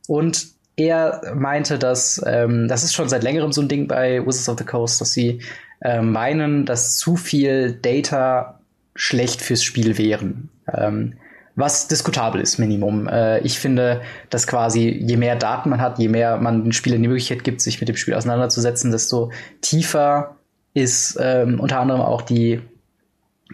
Und 0.07 0.47
er 0.75 1.33
meinte, 1.35 1.79
dass 1.79 2.21
ähm, 2.27 2.67
das 2.67 2.83
ist 2.83 2.93
schon 2.93 3.09
seit 3.09 3.23
längerem 3.23 3.51
so 3.51 3.61
ein 3.61 3.69
Ding 3.69 3.87
bei 3.87 4.25
Wizards 4.25 4.49
of 4.49 4.57
the 4.59 4.65
Coast, 4.65 4.99
dass 5.01 5.13
sie 5.13 5.41
äh, 5.81 6.01
meinen, 6.01 6.65
dass 6.65 6.97
zu 6.97 7.15
viel 7.15 7.71
Data 7.81 8.59
schlecht 8.93 9.41
fürs 9.41 9.63
Spiel 9.63 9.97
wären. 9.97 10.49
Ähm, 10.71 11.13
was 11.57 11.87
diskutabel 11.87 12.39
ist, 12.39 12.59
Minimum. 12.59 13.07
Äh, 13.07 13.39
ich 13.39 13.59
finde, 13.59 14.01
dass 14.29 14.45
quasi 14.45 14.89
je 14.89 15.17
mehr 15.17 15.35
Daten 15.35 15.71
man 15.71 15.81
hat, 15.81 15.97
je 15.97 16.07
mehr 16.07 16.37
man 16.37 16.63
den 16.63 16.71
Spielern 16.71 17.01
die 17.01 17.07
Möglichkeit 17.07 17.43
gibt, 17.43 17.61
sich 17.61 17.81
mit 17.81 17.89
dem 17.89 17.97
Spiel 17.97 18.13
auseinanderzusetzen, 18.13 18.91
desto 18.91 19.31
tiefer 19.61 20.37
ist 20.75 21.17
ähm, 21.19 21.59
unter 21.59 21.79
anderem 21.79 22.01
auch 22.01 22.21
die, 22.21 22.61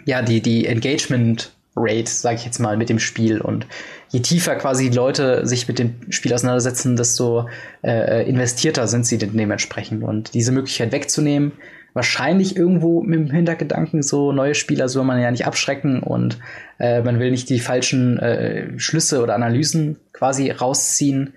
ja, 0.06 0.22
die, 0.22 0.42
die 0.42 0.68
Engagement 0.68 1.54
Rate, 1.78 2.12
sage 2.12 2.36
ich 2.36 2.46
jetzt 2.46 2.60
mal, 2.60 2.76
mit 2.76 2.90
dem 2.90 3.00
Spiel. 3.00 3.40
Und 3.40 3.68
je 4.10 4.20
tiefer 4.20 4.56
quasi 4.58 4.90
die 4.90 4.96
Leute 4.96 5.48
sich 5.48 5.70
mit 5.70 5.80
dem 5.80 6.12
Spiel 6.12 6.34
auseinandersetzen, 6.34 6.98
desto 6.98 7.48
äh, 7.84 8.28
investierter 8.30 8.88
sind 8.90 9.06
sie 9.06 9.18
dementsprechend. 9.18 10.04
Und 10.04 10.34
diese 10.34 10.52
Möglichkeit 10.52 10.92
wegzunehmen, 10.92 11.54
wahrscheinlich 11.94 12.56
irgendwo 12.56 13.02
mit 13.02 13.20
dem 13.20 13.32
Hintergedanken, 13.32 14.02
so 14.02 14.32
neue 14.32 14.56
Spieler 14.56 14.90
soll 14.90 15.04
man 15.04 15.22
ja 15.22 15.32
nicht 15.32 15.46
abschrecken 15.46 16.02
und 16.02 16.40
äh, 16.80 17.02
man 17.02 17.20
will 17.20 17.32
nicht 17.32 17.50
die 17.50 17.60
falschen 17.60 18.18
äh, 18.20 18.80
Schlüsse 18.80 19.22
oder 19.22 19.36
Analysen 19.36 19.98
quasi 20.12 20.50
rausziehen. 20.52 21.34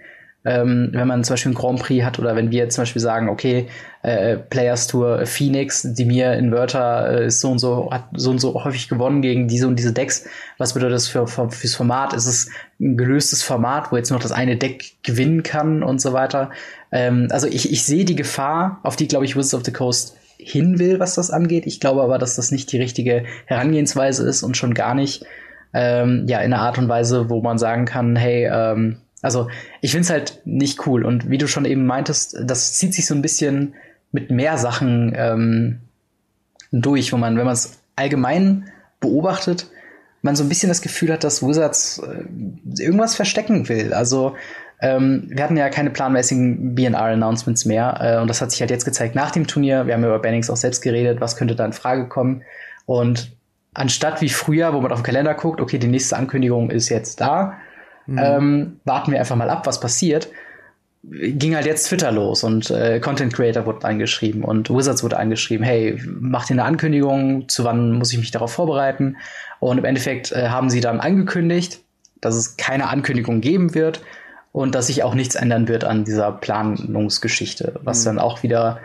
ähm, 0.47 0.91
wenn 0.93 1.09
man 1.09 1.25
zum 1.25 1.35
Beispiel 1.35 1.51
einen 1.51 1.57
Grand 1.57 1.81
Prix 1.81 2.05
hat 2.05 2.21
oder 2.21 2.37
wenn 2.37 2.53
wir 2.53 2.69
zum 2.69 2.83
Beispiel 2.83 3.03
sagen, 3.03 3.29
okay, 3.29 3.67
äh, 4.03 4.37
Players 4.37 4.87
Tour 4.87 5.27
Phoenix, 5.27 5.83
die 5.83 6.05
mir 6.05 6.35
Inverter 6.35 7.11
äh, 7.11 7.27
ist 7.27 7.41
so 7.41 7.51
und 7.51 7.59
so, 7.59 7.91
hat 7.91 8.05
so 8.15 8.31
und 8.31 8.39
so 8.39 8.63
häufig 8.63 8.89
gewonnen 8.89 9.23
gegen 9.23 9.49
diese 9.49 9.67
und 9.67 9.77
diese 9.77 9.93
Decks. 9.93 10.25
Was 10.57 10.75
bedeutet 10.75 10.95
das 10.95 11.09
für, 11.09 11.27
für 11.27 11.51
fürs 11.51 11.75
Format? 11.75 12.13
Ist 12.13 12.27
es 12.27 12.49
ein 12.81 12.97
gelöstes 12.97 13.43
Format, 13.43 13.91
wo 13.91 13.97
jetzt 13.97 14.11
noch 14.11 14.23
das 14.23 14.31
eine 14.31 14.57
Deck 14.57 14.93
gewinnen 15.03 15.43
kann 15.43 15.83
und 15.83 16.01
so 16.01 16.13
weiter? 16.13 16.51
Ähm, 16.93 17.27
also 17.31 17.49
ich, 17.49 17.73
ich 17.73 17.85
sehe 17.85 18.05
die 18.05 18.17
Gefahr, 18.17 18.79
auf 18.85 18.95
die, 18.95 19.09
glaube 19.09 19.25
ich, 19.25 19.35
Wizards 19.35 19.55
of 19.55 19.65
the 19.65 19.73
Coast 19.73 20.17
hin 20.39 20.79
will, 20.79 21.01
was 21.01 21.15
das 21.15 21.31
angeht. 21.31 21.67
Ich 21.67 21.81
glaube 21.81 22.03
aber, 22.03 22.19
dass 22.19 22.37
das 22.37 22.51
nicht 22.51 22.71
die 22.73 22.79
richtige 22.79 23.25
Herangehensweise 23.47 24.27
ist 24.29 24.43
und 24.43 24.57
schon 24.57 24.75
gar 24.75 24.95
nicht 24.95 25.25
ähm, 25.73 26.25
ja 26.29 26.41
in 26.41 26.53
einer 26.53 26.63
Art 26.63 26.79
und 26.79 26.89
Weise, 26.89 27.29
wo 27.31 27.41
man 27.41 27.59
sagen 27.59 27.85
kann, 27.85 28.17
hey, 28.17 28.49
ähm, 28.51 28.99
also 29.23 29.49
ich 29.81 29.91
finde 29.91 30.05
es 30.05 30.11
halt 30.11 30.41
nicht 30.45 30.87
cool. 30.87 31.05
Und 31.05 31.31
wie 31.31 31.39
du 31.39 31.49
schon 31.49 31.65
eben 31.65 31.87
meintest, 31.87 32.37
das 32.45 32.75
zieht 32.75 32.95
sich 32.95 33.07
so 33.07 33.15
ein 33.15 33.23
bisschen 33.23 33.75
mit 34.13 34.31
mehr 34.31 34.57
Sachen 34.59 35.13
ähm, 35.17 35.81
durch, 36.73 37.13
wo 37.13 37.17
man, 37.17 37.37
wenn 37.37 37.45
man 37.45 37.55
es 37.55 37.81
allgemein 37.97 38.71
beobachtet, 39.01 39.69
man 40.23 40.37
so 40.37 40.45
ein 40.45 40.49
bisschen 40.49 40.69
das 40.69 40.83
Gefühl 40.83 41.13
hat, 41.13 41.25
dass 41.25 41.43
Wizards 41.43 41.99
äh, 41.99 42.83
irgendwas 42.83 43.15
verstecken 43.15 43.69
will. 43.69 43.93
Also 43.93 44.35
ähm, 44.81 45.25
wir 45.29 45.43
hatten 45.43 45.57
ja 45.57 45.69
keine 45.71 45.91
planmäßigen 45.91 46.75
BNR-Announcements 46.75 47.65
mehr 47.65 47.99
äh, 48.01 48.21
und 48.21 48.29
das 48.29 48.41
hat 48.41 48.51
sich 48.51 48.61
halt 48.61 48.71
jetzt 48.71 48.85
gezeigt 48.85 49.15
nach 49.15 49.31
dem 49.31 49.47
Turnier. 49.47 49.87
Wir 49.87 49.95
haben 49.95 50.05
über 50.05 50.19
Bannings 50.19 50.51
auch 50.51 50.57
selbst 50.57 50.83
geredet, 50.83 51.21
was 51.21 51.37
könnte 51.37 51.55
da 51.55 51.65
in 51.65 51.73
Frage 51.73 52.09
kommen. 52.09 52.43
Und 52.85 53.33
anstatt 53.75 54.21
wie 54.21 54.29
früher, 54.29 54.75
wo 54.75 54.81
man 54.81 54.93
auf 54.93 55.01
den 55.01 55.07
Kalender 55.07 55.35
guckt, 55.35 55.61
okay, 55.61 55.79
die 55.79 55.89
nächste 55.89 56.17
Ankündigung 56.17 56.71
ist 56.71 56.89
jetzt 56.89 57.21
da, 57.21 57.57
Mhm. 58.07 58.19
Ähm, 58.23 58.81
warten 58.85 59.13
wir 59.13 59.19
einfach 59.19 59.37
mal 59.37 59.51
ab, 59.51 59.67
was 59.67 59.81
passiert. 59.81 60.29
Ging 61.03 61.55
halt 61.55 61.67
jetzt 61.67 61.89
Twitter 61.89 62.11
los 62.11 62.43
und 62.43 62.71
äh, 62.71 62.99
Content 62.99 63.33
Creator 63.33 63.65
wurde 63.65 63.87
angeschrieben 63.87 64.43
und 64.43 64.71
Wizards 64.71 65.05
wurde 65.05 65.19
angeschrieben, 65.19 65.65
hey, 65.65 66.01
macht 66.05 66.51
ihr 66.51 66.55
eine 66.55 66.65
Ankündigung, 66.65 67.49
zu 67.49 67.63
wann 67.63 67.93
muss 67.93 68.13
ich 68.13 68.19
mich 68.19 68.33
darauf 68.33 68.53
vorbereiten? 68.53 69.17
Und 69.61 69.79
im 69.79 69.85
Endeffekt 69.85 70.33
äh, 70.33 70.49
haben 70.49 70.69
sie 70.69 70.81
dann 70.81 70.99
angekündigt, 70.99 71.81
dass 72.21 72.35
es 72.35 72.57
keine 72.57 72.89
Ankündigung 72.89 73.41
geben 73.41 73.75
wird 73.75 74.01
und 74.57 74.75
dass 74.75 74.87
sich 74.87 75.03
auch 75.03 75.15
nichts 75.15 75.35
ändern 75.35 75.69
wird 75.69 75.85
an 75.85 76.05
dieser 76.05 76.33
Planungsgeschichte, 76.33 77.79
was 77.83 78.01
mhm. 78.01 78.05
dann 78.05 78.19
auch 78.19 78.43
wieder 78.43 78.81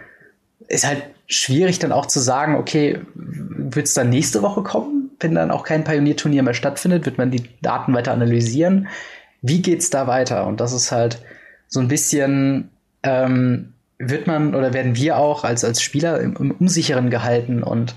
ist 0.67 0.87
halt 0.87 1.03
schwierig 1.27 1.79
dann 1.79 1.91
auch 1.91 2.05
zu 2.05 2.19
sagen, 2.19 2.55
okay, 2.55 2.99
wird 3.13 3.87
es 3.87 3.93
dann 3.93 4.09
nächste 4.09 4.41
Woche 4.41 4.63
kommen? 4.63 5.01
wenn 5.23 5.35
dann 5.35 5.51
auch 5.51 5.63
kein 5.63 5.83
Pionierturnier 5.83 6.43
mehr 6.43 6.53
stattfindet, 6.53 7.05
wird 7.05 7.17
man 7.17 7.31
die 7.31 7.47
Daten 7.61 7.93
weiter 7.93 8.11
analysieren. 8.11 8.87
Wie 9.41 9.61
geht's 9.61 9.89
da 9.89 10.07
weiter? 10.07 10.45
Und 10.47 10.59
das 10.59 10.73
ist 10.73 10.91
halt 10.91 11.19
so 11.67 11.79
ein 11.79 11.87
bisschen, 11.87 12.69
ähm, 13.03 13.73
wird 13.97 14.27
man 14.27 14.55
oder 14.55 14.73
werden 14.73 14.95
wir 14.95 15.17
auch 15.17 15.43
als, 15.43 15.63
als 15.63 15.81
Spieler 15.81 16.19
im, 16.19 16.35
im 16.35 16.51
Unsicheren 16.51 17.09
gehalten 17.09 17.61
und 17.61 17.95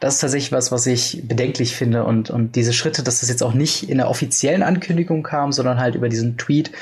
das 0.00 0.14
ist 0.14 0.20
tatsächlich 0.20 0.52
was, 0.52 0.72
was 0.72 0.86
ich 0.86 1.22
bedenklich 1.26 1.76
finde 1.76 2.04
und, 2.04 2.28
und 2.28 2.56
diese 2.56 2.72
Schritte, 2.74 3.02
dass 3.02 3.20
das 3.20 3.30
jetzt 3.30 3.42
auch 3.42 3.54
nicht 3.54 3.88
in 3.88 3.96
der 3.96 4.10
offiziellen 4.10 4.62
Ankündigung 4.62 5.22
kam, 5.22 5.52
sondern 5.52 5.78
halt 5.78 5.94
über 5.94 6.10
diesen 6.10 6.36
Tweet, 6.36 6.72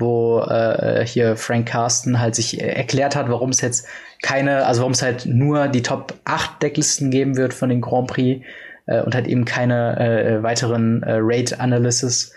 wo 0.00 0.40
äh, 0.40 1.04
hier 1.06 1.36
Frank 1.36 1.68
Carsten 1.68 2.20
halt 2.20 2.34
sich 2.34 2.60
erklärt 2.60 3.14
hat, 3.14 3.28
warum 3.28 3.50
es 3.50 3.60
jetzt 3.60 3.86
keine, 4.22 4.66
also 4.66 4.80
warum 4.80 4.92
es 4.92 5.02
halt 5.02 5.26
nur 5.26 5.68
die 5.68 5.82
Top 5.82 6.14
8 6.24 6.62
Decklisten 6.62 7.10
geben 7.10 7.36
wird 7.36 7.54
von 7.54 7.68
den 7.68 7.80
Grand 7.80 8.08
Prix 8.08 8.44
äh, 8.86 9.02
und 9.02 9.14
hat 9.14 9.26
eben 9.26 9.44
keine 9.44 9.98
äh, 9.98 10.42
weiteren 10.42 11.02
äh, 11.02 11.18
Rate-Analysis, 11.20 12.32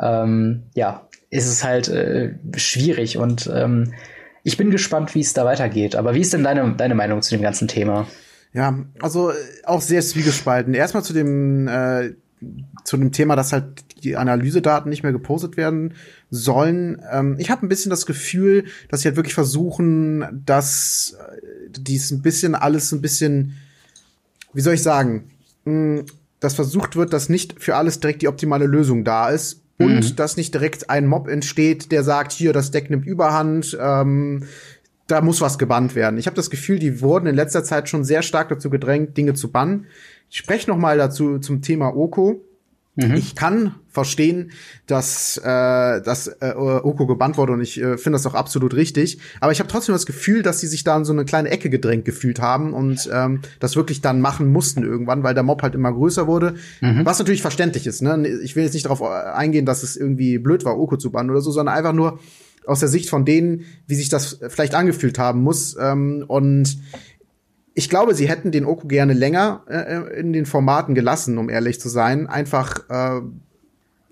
ähm, 0.00 0.64
ja, 0.74 1.08
ist 1.30 1.46
es 1.46 1.64
halt 1.64 1.88
äh, 1.88 2.34
schwierig 2.56 3.16
und 3.18 3.50
ähm, 3.52 3.94
ich 4.42 4.56
bin 4.56 4.70
gespannt, 4.70 5.14
wie 5.14 5.20
es 5.20 5.32
da 5.32 5.44
weitergeht. 5.46 5.96
Aber 5.96 6.14
wie 6.14 6.20
ist 6.20 6.34
denn 6.34 6.44
deine, 6.44 6.74
deine 6.76 6.94
Meinung 6.94 7.22
zu 7.22 7.34
dem 7.34 7.40
ganzen 7.40 7.66
Thema? 7.66 8.06
Ja, 8.52 8.78
also 9.00 9.30
äh, 9.30 9.34
auch 9.64 9.80
sehr 9.80 10.02
zwiegespalten. 10.02 10.74
Erstmal 10.74 11.02
zu 11.02 11.14
dem 11.14 11.66
äh, 11.66 12.10
zu 12.84 12.96
dem 12.96 13.10
Thema, 13.10 13.36
dass 13.36 13.52
halt 13.52 13.84
die 14.04 14.16
Analysedaten 14.16 14.90
nicht 14.90 15.02
mehr 15.02 15.12
gepostet 15.12 15.56
werden 15.56 15.94
sollen. 16.30 17.02
Ähm, 17.10 17.36
ich 17.38 17.50
habe 17.50 17.64
ein 17.64 17.68
bisschen 17.68 17.90
das 17.90 18.06
Gefühl, 18.06 18.64
dass 18.88 19.00
sie 19.00 19.08
halt 19.08 19.16
wirklich 19.16 19.34
versuchen, 19.34 20.42
dass 20.46 21.16
äh, 21.18 21.70
dies 21.70 22.10
ein 22.10 22.22
bisschen 22.22 22.54
alles 22.54 22.92
ein 22.92 23.00
bisschen, 23.00 23.54
wie 24.52 24.60
soll 24.60 24.74
ich 24.74 24.82
sagen, 24.82 25.24
dass 26.40 26.54
versucht 26.54 26.94
wird, 26.94 27.12
dass 27.12 27.28
nicht 27.28 27.62
für 27.62 27.76
alles 27.76 28.00
direkt 28.00 28.22
die 28.22 28.28
optimale 28.28 28.66
Lösung 28.66 29.02
da 29.02 29.30
ist 29.30 29.62
und 29.78 30.10
mhm. 30.10 30.16
dass 30.16 30.36
nicht 30.36 30.54
direkt 30.54 30.90
ein 30.90 31.06
Mob 31.06 31.28
entsteht, 31.28 31.90
der 31.90 32.04
sagt, 32.04 32.32
hier, 32.32 32.52
das 32.52 32.70
Deck 32.70 32.90
nimmt 32.90 33.06
Überhand, 33.06 33.76
ähm, 33.80 34.44
da 35.06 35.20
muss 35.20 35.40
was 35.40 35.58
gebannt 35.58 35.94
werden. 35.94 36.18
Ich 36.18 36.26
habe 36.26 36.36
das 36.36 36.50
Gefühl, 36.50 36.78
die 36.78 37.00
wurden 37.00 37.26
in 37.26 37.34
letzter 37.34 37.64
Zeit 37.64 37.88
schon 37.88 38.04
sehr 38.04 38.22
stark 38.22 38.48
dazu 38.48 38.70
gedrängt, 38.70 39.16
Dinge 39.16 39.34
zu 39.34 39.50
bannen. 39.50 39.86
Ich 40.30 40.38
spreche 40.38 40.70
noch 40.70 40.78
mal 40.78 40.96
dazu 40.96 41.38
zum 41.38 41.62
Thema 41.62 41.94
Oko. 41.94 42.42
Mhm. 42.96 43.14
Ich 43.14 43.34
kann 43.34 43.74
verstehen, 43.90 44.52
dass, 44.86 45.36
äh, 45.38 45.42
dass 45.42 46.28
äh, 46.40 46.52
Oko 46.54 47.06
gebannt 47.06 47.36
wurde 47.36 47.52
und 47.52 47.60
ich 47.60 47.80
äh, 47.80 47.96
finde 47.96 48.16
das 48.16 48.26
auch 48.26 48.34
absolut 48.34 48.74
richtig. 48.74 49.18
Aber 49.40 49.52
ich 49.52 49.58
habe 49.58 49.68
trotzdem 49.68 49.94
das 49.94 50.06
Gefühl, 50.06 50.42
dass 50.42 50.60
sie 50.60 50.66
sich 50.66 50.84
da 50.84 50.96
in 50.96 51.04
so 51.04 51.12
eine 51.12 51.24
kleine 51.24 51.50
Ecke 51.50 51.70
gedrängt 51.70 52.04
gefühlt 52.04 52.40
haben 52.40 52.72
und 52.72 53.08
ähm, 53.12 53.40
das 53.60 53.76
wirklich 53.76 54.00
dann 54.00 54.20
machen 54.20 54.52
mussten 54.52 54.84
irgendwann, 54.84 55.22
weil 55.22 55.34
der 55.34 55.42
Mob 55.42 55.62
halt 55.62 55.74
immer 55.74 55.92
größer 55.92 56.26
wurde. 56.26 56.54
Mhm. 56.80 57.04
Was 57.04 57.18
natürlich 57.18 57.42
verständlich 57.42 57.86
ist. 57.86 58.02
Ne? 58.02 58.28
Ich 58.42 58.54
will 58.56 58.64
jetzt 58.64 58.74
nicht 58.74 58.86
darauf 58.86 59.02
eingehen, 59.02 59.66
dass 59.66 59.82
es 59.82 59.96
irgendwie 59.96 60.38
blöd 60.38 60.64
war, 60.64 60.78
Oko 60.78 60.96
zu 60.96 61.10
bannen 61.10 61.30
oder 61.30 61.40
so, 61.40 61.50
sondern 61.50 61.74
einfach 61.74 61.92
nur 61.92 62.20
aus 62.66 62.80
der 62.80 62.88
Sicht 62.88 63.10
von 63.10 63.24
denen, 63.24 63.64
wie 63.86 63.94
sich 63.94 64.08
das 64.08 64.38
vielleicht 64.48 64.74
angefühlt 64.74 65.18
haben 65.18 65.42
muss. 65.42 65.76
Ähm, 65.78 66.24
und 66.26 66.78
ich 67.74 67.90
glaube, 67.90 68.14
sie 68.14 68.28
hätten 68.28 68.52
den 68.52 68.64
Oku 68.64 68.86
gerne 68.86 69.12
länger 69.12 69.62
äh, 69.68 70.18
in 70.18 70.32
den 70.32 70.46
Formaten 70.46 70.94
gelassen, 70.94 71.38
um 71.38 71.50
ehrlich 71.50 71.80
zu 71.80 71.88
sein. 71.88 72.28
Einfach, 72.28 72.88
äh, 72.88 73.20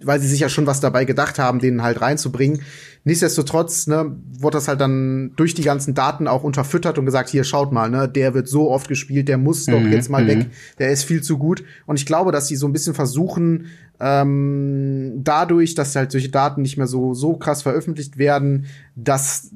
weil 0.04 0.20
sie 0.20 0.26
sich 0.26 0.40
ja 0.40 0.48
schon 0.48 0.66
was 0.66 0.80
dabei 0.80 1.04
gedacht 1.04 1.38
haben, 1.38 1.60
den 1.60 1.82
halt 1.82 2.00
reinzubringen. 2.00 2.60
Nichtsdestotrotz, 3.04 3.86
ne, 3.86 4.16
wurde 4.38 4.56
das 4.56 4.66
halt 4.66 4.80
dann 4.80 5.32
durch 5.36 5.54
die 5.54 5.62
ganzen 5.62 5.94
Daten 5.94 6.26
auch 6.26 6.42
unterfüttert 6.42 6.98
und 6.98 7.06
gesagt, 7.06 7.30
hier 7.30 7.44
schaut 7.44 7.72
mal, 7.72 7.88
ne, 7.88 8.08
der 8.08 8.34
wird 8.34 8.48
so 8.48 8.70
oft 8.70 8.88
gespielt, 8.88 9.28
der 9.28 9.38
muss 9.38 9.66
doch 9.66 9.80
mhm, 9.80 9.92
jetzt 9.92 10.10
mal 10.10 10.26
weg, 10.26 10.38
mhm. 10.38 10.50
der 10.78 10.90
ist 10.90 11.04
viel 11.04 11.22
zu 11.22 11.38
gut. 11.38 11.64
Und 11.86 11.98
ich 11.98 12.06
glaube, 12.06 12.32
dass 12.32 12.48
sie 12.48 12.56
so 12.56 12.66
ein 12.66 12.72
bisschen 12.72 12.94
versuchen, 12.94 13.66
ähm, 14.00 15.20
dadurch, 15.22 15.74
dass 15.74 15.94
halt 15.94 16.10
solche 16.10 16.30
Daten 16.30 16.62
nicht 16.62 16.76
mehr 16.76 16.88
so 16.88 17.14
so 17.14 17.36
krass 17.36 17.62
veröffentlicht 17.62 18.18
werden, 18.18 18.66
dass 18.96 19.50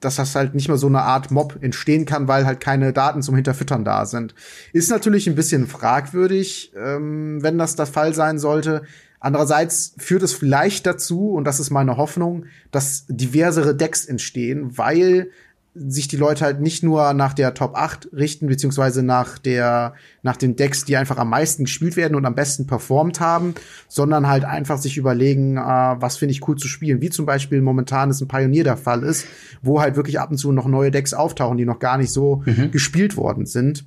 dass 0.00 0.16
das 0.16 0.34
halt 0.34 0.54
nicht 0.54 0.68
mehr 0.68 0.76
so 0.76 0.86
eine 0.86 1.02
Art 1.02 1.30
Mob 1.30 1.58
entstehen 1.60 2.06
kann, 2.06 2.26
weil 2.26 2.46
halt 2.46 2.60
keine 2.60 2.92
Daten 2.92 3.22
zum 3.22 3.34
Hinterfüttern 3.34 3.84
da 3.84 4.06
sind. 4.06 4.34
Ist 4.72 4.90
natürlich 4.90 5.28
ein 5.28 5.34
bisschen 5.34 5.66
fragwürdig, 5.66 6.72
ähm, 6.76 7.42
wenn 7.42 7.58
das 7.58 7.76
der 7.76 7.86
Fall 7.86 8.14
sein 8.14 8.38
sollte. 8.38 8.82
Andererseits 9.20 9.94
führt 9.98 10.22
es 10.22 10.32
vielleicht 10.32 10.86
dazu, 10.86 11.32
und 11.32 11.44
das 11.44 11.60
ist 11.60 11.70
meine 11.70 11.98
Hoffnung, 11.98 12.46
dass 12.70 13.04
diversere 13.08 13.74
Decks 13.76 14.06
entstehen, 14.06 14.78
weil 14.78 15.30
sich 15.74 16.08
die 16.08 16.16
Leute 16.16 16.44
halt 16.44 16.60
nicht 16.60 16.82
nur 16.82 17.14
nach 17.14 17.32
der 17.32 17.54
Top 17.54 17.76
8 17.76 18.08
richten, 18.12 18.48
beziehungsweise 18.48 19.04
nach 19.04 19.38
der, 19.38 19.94
nach 20.22 20.36
den 20.36 20.56
Decks, 20.56 20.84
die 20.84 20.96
einfach 20.96 21.16
am 21.16 21.30
meisten 21.30 21.64
gespielt 21.64 21.96
werden 21.96 22.16
und 22.16 22.26
am 22.26 22.34
besten 22.34 22.66
performt 22.66 23.20
haben, 23.20 23.54
sondern 23.86 24.26
halt 24.26 24.44
einfach 24.44 24.78
sich 24.78 24.96
überlegen, 24.96 25.56
äh, 25.56 25.60
was 25.60 26.16
finde 26.16 26.32
ich 26.32 26.46
cool 26.48 26.56
zu 26.56 26.66
spielen. 26.66 27.00
Wie 27.00 27.10
zum 27.10 27.24
Beispiel 27.24 27.62
momentan 27.62 28.10
es 28.10 28.20
ein 28.20 28.28
Pionier 28.28 28.64
der 28.64 28.76
Fall 28.76 29.04
ist, 29.04 29.26
wo 29.62 29.80
halt 29.80 29.94
wirklich 29.94 30.18
ab 30.18 30.30
und 30.30 30.38
zu 30.38 30.50
noch 30.50 30.66
neue 30.66 30.90
Decks 30.90 31.14
auftauchen, 31.14 31.56
die 31.56 31.64
noch 31.64 31.78
gar 31.78 31.98
nicht 31.98 32.12
so 32.12 32.42
mhm. 32.46 32.72
gespielt 32.72 33.16
worden 33.16 33.46
sind. 33.46 33.84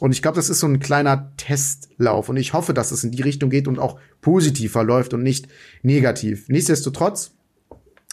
Und 0.00 0.12
ich 0.12 0.22
glaube, 0.22 0.36
das 0.36 0.48
ist 0.48 0.60
so 0.60 0.66
ein 0.66 0.80
kleiner 0.80 1.30
Testlauf. 1.36 2.28
Und 2.28 2.38
ich 2.38 2.54
hoffe, 2.54 2.74
dass 2.74 2.90
es 2.90 3.04
in 3.04 3.10
die 3.12 3.22
Richtung 3.22 3.50
geht 3.50 3.68
und 3.68 3.78
auch 3.78 4.00
positiv 4.20 4.72
verläuft 4.72 5.14
und 5.14 5.22
nicht 5.22 5.46
negativ. 5.82 6.48
Nichtsdestotrotz, 6.48 7.32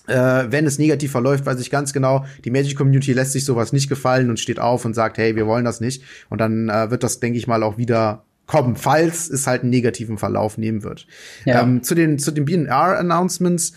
äh, 0.08 0.46
wenn 0.52 0.66
es 0.66 0.80
negativ 0.80 1.12
verläuft, 1.12 1.46
weiß 1.46 1.60
ich 1.60 1.70
ganz 1.70 1.94
genau, 1.94 2.26
die 2.46 2.52
Magic 2.52 2.78
Community 2.78 3.14
lässt 3.14 3.34
sich 3.34 3.46
sowas 3.46 3.74
nicht 3.74 3.90
gefallen 3.90 4.30
und 4.30 4.40
steht 4.40 4.60
auf 4.60 4.86
und 4.86 4.94
sagt, 4.94 5.18
hey, 5.18 5.36
wir 5.36 5.48
wollen 5.48 5.66
das 5.66 5.82
nicht. 5.82 6.04
Und 6.30 6.40
dann 6.40 6.70
äh, 6.70 6.90
wird 6.90 7.04
das, 7.04 7.20
denke 7.20 7.38
ich 7.38 7.48
mal, 7.48 7.64
auch 7.64 7.78
wieder 7.78 8.24
kommen, 8.46 8.78
falls 8.78 9.30
es 9.30 9.46
halt 9.46 9.62
einen 9.62 9.70
negativen 9.70 10.18
Verlauf 10.18 10.58
nehmen 10.58 10.84
wird. 10.84 11.06
Ja. 11.46 11.62
Ähm, 11.62 11.84
zu 11.84 11.94
den, 11.94 12.18
zu 12.18 12.32
den 12.32 12.46
BNR-Announcements 12.46 13.74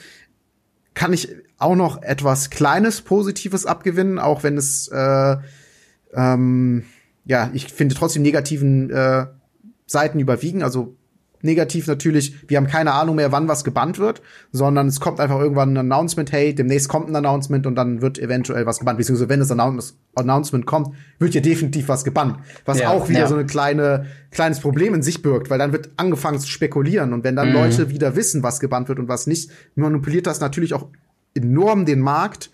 kann 0.95 1.13
ich 1.13 1.29
auch 1.59 1.77
noch 1.77 2.03
etwas 2.03 2.51
Kleines 2.51 3.03
Positives 3.03 3.67
abgewinnen, 3.67 4.19
auch 4.19 4.43
wenn 4.43 4.57
es, 4.57 4.89
äh, 4.89 5.37
ähm, 6.15 6.85
ja, 7.25 7.51
ich 7.53 7.67
finde 7.67 7.95
trotzdem 7.95 8.23
negativen 8.23 8.91
äh, 8.91 9.27
Seiten 9.87 10.21
überwiegen. 10.21 10.63
Also 10.63 10.97
negativ 11.43 11.87
natürlich, 11.87 12.49
wir 12.49 12.57
haben 12.57 12.67
keine 12.67 12.93
Ahnung 12.93 13.17
mehr, 13.17 13.33
wann 13.33 13.49
was 13.49 13.65
gebannt 13.65 13.99
wird, 13.99 14.23
sondern 14.53 14.87
es 14.87 15.01
kommt 15.01 15.21
einfach 15.21 15.41
irgendwann 15.41 15.75
ein 15.75 15.79
Announcement, 15.79 16.33
hey, 16.33 16.55
demnächst 16.55 16.89
kommt 16.89 17.09
ein 17.09 17.17
Announcement 17.17 17.67
und 17.67 17.75
dann 17.75 18.03
wird 18.03 18.19
eventuell 18.19 18.67
was 18.67 18.79
gebannt. 18.79 18.99
Beziehungsweise 18.99 19.29
wenn 19.29 19.41
das 19.41 19.51
Announcement 20.15 20.67
kommt, 20.67 20.95
wird 21.19 21.35
ja 21.35 21.41
definitiv 21.41 21.89
was 21.89 22.05
gebannt. 22.05 22.39
Was 22.65 22.81
ja, 22.81 22.91
auch 22.91 23.09
wieder 23.09 23.21
ja. 23.21 23.27
so 23.27 23.37
ein 23.37 23.47
kleine, 23.47 24.07
kleines 24.31 24.61
Problem 24.61 24.95
in 24.95 25.03
sich 25.03 25.23
birgt, 25.23 25.51
weil 25.51 25.59
dann 25.59 25.73
wird 25.73 25.91
angefangen 25.97 26.39
zu 26.39 26.49
spekulieren 26.49 27.13
und 27.13 27.25
wenn 27.25 27.37
dann 27.37 27.49
mhm. 27.49 27.55
Leute 27.55 27.91
wieder 27.91 28.17
wissen, 28.17 28.43
was 28.43 28.61
gebannt 28.61 28.89
wird 28.89 28.99
und 28.99 29.09
was 29.09 29.27
nicht, 29.27 29.51
manipuliert 29.75 30.27
das 30.27 30.41
natürlich 30.41 30.75
auch 30.75 30.89
enorm 31.35 31.87
den 31.87 32.01
Markt. 32.01 32.51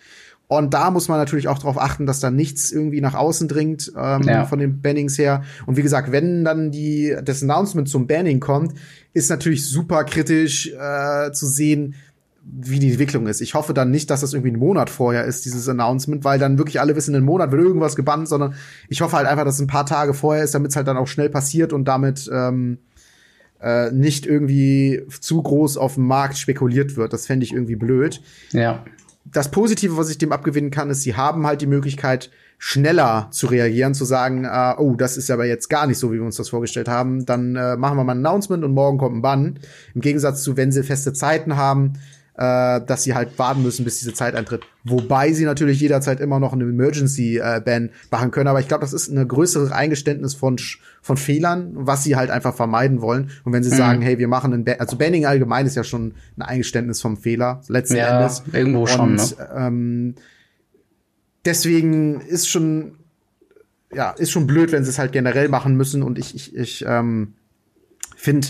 Und 0.48 0.74
da 0.74 0.90
muss 0.90 1.08
man 1.08 1.18
natürlich 1.18 1.48
auch 1.48 1.58
darauf 1.58 1.80
achten, 1.80 2.06
dass 2.06 2.20
da 2.20 2.30
nichts 2.30 2.70
irgendwie 2.70 3.00
nach 3.00 3.14
außen 3.14 3.48
dringt 3.48 3.92
ähm, 3.96 4.22
ja. 4.22 4.44
von 4.44 4.60
den 4.60 4.80
Bannings 4.80 5.18
her. 5.18 5.42
Und 5.66 5.76
wie 5.76 5.82
gesagt, 5.82 6.12
wenn 6.12 6.44
dann 6.44 6.70
die 6.70 7.16
das 7.24 7.42
Announcement 7.42 7.88
zum 7.88 8.06
Banning 8.06 8.38
kommt, 8.38 8.74
ist 9.12 9.28
natürlich 9.28 9.66
super 9.66 10.04
kritisch 10.04 10.72
äh, 10.72 11.32
zu 11.32 11.46
sehen, 11.46 11.94
wie 12.48 12.78
die 12.78 12.90
Entwicklung 12.90 13.26
ist. 13.26 13.40
Ich 13.40 13.54
hoffe 13.54 13.74
dann 13.74 13.90
nicht, 13.90 14.08
dass 14.08 14.20
das 14.20 14.32
irgendwie 14.32 14.52
ein 14.52 14.58
Monat 14.58 14.88
vorher 14.88 15.24
ist, 15.24 15.44
dieses 15.44 15.68
Announcement, 15.68 16.22
weil 16.22 16.38
dann 16.38 16.58
wirklich 16.58 16.80
alle 16.80 16.94
wissen, 16.94 17.10
in 17.10 17.16
einem 17.16 17.26
Monat 17.26 17.50
wird 17.50 17.62
irgendwas 17.62 17.96
gebannt, 17.96 18.28
sondern 18.28 18.54
ich 18.88 19.00
hoffe 19.00 19.16
halt 19.16 19.26
einfach, 19.26 19.44
dass 19.44 19.56
es 19.56 19.60
ein 19.60 19.66
paar 19.66 19.86
Tage 19.86 20.14
vorher 20.14 20.44
ist, 20.44 20.54
damit 20.54 20.70
es 20.70 20.76
halt 20.76 20.86
dann 20.86 20.96
auch 20.96 21.08
schnell 21.08 21.28
passiert 21.28 21.72
und 21.72 21.86
damit 21.86 22.30
ähm, 22.32 22.78
äh, 23.60 23.90
nicht 23.90 24.26
irgendwie 24.26 25.02
zu 25.20 25.42
groß 25.42 25.76
auf 25.76 25.94
dem 25.94 26.06
Markt 26.06 26.38
spekuliert 26.38 26.96
wird. 26.96 27.12
Das 27.12 27.26
fände 27.26 27.44
ich 27.44 27.52
irgendwie 27.52 27.76
blöd. 27.76 28.22
Ja. 28.52 28.84
Das 29.32 29.50
Positive, 29.50 29.96
was 29.96 30.10
ich 30.10 30.18
dem 30.18 30.32
abgewinnen 30.32 30.70
kann, 30.70 30.90
ist, 30.90 31.02
sie 31.02 31.16
haben 31.16 31.46
halt 31.46 31.60
die 31.60 31.66
Möglichkeit, 31.66 32.30
schneller 32.58 33.28
zu 33.32 33.48
reagieren, 33.48 33.94
zu 33.94 34.04
sagen, 34.04 34.44
äh, 34.44 34.74
oh, 34.78 34.94
das 34.94 35.16
ist 35.16 35.30
aber 35.30 35.44
jetzt 35.44 35.68
gar 35.68 35.86
nicht 35.86 35.98
so, 35.98 36.10
wie 36.12 36.16
wir 36.16 36.24
uns 36.24 36.36
das 36.36 36.48
vorgestellt 36.48 36.88
haben. 36.88 37.26
Dann 37.26 37.56
äh, 37.56 37.76
machen 37.76 37.98
wir 37.98 38.04
mal 38.04 38.14
ein 38.14 38.24
Announcement 38.24 38.64
und 38.64 38.72
morgen 38.72 38.98
kommt 38.98 39.16
ein 39.16 39.22
Bann. 39.22 39.58
Im 39.94 40.00
Gegensatz 40.00 40.42
zu, 40.42 40.56
wenn 40.56 40.72
sie 40.72 40.82
feste 40.82 41.12
Zeiten 41.12 41.56
haben, 41.56 41.94
äh, 42.38 42.80
dass 42.84 43.02
sie 43.02 43.14
halt 43.14 43.38
warten 43.38 43.62
müssen, 43.62 43.84
bis 43.84 43.98
diese 43.98 44.12
Zeit 44.12 44.34
eintritt. 44.34 44.64
Wobei 44.84 45.32
sie 45.32 45.44
natürlich 45.44 45.80
jederzeit 45.80 46.20
immer 46.20 46.38
noch 46.38 46.52
eine 46.52 46.64
Emergency-Ban 46.64 47.86
äh, 47.86 47.90
machen 48.10 48.30
können. 48.30 48.48
Aber 48.48 48.60
ich 48.60 48.68
glaube, 48.68 48.82
das 48.82 48.92
ist 48.92 49.10
eine 49.10 49.26
größere 49.26 49.74
Eingeständnis 49.74 50.34
von, 50.34 50.58
von 51.00 51.16
Fehlern, 51.16 51.70
was 51.74 52.04
sie 52.04 52.14
halt 52.14 52.30
einfach 52.30 52.54
vermeiden 52.54 53.00
wollen. 53.00 53.30
Und 53.44 53.52
wenn 53.52 53.62
sie 53.62 53.72
mhm. 53.72 53.76
sagen, 53.76 54.02
hey, 54.02 54.18
wir 54.18 54.28
machen 54.28 54.52
ein, 54.52 54.64
ba 54.64 54.72
also 54.72 54.98
Banning 54.98 55.24
allgemein 55.24 55.66
ist 55.66 55.76
ja 55.76 55.84
schon 55.84 56.14
ein 56.36 56.42
Eingeständnis 56.42 57.00
vom 57.00 57.16
Fehler, 57.16 57.62
letzten 57.68 57.96
ja, 57.96 58.18
Endes. 58.18 58.42
irgendwo 58.52 58.82
Und, 58.82 58.88
schon, 58.88 59.14
ne? 59.14 59.22
ähm, 59.56 60.14
deswegen 61.46 62.20
ist 62.20 62.50
schon, 62.50 62.98
ja, 63.94 64.10
ist 64.10 64.30
schon 64.30 64.46
blöd, 64.46 64.72
wenn 64.72 64.84
sie 64.84 64.90
es 64.90 64.98
halt 64.98 65.12
generell 65.12 65.48
machen 65.48 65.74
müssen. 65.74 66.02
Und 66.02 66.18
ich, 66.18 66.34
ich, 66.34 66.54
ich 66.54 66.84
ähm, 66.86 67.32
finde, 68.14 68.48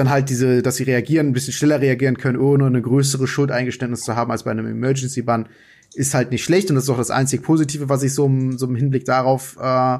dann 0.00 0.10
halt 0.10 0.28
diese, 0.30 0.62
dass 0.62 0.76
sie 0.76 0.84
reagieren, 0.84 1.28
ein 1.28 1.32
bisschen 1.32 1.52
schneller 1.52 1.80
reagieren 1.80 2.16
können, 2.16 2.38
ohne 2.38 2.66
eine 2.66 2.82
größere 2.82 3.26
Schuldeingeständnis 3.26 4.00
zu 4.00 4.16
haben 4.16 4.30
als 4.30 4.42
bei 4.42 4.50
einem 4.50 4.66
Emergency 4.66 5.22
Ban, 5.22 5.48
ist 5.94 6.14
halt 6.14 6.30
nicht 6.30 6.44
schlecht 6.44 6.70
und 6.70 6.76
das 6.76 6.84
ist 6.84 6.90
auch 6.90 6.96
das 6.96 7.10
einzig 7.10 7.42
Positive, 7.42 7.88
was 7.88 8.02
ich 8.02 8.14
so 8.14 8.26
im, 8.26 8.56
so 8.58 8.66
im 8.66 8.76
Hinblick 8.76 9.04
darauf 9.04 9.56
äh, 9.58 9.98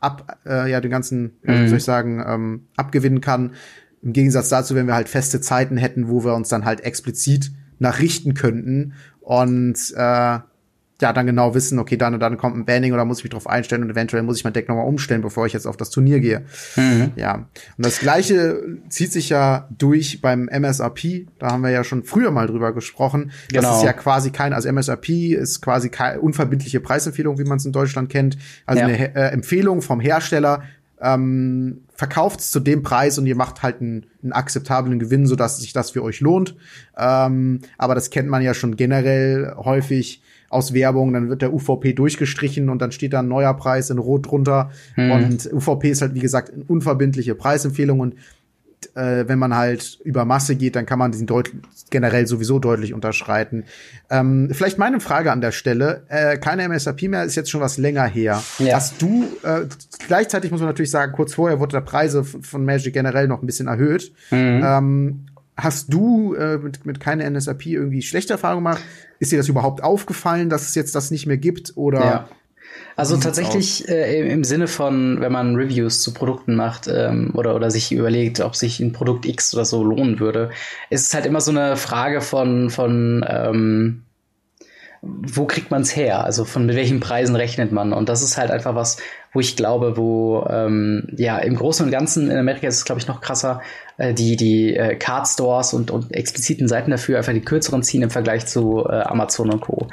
ab, 0.00 0.38
äh, 0.46 0.70
ja, 0.70 0.80
den 0.80 0.90
ganzen, 0.90 1.38
mhm. 1.42 1.62
wie 1.62 1.68
soll 1.68 1.78
ich 1.78 1.84
sagen, 1.84 2.22
ähm, 2.26 2.66
abgewinnen 2.76 3.20
kann. 3.20 3.52
Im 4.02 4.12
Gegensatz 4.12 4.48
dazu, 4.48 4.74
wenn 4.74 4.86
wir 4.86 4.94
halt 4.94 5.08
feste 5.08 5.40
Zeiten 5.40 5.76
hätten, 5.76 6.08
wo 6.08 6.24
wir 6.24 6.34
uns 6.34 6.48
dann 6.48 6.64
halt 6.64 6.80
explizit 6.80 7.52
nachrichten 7.78 8.34
könnten 8.34 8.94
und 9.20 9.76
äh, 9.96 10.38
ja 11.00 11.12
dann 11.12 11.26
genau 11.26 11.54
wissen, 11.54 11.78
okay, 11.78 11.96
dann 11.96 12.14
und 12.14 12.20
dann 12.20 12.36
kommt 12.36 12.56
ein 12.56 12.64
Banning 12.64 12.92
oder 12.92 13.04
muss 13.04 13.18
ich 13.18 13.24
mich 13.24 13.32
drauf 13.32 13.46
einstellen 13.46 13.82
und 13.82 13.90
eventuell 13.90 14.22
muss 14.22 14.36
ich 14.36 14.44
mein 14.44 14.52
Deck 14.52 14.68
nochmal 14.68 14.86
umstellen, 14.86 15.22
bevor 15.22 15.46
ich 15.46 15.52
jetzt 15.52 15.66
auf 15.66 15.76
das 15.76 15.90
Turnier 15.90 16.20
gehe. 16.20 16.42
Mhm. 16.76 17.12
Ja. 17.16 17.34
Und 17.34 17.86
das 17.86 18.00
gleiche 18.00 18.62
zieht 18.88 19.12
sich 19.12 19.28
ja 19.28 19.68
durch 19.76 20.20
beim 20.20 20.48
MSRP. 20.48 21.26
Da 21.38 21.50
haben 21.52 21.62
wir 21.62 21.70
ja 21.70 21.84
schon 21.84 22.04
früher 22.04 22.30
mal 22.30 22.46
drüber 22.46 22.72
gesprochen. 22.72 23.32
Das 23.50 23.64
genau. 23.64 23.76
ist 23.76 23.84
ja 23.84 23.92
quasi 23.92 24.30
kein, 24.30 24.52
also 24.52 24.68
MSRP 24.68 25.34
ist 25.34 25.60
quasi 25.60 25.88
keine 25.88 26.20
unverbindliche 26.20 26.80
Preisempfehlung, 26.80 27.38
wie 27.38 27.44
man 27.44 27.58
es 27.58 27.64
in 27.64 27.72
Deutschland 27.72 28.10
kennt. 28.10 28.36
Also 28.66 28.80
ja. 28.80 28.88
eine 28.88 29.14
äh, 29.14 29.28
Empfehlung 29.32 29.82
vom 29.82 30.00
Hersteller, 30.00 30.62
ähm, 31.00 31.82
verkauft 31.94 32.40
zu 32.40 32.60
dem 32.60 32.82
Preis 32.82 33.18
und 33.18 33.26
ihr 33.26 33.36
macht 33.36 33.62
halt 33.62 33.80
einen, 33.80 34.06
einen 34.22 34.32
akzeptablen 34.32 34.98
Gewinn, 34.98 35.26
sodass 35.26 35.58
sich 35.58 35.72
das 35.72 35.90
für 35.90 36.02
euch 36.02 36.20
lohnt. 36.20 36.56
Ähm, 36.96 37.60
aber 37.78 37.94
das 37.94 38.10
kennt 38.10 38.28
man 38.28 38.42
ja 38.42 38.54
schon 38.54 38.76
generell 38.76 39.54
häufig 39.56 40.22
aus 40.50 40.74
Werbung, 40.74 41.14
dann 41.14 41.30
wird 41.30 41.42
der 41.42 41.54
UVP 41.54 41.94
durchgestrichen 41.94 42.68
und 42.68 42.82
dann 42.82 42.92
steht 42.92 43.14
da 43.14 43.20
ein 43.20 43.28
neuer 43.28 43.54
Preis 43.54 43.88
in 43.88 43.98
Rot 43.98 44.26
drunter. 44.26 44.70
Mhm. 44.96 45.10
Und 45.10 45.52
UVP 45.52 45.90
ist 45.90 46.02
halt, 46.02 46.14
wie 46.14 46.20
gesagt, 46.20 46.52
eine 46.52 46.64
unverbindliche 46.64 47.34
Preisempfehlung 47.34 48.00
und 48.00 48.16
äh, 48.94 49.28
wenn 49.28 49.38
man 49.38 49.54
halt 49.54 50.00
über 50.04 50.24
Masse 50.24 50.56
geht, 50.56 50.74
dann 50.76 50.86
kann 50.86 50.98
man 50.98 51.12
diesen 51.12 51.26
deut 51.26 51.50
generell 51.90 52.26
sowieso 52.26 52.58
deutlich 52.58 52.94
unterschreiten. 52.94 53.64
Ähm, 54.10 54.48
vielleicht 54.52 54.78
meine 54.78 55.00
Frage 55.00 55.32
an 55.32 55.40
der 55.40 55.52
Stelle, 55.52 56.04
äh, 56.08 56.38
keine 56.38 56.64
MSRP 56.64 57.08
mehr, 57.08 57.24
ist 57.24 57.36
jetzt 57.36 57.50
schon 57.50 57.60
was 57.60 57.78
länger 57.78 58.04
her. 58.06 58.42
Ja. 58.58 58.76
Hast 58.76 59.00
du, 59.02 59.24
äh, 59.42 59.66
gleichzeitig 60.06 60.50
muss 60.50 60.60
man 60.60 60.68
natürlich 60.68 60.90
sagen, 60.90 61.12
kurz 61.12 61.34
vorher 61.34 61.60
wurde 61.60 61.72
der 61.72 61.82
Preise 61.82 62.24
von 62.24 62.64
Magic 62.64 62.94
generell 62.94 63.28
noch 63.28 63.42
ein 63.42 63.46
bisschen 63.46 63.68
erhöht. 63.68 64.12
Mhm. 64.30 64.62
Ähm, 64.64 65.26
Hast 65.62 65.92
du 65.92 66.34
äh, 66.34 66.58
mit, 66.58 66.86
mit 66.86 67.00
keine 67.00 67.24
NSRP 67.24 67.66
irgendwie 67.66 68.02
schlechte 68.02 68.32
Erfahrungen 68.34 68.64
gemacht? 68.64 68.82
Ist 69.18 69.32
dir 69.32 69.36
das 69.36 69.48
überhaupt 69.48 69.82
aufgefallen, 69.82 70.48
dass 70.48 70.62
es 70.62 70.74
jetzt 70.74 70.94
das 70.94 71.10
nicht 71.10 71.26
mehr 71.26 71.36
gibt? 71.36 71.72
Oder 71.76 72.00
ja. 72.00 72.28
Also 72.96 73.16
tatsächlich 73.16 73.88
äh, 73.88 74.30
im 74.30 74.44
Sinne 74.44 74.68
von, 74.68 75.20
wenn 75.20 75.32
man 75.32 75.56
Reviews 75.56 76.02
zu 76.02 76.12
Produkten 76.12 76.54
macht 76.54 76.86
ähm, 76.86 77.30
oder, 77.34 77.54
oder 77.56 77.70
sich 77.70 77.92
überlegt, 77.92 78.40
ob 78.40 78.56
sich 78.56 78.80
ein 78.80 78.92
Produkt 78.92 79.24
X 79.26 79.54
oder 79.54 79.64
so 79.64 79.82
lohnen 79.82 80.20
würde, 80.20 80.50
ist 80.90 81.06
es 81.06 81.14
halt 81.14 81.24
immer 81.24 81.40
so 81.40 81.50
eine 81.50 81.76
Frage 81.76 82.20
von, 82.20 82.68
von 82.68 83.24
ähm, 83.26 84.02
wo 85.02 85.46
kriegt 85.46 85.70
man 85.70 85.82
es 85.82 85.96
her? 85.96 86.24
Also 86.24 86.44
von 86.44 86.66
mit 86.66 86.76
welchen 86.76 87.00
Preisen 87.00 87.34
rechnet 87.36 87.72
man? 87.72 87.94
Und 87.94 88.08
das 88.10 88.22
ist 88.22 88.36
halt 88.36 88.50
einfach 88.50 88.74
was, 88.74 88.98
wo 89.32 89.40
ich 89.40 89.56
glaube, 89.56 89.96
wo 89.96 90.46
ähm, 90.48 91.06
ja 91.16 91.38
im 91.38 91.56
Großen 91.56 91.84
und 91.86 91.92
Ganzen 91.92 92.30
in 92.30 92.36
Amerika 92.36 92.66
ist 92.66 92.76
es 92.76 92.84
glaube 92.84 93.00
ich 93.00 93.06
noch 93.06 93.20
krasser, 93.20 93.62
äh, 93.96 94.12
die 94.12 94.36
die 94.36 94.74
äh, 94.74 94.96
Card 94.96 95.28
Stores 95.28 95.72
und, 95.72 95.90
und 95.90 96.12
expliziten 96.14 96.68
Seiten 96.68 96.90
dafür 96.90 97.18
einfach 97.18 97.32
die 97.32 97.40
kürzeren 97.40 97.82
ziehen 97.82 98.02
im 98.02 98.10
Vergleich 98.10 98.46
zu 98.46 98.84
äh, 98.88 99.02
Amazon 99.02 99.50
und 99.50 99.60
Co. 99.60 99.88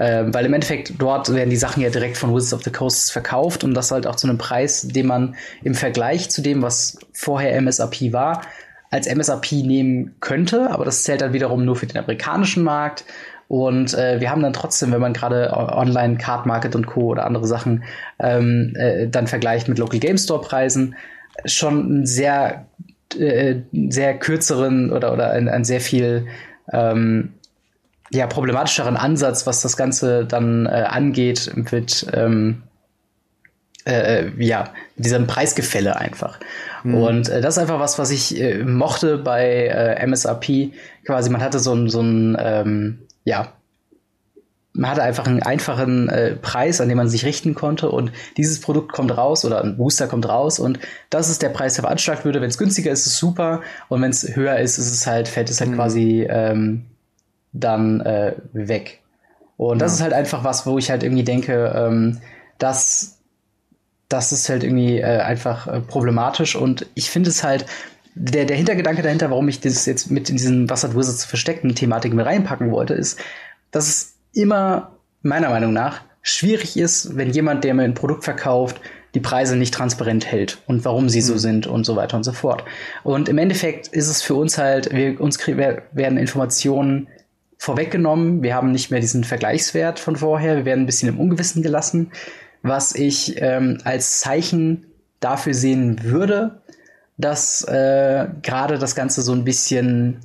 Ähm, 0.00 0.32
weil 0.32 0.46
im 0.46 0.54
Endeffekt 0.54 0.92
dort 0.98 1.34
werden 1.34 1.50
die 1.50 1.56
Sachen 1.56 1.82
ja 1.82 1.90
direkt 1.90 2.16
von 2.16 2.32
Wizards 2.32 2.54
of 2.54 2.62
the 2.62 2.70
Coast 2.70 3.10
verkauft 3.10 3.64
und 3.64 3.74
das 3.74 3.90
halt 3.90 4.06
auch 4.06 4.14
zu 4.14 4.28
einem 4.28 4.38
Preis, 4.38 4.86
den 4.86 5.06
man 5.08 5.34
im 5.64 5.74
Vergleich 5.74 6.30
zu 6.30 6.40
dem, 6.40 6.62
was 6.62 6.98
vorher 7.12 7.56
MSRP 7.60 8.12
war, 8.12 8.42
als 8.90 9.06
MSRP 9.06 9.64
nehmen 9.64 10.14
könnte, 10.20 10.70
aber 10.70 10.84
das 10.84 11.02
zählt 11.02 11.20
dann 11.20 11.32
wiederum 11.32 11.64
nur 11.64 11.76
für 11.76 11.86
den 11.86 11.98
amerikanischen 11.98 12.62
Markt. 12.62 13.04
Und 13.48 13.94
äh, 13.94 14.20
wir 14.20 14.30
haben 14.30 14.42
dann 14.42 14.52
trotzdem, 14.52 14.92
wenn 14.92 15.00
man 15.00 15.14
gerade 15.14 15.50
online 15.54 16.18
Card 16.18 16.44
Market 16.44 16.76
und 16.76 16.86
Co. 16.86 17.06
oder 17.06 17.24
andere 17.24 17.46
Sachen 17.46 17.82
ähm, 18.18 18.74
äh, 18.76 19.08
dann 19.08 19.26
vergleicht 19.26 19.68
mit 19.68 19.78
Local 19.78 19.98
Game 19.98 20.18
Store 20.18 20.42
Preisen, 20.42 20.94
schon 21.46 21.84
einen 21.84 22.06
sehr, 22.06 22.66
äh, 23.18 23.56
sehr 23.88 24.18
kürzeren 24.18 24.92
oder, 24.92 25.14
oder 25.14 25.30
ein, 25.30 25.48
ein 25.48 25.64
sehr 25.64 25.80
viel 25.80 26.26
ähm, 26.72 27.32
ja, 28.10 28.26
problematischeren 28.26 28.96
Ansatz, 28.96 29.46
was 29.46 29.62
das 29.62 29.78
Ganze 29.78 30.26
dann 30.26 30.66
äh, 30.66 30.84
angeht, 30.88 31.50
mit 31.72 32.06
ähm, 32.12 32.62
äh, 33.86 34.26
äh 34.26 34.32
ja, 34.38 34.72
diesem 34.96 35.26
Preisgefälle 35.26 35.96
einfach. 35.96 36.38
Mhm. 36.84 36.94
Und 36.94 37.28
äh, 37.30 37.40
das 37.40 37.56
ist 37.56 37.58
einfach 37.58 37.80
was, 37.80 37.98
was 37.98 38.10
ich 38.10 38.38
äh, 38.38 38.62
mochte 38.62 39.16
bei 39.16 39.68
äh, 39.68 40.06
MSRP. 40.06 40.72
Quasi, 41.06 41.30
man 41.30 41.40
hatte 41.40 41.58
so 41.58 41.74
ein, 41.74 41.88
so 41.88 42.02
ein 42.02 42.36
ähm, 42.38 42.98
ja, 43.28 43.52
man 44.72 44.90
hatte 44.90 45.02
einfach 45.02 45.26
einen 45.26 45.42
einfachen 45.42 46.08
äh, 46.08 46.36
Preis, 46.36 46.80
an 46.80 46.88
dem 46.88 46.96
man 46.96 47.08
sich 47.08 47.24
richten 47.24 47.54
konnte 47.54 47.90
und 47.90 48.12
dieses 48.36 48.60
Produkt 48.60 48.92
kommt 48.92 49.14
raus 49.16 49.44
oder 49.44 49.62
ein 49.62 49.76
Booster 49.76 50.06
kommt 50.06 50.26
raus 50.26 50.58
und 50.58 50.78
das 51.10 51.28
ist 51.28 51.42
der 51.42 51.50
Preis, 51.50 51.74
der 51.74 51.82
veranschlagt 51.82 52.24
würde. 52.24 52.40
Wenn 52.40 52.48
es 52.48 52.58
günstiger 52.58 52.90
ist, 52.90 53.00
ist 53.00 53.14
es 53.14 53.18
super 53.18 53.60
und 53.88 54.00
wenn 54.00 54.10
es 54.10 54.34
höher 54.34 54.58
ist, 54.58 54.78
ist 54.78 54.90
es 54.90 55.06
halt, 55.06 55.28
fällt 55.28 55.50
es 55.50 55.60
halt 55.60 55.70
mhm. 55.70 55.74
quasi 55.74 56.26
ähm, 56.28 56.86
dann 57.52 58.00
äh, 58.00 58.34
weg. 58.52 59.02
Und 59.58 59.80
das 59.80 59.92
ist 59.92 60.00
halt 60.00 60.12
einfach 60.12 60.44
was, 60.44 60.64
wo 60.64 60.78
ich 60.78 60.90
halt 60.90 61.02
irgendwie 61.02 61.24
denke, 61.24 61.72
ähm, 61.74 62.20
dass 62.58 63.18
das 64.08 64.32
ist 64.32 64.48
halt 64.48 64.64
irgendwie 64.64 65.00
äh, 65.00 65.20
einfach 65.20 65.66
äh, 65.66 65.80
problematisch 65.80 66.56
und 66.56 66.86
ich 66.94 67.10
finde 67.10 67.28
es 67.28 67.44
halt, 67.44 67.66
der, 68.18 68.44
der 68.44 68.56
Hintergedanke 68.56 69.02
dahinter, 69.02 69.30
warum 69.30 69.48
ich 69.48 69.60
das 69.60 69.86
jetzt 69.86 70.10
mit 70.10 70.28
in 70.28 70.36
diesen 70.36 70.68
Wasser 70.68 70.94
Wizards 70.94 71.24
versteckten 71.24 71.74
Thematik 71.74 72.12
mit 72.12 72.26
reinpacken 72.26 72.70
wollte, 72.70 72.94
ist, 72.94 73.18
dass 73.70 73.88
es 73.88 74.14
immer, 74.32 74.92
meiner 75.22 75.50
Meinung 75.50 75.72
nach, 75.72 76.00
schwierig 76.22 76.76
ist, 76.76 77.16
wenn 77.16 77.30
jemand, 77.30 77.64
der 77.64 77.74
mir 77.74 77.84
ein 77.84 77.94
Produkt 77.94 78.24
verkauft, 78.24 78.80
die 79.14 79.20
Preise 79.20 79.56
nicht 79.56 79.72
transparent 79.72 80.26
hält 80.26 80.58
und 80.66 80.84
warum 80.84 81.08
sie 81.08 81.20
so 81.20 81.34
mhm. 81.34 81.38
sind 81.38 81.66
und 81.66 81.84
so 81.84 81.96
weiter 81.96 82.16
und 82.16 82.24
so 82.24 82.32
fort. 82.32 82.64
Und 83.04 83.28
im 83.28 83.38
Endeffekt 83.38 83.88
ist 83.88 84.08
es 84.08 84.20
für 84.20 84.34
uns 84.34 84.58
halt, 84.58 84.92
wir, 84.92 85.20
uns 85.20 85.38
werden 85.46 86.18
Informationen 86.18 87.08
vorweggenommen. 87.56 88.42
Wir 88.42 88.54
haben 88.54 88.72
nicht 88.72 88.90
mehr 88.90 89.00
diesen 89.00 89.24
Vergleichswert 89.24 89.98
von 89.98 90.16
vorher. 90.16 90.56
Wir 90.56 90.64
werden 90.64 90.82
ein 90.82 90.86
bisschen 90.86 91.08
im 91.08 91.18
Ungewissen 91.18 91.62
gelassen, 91.62 92.12
was 92.62 92.94
ich 92.94 93.40
ähm, 93.40 93.78
als 93.84 94.20
Zeichen 94.20 94.86
dafür 95.20 95.54
sehen 95.54 96.02
würde, 96.04 96.60
dass 97.18 97.62
äh, 97.64 98.26
gerade 98.42 98.78
das 98.78 98.94
Ganze 98.94 99.22
so 99.22 99.32
ein 99.32 99.44
bisschen 99.44 100.20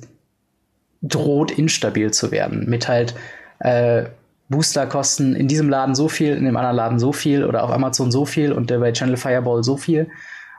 droht, 1.02 1.50
instabil 1.50 2.12
zu 2.12 2.30
werden. 2.30 2.64
Mit 2.68 2.88
halt 2.88 3.14
äh, 3.58 4.04
Booster 4.48 4.86
kosten 4.86 5.34
in 5.34 5.48
diesem 5.48 5.68
Laden 5.68 5.94
so 5.94 6.08
viel, 6.08 6.36
in 6.36 6.44
dem 6.44 6.56
anderen 6.56 6.76
Laden 6.76 6.98
so 6.98 7.12
viel 7.12 7.44
oder 7.44 7.64
auf 7.64 7.70
Amazon 7.70 8.10
so 8.10 8.24
viel 8.24 8.52
und 8.52 8.70
der 8.70 8.78
bei 8.78 8.92
Channel 8.92 9.16
Fireball 9.16 9.64
so 9.64 9.76
viel. 9.76 10.08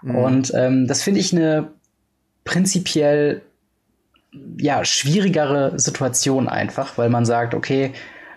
Mhm. 0.02 0.16
Und 0.16 0.54
ähm, 0.54 0.88
das 0.88 1.02
finde 1.02 1.22
ich 1.22 1.34
eine 1.34 1.70
prinzipiell 2.44 3.42
ja, 4.58 4.84
schwierigere 4.84 5.80
Situation 5.80 6.50
einfach, 6.50 6.98
weil 6.98 7.10
man 7.10 7.26
sagt, 7.26 7.54
okay, 7.54 7.94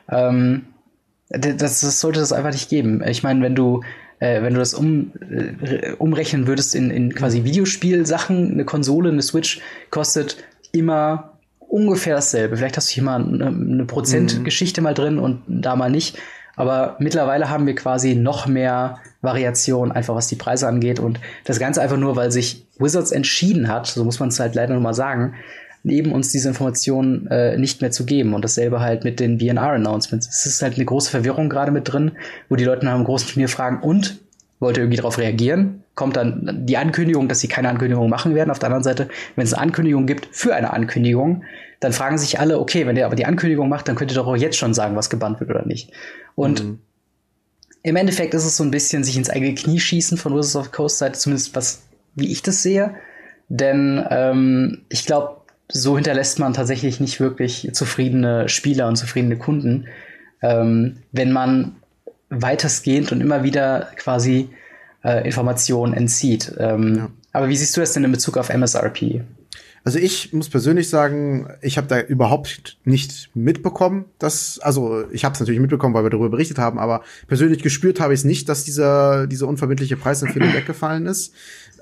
ähm, 0.09 0.67
das, 1.29 1.81
das 1.81 2.01
sollte 2.01 2.21
das 2.21 2.33
einfach 2.33 2.53
nicht 2.53 2.71
geben. 2.71 3.03
Ich 3.07 3.23
meine, 3.23 3.43
wenn 3.43 3.55
du 3.55 3.83
äh, 4.21 4.43
wenn 4.43 4.55
du 4.55 4.61
das 4.61 4.75
um, 4.75 5.13
äh, 5.31 5.93
umrechnen 5.99 6.47
würdest 6.47 6.75
in, 6.75 6.91
in 6.91 7.15
quasi 7.15 7.45
Videospielsachen, 7.45 8.53
eine 8.53 8.65
Konsole, 8.65 9.11
eine 9.11 9.23
Switch 9.23 9.61
kostet 9.91 10.37
immer 10.73 11.39
ungefähr 11.59 12.17
dasselbe. 12.17 12.57
Vielleicht 12.57 12.77
hast 12.77 12.91
du 12.91 12.95
hier 12.95 13.03
mal 13.03 13.23
eine, 13.23 13.47
eine 13.47 13.85
Prozentgeschichte 13.85 14.81
mhm. 14.81 14.85
mal 14.85 14.95
drin 14.95 15.19
und 15.19 15.43
da 15.47 15.77
mal 15.77 15.91
nicht. 15.91 16.19
Aber 16.57 16.97
mittlerweile 16.99 17.51
haben 17.51 17.67
wir 17.67 17.75
quasi 17.77 18.17
noch 18.17 18.49
mehr 18.49 18.99
Variation, 19.21 19.93
einfach 19.93 20.17
was 20.17 20.27
die 20.27 20.37
Preise 20.37 20.67
angeht. 20.67 20.99
Und 20.99 21.21
das 21.45 21.61
Ganze 21.61 21.81
einfach 21.81 21.97
nur, 21.97 22.17
weil 22.17 22.33
sich 22.33 22.67
Wizards 22.79 23.13
entschieden 23.13 23.69
hat, 23.69 23.87
so 23.87 24.05
muss 24.05 24.19
man 24.19 24.31
es 24.31 24.41
halt 24.41 24.57
leider 24.57 24.75
nochmal 24.75 24.95
sagen, 24.95 25.35
eben 25.91 26.13
uns 26.13 26.33
diese 26.33 26.49
Informationen 26.49 27.27
äh, 27.29 27.57
nicht 27.57 27.81
mehr 27.81 27.91
zu 27.91 28.05
geben. 28.07 28.35
Und 28.35 28.45
dasselbe 28.45 28.81
halt 28.81 29.05
mit 29.05 29.21
den 29.21 29.39
BNR-Announcements. 29.39 30.29
Es 30.29 30.47
ist 30.47 30.63
halt 30.63 30.75
eine 30.75 30.85
große 30.85 31.11
Verwirrung 31.11 31.49
gerade 31.49 31.73
mit 31.73 31.93
drin, 31.93 32.13
wo 32.49 32.57
die 32.57 32.65
Leute 32.65 32.85
nach 32.85 32.95
einem 32.95 33.05
großen 33.05 33.29
Turnier 33.29 33.49
fragen, 33.49 33.81
und 33.83 34.19
wollt 34.61 34.77
ihr 34.77 34.83
irgendwie 34.83 34.97
darauf 34.97 35.19
reagieren? 35.19 35.85
Kommt 35.95 36.17
dann 36.17 36.67
die 36.67 36.77
Ankündigung, 36.77 37.29
dass 37.29 37.41
sie 37.41 37.49
keine 37.49 37.69
Ankündigung 37.69 38.09
machen 38.09 38.35
werden. 38.35 38.51
Auf 38.51 38.59
der 38.59 38.67
anderen 38.67 38.85
Seite, 38.85 39.09
wenn 39.37 39.45
es 39.45 39.55
eine 39.55 39.63
Ankündigung 39.63 40.07
gibt 40.07 40.29
für 40.33 40.55
eine 40.55 40.73
Ankündigung, 40.73 41.45
dann 41.81 41.93
fragen 41.93 42.19
sich 42.19 42.41
alle, 42.41 42.59
okay, 42.59 42.87
wenn 42.87 42.97
ihr 42.97 43.07
aber 43.07 43.15
die 43.15 43.27
Ankündigung 43.27 43.69
macht, 43.69 43.89
dann 43.89 43.95
könnt 43.95 44.11
ihr 44.11 44.17
doch 44.17 44.27
auch 44.27 44.37
jetzt 44.37 44.57
schon 44.57 44.75
sagen, 44.75 44.97
was 44.97 45.11
gebannt 45.11 45.41
wird 45.41 45.51
oder 45.51 45.65
nicht. 45.65 45.93
Und 46.35 46.65
mhm. 46.65 46.79
im 47.83 47.97
Endeffekt 47.97 48.35
ist 48.35 48.45
es 48.45 48.57
so 48.57 48.65
ein 48.65 48.71
bisschen 48.71 49.05
sich 49.05 49.17
ins 49.17 49.31
eigene 49.31 49.55
Knie 49.55 49.79
schießen 49.79 50.19
von 50.19 50.35
Wizards 50.35 50.57
of 50.57 50.73
Coast 50.73 50.99
Seite, 50.99 51.19
zumindest 51.19 51.55
was, 51.55 51.83
wie 52.17 52.33
ich 52.33 52.43
das 52.43 52.63
sehe. 52.63 52.95
Denn 53.49 54.05
ähm, 54.11 54.83
ich 54.89 55.07
glaube, 55.07 55.38
so 55.71 55.97
hinterlässt 55.97 56.39
man 56.39 56.55
tatsächlich 56.55 57.01
nicht 57.01 57.21
wirklich 57.21 57.71
zufriedene 57.73 58.49
Spieler 58.49 58.89
und 58.89 58.97
zufriedene 58.97 59.37
Kunden, 59.37 59.87
ähm, 60.43 60.99
wenn 61.13 61.33
man 61.33 61.77
weitestgehend 62.31 63.13
und 63.13 63.21
immer 63.21 63.43
wieder 63.43 63.89
quasi 63.97 64.51
äh, 65.05 65.25
Informationen 65.27 65.95
entzieht. 65.95 66.55
Ähm, 66.59 66.97
ja. 66.97 67.11
Aber 67.33 67.49
wie 67.49 67.57
siehst 67.57 67.77
du 67.77 67.81
das 67.81 67.93
denn 67.93 68.05
in 68.05 68.13
Bezug 68.13 68.37
auf 68.37 68.49
MSRP? 68.49 69.23
Also 69.85 69.99
ich 69.99 70.33
muss 70.33 70.51
persönlich 70.51 70.91
sagen, 70.91 71.49
ich 71.63 71.79
habe 71.79 71.87
da 71.87 72.01
überhaupt 72.01 72.77
nicht 72.85 73.31
mitbekommen, 73.35 74.07
dass, 74.19 74.59
also 74.59 75.05
ich 75.13 75.25
habe 75.25 75.33
es 75.35 75.41
natürlich 75.41 75.61
mitbekommen, 75.61 75.95
weil 75.95 76.03
wir 76.03 76.11
darüber 76.11 76.29
berichtet 76.29 76.59
haben, 76.59 76.79
aber 76.79 77.03
persönlich 77.27 77.63
gespürt 77.63 78.01
habe 78.01 78.13
ich 78.13 78.21
es 78.21 78.25
nicht, 78.25 78.49
dass 78.49 78.65
dieser 78.65 79.27
diese 79.27 79.47
unverbindliche 79.47 79.97
Preisempfehlung 79.97 80.53
weggefallen 80.53 81.07
ist. 81.07 81.33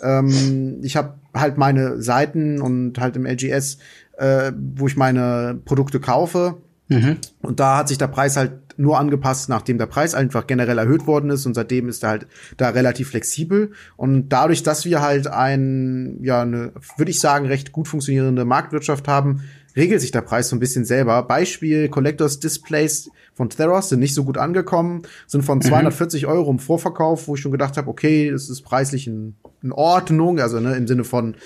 Ähm, 0.03 0.81
ich 0.83 0.97
habe 0.97 1.15
halt 1.35 1.59
meine 1.59 2.03
Seiten 2.03 2.61
und 2.61 2.99
halt 2.99 3.17
im 3.17 3.27
LGS, 3.27 3.79
äh, 4.19 4.53
wo 4.57 4.87
ich 4.87 4.97
meine 4.97 5.59
Produkte 5.65 6.01
kaufe. 6.01 6.57
Mhm. 6.89 7.19
Und 7.43 7.61
da 7.61 7.79
hat 7.79 7.89
sich 7.89 7.99
der 7.99 8.09
Preis 8.09 8.37
halt 8.37 8.53
nur 8.79 8.99
angepasst, 8.99 9.49
nachdem 9.49 9.79
der 9.79 9.87
Preis 9.87 10.15
einfach 10.15 10.47
generell 10.47 10.79
erhöht 10.79 11.07
worden 11.07 11.31
ist 11.31 11.47
und 11.47 11.55
seitdem 11.55 11.89
ist 11.89 12.05
er 12.05 12.11
halt 12.11 12.27
da 12.57 12.69
relativ 12.69 13.09
flexibel 13.09 13.73
und 13.97 14.29
dadurch, 14.29 14.63
dass 14.63 14.85
wir 14.85 15.01
halt 15.01 15.27
ein 15.27 16.19
ja 16.23 16.43
eine 16.43 16.73
würde 16.97 17.11
ich 17.11 17.21
sagen 17.21 17.47
recht 17.47 17.73
gut 17.73 17.89
funktionierende 17.89 18.45
Marktwirtschaft 18.45 19.09
haben, 19.09 19.45
regelt 19.77 20.01
sich 20.01 20.11
der 20.11 20.23
Preis 20.23 20.49
so 20.49 20.57
ein 20.57 20.61
bisschen 20.61 20.85
selber. 20.85 21.23
Beispiel 21.23 21.89
Collectors 21.89 22.41
Displays 22.41 23.11
von 23.35 23.51
Theros 23.51 23.91
sind 23.91 24.01
nicht 24.01 24.15
so 24.15 24.25
gut 24.25 24.39
angekommen, 24.39 25.03
sind 25.27 25.45
von 25.45 25.61
240 25.61 26.23
mhm. 26.23 26.29
Euro 26.29 26.51
im 26.51 26.59
Vorverkauf, 26.59 27.29
wo 27.29 27.35
ich 27.35 27.41
schon 27.41 27.53
gedacht 27.53 27.77
habe, 27.77 27.89
okay, 27.89 28.31
das 28.31 28.49
ist 28.49 28.63
preislich 28.63 29.07
in, 29.07 29.37
in 29.63 29.73
Ordnung, 29.73 30.41
also 30.41 30.59
ne, 30.61 30.75
im 30.75 30.87
Sinne 30.87 31.05
von 31.05 31.37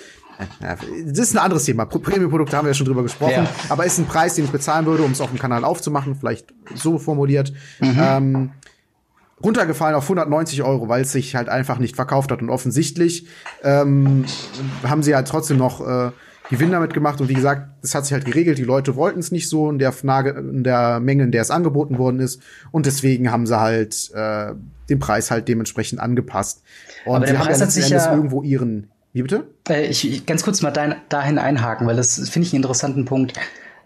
ja, 0.59 0.75
das 1.05 1.19
ist 1.19 1.35
ein 1.35 1.37
anderes 1.37 1.65
Thema. 1.65 1.85
Premium-Produkte 1.85 2.57
haben 2.57 2.65
wir 2.65 2.71
ja 2.71 2.73
schon 2.73 2.87
drüber 2.87 3.03
gesprochen, 3.03 3.43
ja. 3.43 3.49
aber 3.69 3.85
ist 3.85 3.99
ein 3.99 4.05
Preis, 4.05 4.33
den 4.33 4.45
ich 4.45 4.51
bezahlen 4.51 4.87
würde, 4.87 5.03
um 5.03 5.11
es 5.11 5.21
auf 5.21 5.29
dem 5.29 5.37
Kanal 5.37 5.63
aufzumachen, 5.63 6.15
vielleicht 6.15 6.53
so 6.73 6.97
formuliert. 6.97 7.53
Mhm. 7.79 7.97
Ähm, 8.01 8.51
runtergefallen 9.43 9.95
auf 9.95 10.03
190 10.03 10.63
Euro, 10.63 10.87
weil 10.87 11.01
es 11.01 11.11
sich 11.11 11.35
halt 11.35 11.49
einfach 11.49 11.79
nicht 11.79 11.95
verkauft 11.95 12.31
hat 12.31 12.41
und 12.41 12.49
offensichtlich 12.49 13.27
ähm, 13.63 14.25
haben 14.83 15.03
sie 15.03 15.15
halt 15.15 15.27
trotzdem 15.27 15.57
noch 15.57 15.81
äh, 15.81 16.11
Gewinn 16.51 16.71
damit 16.71 16.93
gemacht 16.93 17.19
und 17.19 17.29
wie 17.29 17.33
gesagt, 17.33 17.69
das 17.81 17.95
hat 17.95 18.05
sich 18.05 18.13
halt 18.13 18.25
geregelt, 18.25 18.57
die 18.57 18.63
Leute 18.63 18.95
wollten 18.95 19.19
es 19.19 19.31
nicht 19.31 19.49
so 19.49 19.69
in 19.69 19.79
der, 19.79 19.93
in 20.37 20.63
der 20.63 20.99
Menge, 20.99 21.23
in 21.23 21.31
der 21.31 21.41
es 21.41 21.49
angeboten 21.49 21.97
worden 21.97 22.19
ist 22.19 22.41
und 22.71 22.85
deswegen 22.85 23.31
haben 23.31 23.47
sie 23.47 23.59
halt 23.59 24.11
äh, 24.13 24.53
den 24.89 24.99
Preis 24.99 25.31
halt 25.31 25.47
dementsprechend 25.47 25.99
angepasst. 25.99 26.61
Und 27.05 27.15
Aber 27.15 27.25
der 27.25 27.33
Preis 27.33 27.55
haben 27.55 27.67
hat 27.67 27.71
sich 27.71 27.89
ja 27.89 28.13
irgendwo 28.13 28.43
ihren 28.43 28.91
wie 29.13 29.23
bitte? 29.23 29.45
Äh, 29.67 29.87
ich, 29.87 30.09
ich 30.09 30.25
ganz 30.25 30.43
kurz 30.43 30.61
mal 30.61 30.71
dein, 30.71 30.95
dahin 31.09 31.37
einhaken, 31.37 31.87
weil 31.87 31.95
das 31.95 32.15
finde 32.29 32.47
ich 32.47 32.53
einen 32.53 32.63
interessanten 32.63 33.05
Punkt. 33.05 33.33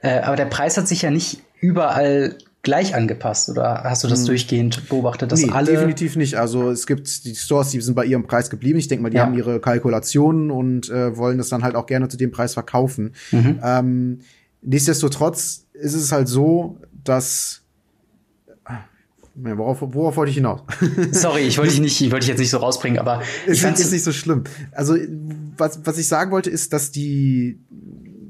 Äh, 0.01 0.19
aber 0.19 0.35
der 0.35 0.45
Preis 0.45 0.77
hat 0.77 0.87
sich 0.87 1.01
ja 1.01 1.09
nicht 1.09 1.41
überall 1.59 2.37
gleich 2.65 2.93
angepasst 2.93 3.47
oder 3.49 3.83
hast 3.83 4.03
du 4.03 4.09
das 4.09 4.19
hm. 4.19 4.25
durchgehend 4.27 4.89
beobachtet, 4.89 5.31
dass 5.31 5.41
nee, 5.41 5.51
alle 5.51 5.71
definitiv 5.71 6.17
nicht. 6.17 6.35
Also 6.35 6.69
es 6.69 6.85
gibt 6.85 7.23
die 7.23 7.35
Stores, 7.35 7.69
die 7.69 7.79
sind 7.79 7.95
bei 7.95 8.03
ihrem 8.03 8.27
Preis 8.27 8.49
geblieben. 8.49 8.77
Ich 8.77 8.89
denke 8.89 9.03
mal, 9.03 9.09
die 9.09 9.17
ja. 9.17 9.25
haben 9.25 9.35
ihre 9.35 9.61
Kalkulationen 9.61 10.51
und 10.51 10.89
äh, 10.89 11.15
wollen 11.15 11.37
das 11.37 11.47
dann 11.47 11.63
halt 11.63 11.75
auch 11.75 11.85
gerne 11.85 12.09
zu 12.09 12.17
dem 12.17 12.31
Preis 12.31 12.53
verkaufen. 12.53 13.13
Mhm. 13.31 13.59
Ähm, 13.63 14.19
nichtsdestotrotz 14.61 15.67
ist 15.73 15.93
es 15.93 16.11
halt 16.11 16.27
so, 16.27 16.79
dass 17.03 17.61
ja, 19.43 19.57
worauf, 19.57 19.79
worauf 19.81 20.15
wollte 20.15 20.29
ich 20.29 20.37
hinaus? 20.37 20.61
Sorry, 21.11 21.41
ich 21.41 21.57
wollte 21.57 21.71
dich 21.71 21.81
nicht, 21.81 21.99
ich 21.99 22.11
wollte 22.11 22.23
dich 22.23 22.29
jetzt 22.29 22.39
nicht 22.39 22.49
so 22.49 22.57
rausbringen, 22.57 22.99
aber 22.99 23.21
ich 23.47 23.63
es 23.63 23.91
nicht 23.91 24.03
so 24.03 24.13
schlimm. 24.13 24.45
Also 24.71 24.95
was, 25.57 25.85
was 25.85 25.97
ich 25.97 26.07
sagen 26.07 26.31
wollte, 26.31 26.49
ist, 26.49 26.71
dass 26.71 26.91
die 26.91 27.59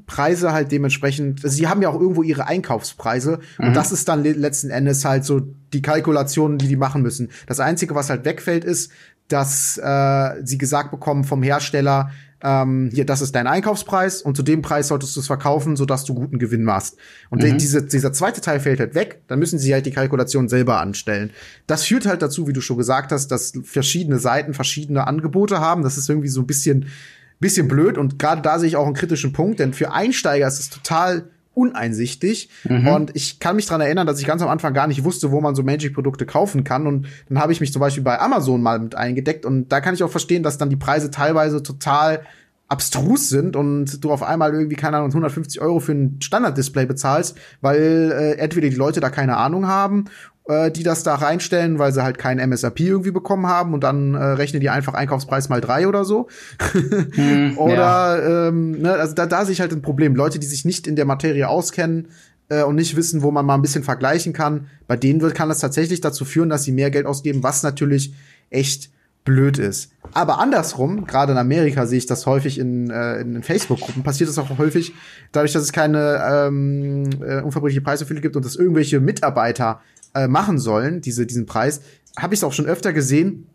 Preise 0.06 0.52
halt 0.52 0.70
dementsprechend, 0.72 1.44
also 1.44 1.56
sie 1.56 1.66
haben 1.66 1.82
ja 1.82 1.88
auch 1.88 2.00
irgendwo 2.00 2.22
ihre 2.22 2.46
Einkaufspreise 2.46 3.40
mhm. 3.58 3.68
und 3.68 3.76
das 3.76 3.92
ist 3.92 4.08
dann 4.08 4.22
letzten 4.22 4.70
Endes 4.70 5.04
halt 5.04 5.24
so 5.24 5.40
die 5.72 5.82
Kalkulationen, 5.82 6.58
die 6.58 6.68
die 6.68 6.76
machen 6.76 7.02
müssen. 7.02 7.30
Das 7.46 7.60
einzige, 7.60 7.94
was 7.94 8.08
halt 8.08 8.24
wegfällt, 8.24 8.64
ist, 8.64 8.92
dass 9.28 9.78
äh, 9.78 10.34
sie 10.44 10.58
gesagt 10.58 10.92
bekommen 10.92 11.24
vom 11.24 11.42
Hersteller, 11.42 12.10
ähm, 12.42 12.90
hier, 12.92 13.06
das 13.06 13.22
ist 13.22 13.34
dein 13.34 13.46
Einkaufspreis 13.46 14.20
und 14.22 14.36
zu 14.36 14.42
dem 14.42 14.62
Preis 14.62 14.88
solltest 14.88 15.16
du 15.16 15.20
es 15.20 15.26
verkaufen, 15.26 15.74
sodass 15.74 16.04
du 16.04 16.14
guten 16.14 16.38
Gewinn 16.38 16.64
machst. 16.64 16.96
Und 17.30 17.42
mhm. 17.42 17.58
diese, 17.58 17.82
dieser 17.82 18.12
zweite 18.12 18.40
Teil 18.40 18.60
fällt 18.60 18.78
halt 18.78 18.94
weg, 18.94 19.22
dann 19.26 19.38
müssen 19.38 19.58
sie 19.58 19.72
halt 19.72 19.86
die 19.86 19.90
Kalkulation 19.90 20.48
selber 20.48 20.80
anstellen. 20.80 21.30
Das 21.66 21.84
führt 21.84 22.06
halt 22.06 22.22
dazu, 22.22 22.46
wie 22.46 22.52
du 22.52 22.60
schon 22.60 22.76
gesagt 22.76 23.10
hast, 23.10 23.28
dass 23.28 23.54
verschiedene 23.64 24.18
Seiten 24.18 24.54
verschiedene 24.54 25.06
Angebote 25.06 25.60
haben. 25.60 25.82
Das 25.82 25.96
ist 25.96 26.08
irgendwie 26.10 26.28
so 26.28 26.42
ein 26.42 26.46
bisschen, 26.46 26.86
bisschen 27.38 27.68
blöd 27.68 27.98
und 27.98 28.18
gerade 28.18 28.42
da 28.42 28.58
sehe 28.58 28.68
ich 28.68 28.76
auch 28.76 28.86
einen 28.86 28.94
kritischen 28.94 29.32
Punkt, 29.32 29.60
denn 29.60 29.72
für 29.72 29.92
Einsteiger 29.92 30.46
ist 30.46 30.58
es 30.58 30.70
total 30.70 31.30
uneinsichtig. 31.56 32.50
Mhm. 32.68 32.86
Und 32.86 33.16
ich 33.16 33.40
kann 33.40 33.56
mich 33.56 33.64
dran 33.64 33.80
erinnern, 33.80 34.06
dass 34.06 34.20
ich 34.20 34.26
ganz 34.26 34.42
am 34.42 34.48
Anfang 34.48 34.74
gar 34.74 34.86
nicht 34.86 35.04
wusste, 35.04 35.32
wo 35.32 35.40
man 35.40 35.54
so 35.54 35.62
Magic-Produkte 35.62 36.26
kaufen 36.26 36.64
kann. 36.64 36.86
Und 36.86 37.08
dann 37.30 37.38
habe 37.38 37.50
ich 37.50 37.60
mich 37.60 37.72
zum 37.72 37.80
Beispiel 37.80 38.02
bei 38.02 38.20
Amazon 38.20 38.60
mal 38.60 38.78
mit 38.78 38.94
eingedeckt. 38.94 39.46
Und 39.46 39.72
da 39.72 39.80
kann 39.80 39.94
ich 39.94 40.02
auch 40.02 40.10
verstehen, 40.10 40.42
dass 40.42 40.58
dann 40.58 40.68
die 40.68 40.76
Preise 40.76 41.10
teilweise 41.10 41.62
total 41.62 42.20
abstrus 42.68 43.28
sind 43.28 43.56
und 43.56 44.04
du 44.04 44.10
auf 44.10 44.22
einmal 44.22 44.52
irgendwie, 44.52 44.74
keine 44.74 44.96
Ahnung, 44.96 45.10
150 45.10 45.60
Euro 45.60 45.78
für 45.78 45.92
ein 45.92 46.18
Standard-Display 46.20 46.84
bezahlst, 46.84 47.38
weil 47.60 48.12
äh, 48.12 48.32
entweder 48.38 48.68
die 48.68 48.74
Leute 48.74 49.00
da 49.00 49.08
keine 49.08 49.36
Ahnung 49.36 49.66
haben 49.66 50.06
äh, 50.48 50.70
die 50.70 50.82
das 50.82 51.02
da 51.02 51.14
reinstellen, 51.16 51.78
weil 51.78 51.92
sie 51.92 52.02
halt 52.02 52.18
kein 52.18 52.38
MSRP 52.38 52.80
irgendwie 52.80 53.10
bekommen 53.10 53.46
haben 53.46 53.74
und 53.74 53.82
dann 53.82 54.14
äh, 54.14 54.22
rechnen 54.22 54.60
die 54.60 54.70
einfach 54.70 54.94
Einkaufspreis 54.94 55.48
mal 55.48 55.60
drei 55.60 55.88
oder 55.88 56.04
so. 56.04 56.28
hm, 57.12 57.58
oder 57.58 57.76
ja. 57.76 58.48
ähm, 58.48 58.80
ne, 58.80 58.92
also 58.92 59.14
da, 59.14 59.26
da 59.26 59.44
sehe 59.44 59.52
ich 59.52 59.60
halt 59.60 59.72
ein 59.72 59.82
Problem. 59.82 60.14
Leute, 60.14 60.38
die 60.38 60.46
sich 60.46 60.64
nicht 60.64 60.86
in 60.86 60.96
der 60.96 61.04
Materie 61.04 61.48
auskennen 61.48 62.08
äh, 62.48 62.62
und 62.62 62.76
nicht 62.76 62.96
wissen, 62.96 63.22
wo 63.22 63.30
man 63.30 63.44
mal 63.44 63.54
ein 63.54 63.62
bisschen 63.62 63.84
vergleichen 63.84 64.32
kann, 64.32 64.68
bei 64.86 64.96
denen 64.96 65.20
wird, 65.20 65.34
kann 65.34 65.48
das 65.48 65.58
tatsächlich 65.58 66.00
dazu 66.00 66.24
führen, 66.24 66.48
dass 66.48 66.64
sie 66.64 66.72
mehr 66.72 66.90
Geld 66.90 67.06
ausgeben, 67.06 67.42
was 67.42 67.62
natürlich 67.62 68.14
echt 68.50 68.90
blöd 69.24 69.58
ist. 69.58 69.90
Aber 70.12 70.38
andersrum, 70.38 71.04
gerade 71.04 71.32
in 71.32 71.38
Amerika 71.38 71.84
sehe 71.84 71.98
ich 71.98 72.06
das 72.06 72.24
häufig 72.24 72.58
in, 72.58 72.88
äh, 72.90 73.20
in 73.20 73.42
Facebook-Gruppen, 73.42 74.02
passiert 74.04 74.30
das 74.30 74.38
auch 74.38 74.56
häufig, 74.56 74.94
dadurch, 75.32 75.52
dass 75.52 75.64
es 75.64 75.72
keine 75.72 76.22
ähm, 76.30 77.10
äh, 77.20 77.42
unverbindliche 77.42 77.82
Preisempfehlung 77.82 78.22
gibt 78.22 78.36
und 78.36 78.44
dass 78.44 78.56
irgendwelche 78.56 79.00
Mitarbeiter 79.00 79.80
äh, 80.16 80.28
machen 80.28 80.58
sollen, 80.58 81.00
diese, 81.00 81.26
diesen 81.26 81.46
Preis, 81.46 81.80
habe 82.16 82.34
ich 82.34 82.40
es 82.40 82.44
auch 82.44 82.52
schon 82.52 82.66
öfter 82.66 82.92
gesehen, 82.92 83.46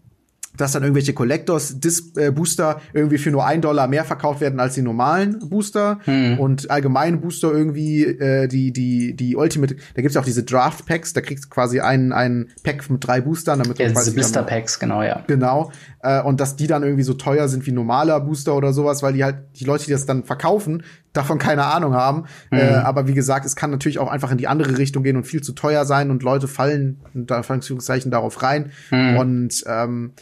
dass 0.57 0.74
dann 0.74 0.84
irgendwelche 0.84 1.14
Collectors 1.14 1.80
Dis 1.80 2.16
äh, 2.18 2.32
Booster 2.32 2.82
irgendwie 2.93 3.18
für 3.18 3.32
nur 3.32 3.45
ein 3.45 3.62
Dollar 3.62 3.88
mehr 3.88 4.03
verkauft 4.03 4.41
werden 4.41 4.59
als 4.59 4.76
die 4.76 4.82
normalen 4.82 5.49
Booster 5.49 5.99
hm. 6.03 6.39
und 6.39 6.70
allgemeine 6.70 7.18
Booster 7.18 7.51
irgendwie 7.51 8.03
äh, 8.03 8.47
die 8.47 8.74
die 8.74 9.16
die 9.16 9.36
Ultimate 9.36 9.76
da 9.95 10.01
gibt's 10.01 10.16
ja 10.16 10.22
auch 10.22 10.26
diese 10.26 10.43
Draft 10.43 10.86
Packs 10.86 11.14
da 11.14 11.22
kriegst 11.22 11.45
du 11.45 11.49
quasi 11.49 11.80
einen 11.80 12.12
einen 12.12 12.49
Pack 12.64 12.89
mit 12.89 13.05
drei 13.05 13.22
Boostern 13.22 13.59
damit 13.59 13.80
ja, 13.80 13.89
diese 13.89 14.14
Blister 14.14 14.43
Packs 14.43 14.80
genau 14.80 15.01
ja 15.01 15.24
genau 15.28 15.72
äh, 16.01 16.22
und 16.22 16.39
dass 16.39 16.55
die 16.55 16.68
dann 16.68 16.84
irgendwie 16.84 17.03
so 17.03 17.14
teuer 17.14 17.47
sind 17.47 17.66
wie 17.66 17.72
normaler 17.72 18.20
Booster 18.20 18.55
oder 18.55 18.74
sowas 18.74 19.01
weil 19.01 19.14
die 19.14 19.24
halt 19.24 19.38
die 19.55 19.66
Leute 19.66 19.86
die 19.86 19.91
das 19.91 20.05
dann 20.05 20.24
verkaufen 20.24 20.84
davon 21.14 21.38
keine 21.38 21.66
Ahnung 21.66 21.93
haben 21.93 22.26
mhm. 22.51 22.59
äh, 22.59 22.74
aber 22.74 23.07
wie 23.07 23.14
gesagt 23.14 23.45
es 23.45 23.55
kann 23.55 23.72
natürlich 23.72 23.99
auch 23.99 24.09
einfach 24.09 24.32
in 24.32 24.38
die 24.38 24.47
andere 24.47 24.78
Richtung 24.78 25.03
gehen 25.03 25.18
und 25.18 25.26
viel 25.26 25.41
zu 25.41 25.53
teuer 25.53 25.86
sein 25.86 26.12
und 26.12 26.24
Leute 26.24 26.47
fallen 26.47 27.01
unter 27.14 27.38
Anführungszeichen 27.38 28.12
darauf 28.12 28.41
rein 28.43 28.72
mhm. 28.91 29.18
und 29.18 29.64
ähm, 29.68 30.14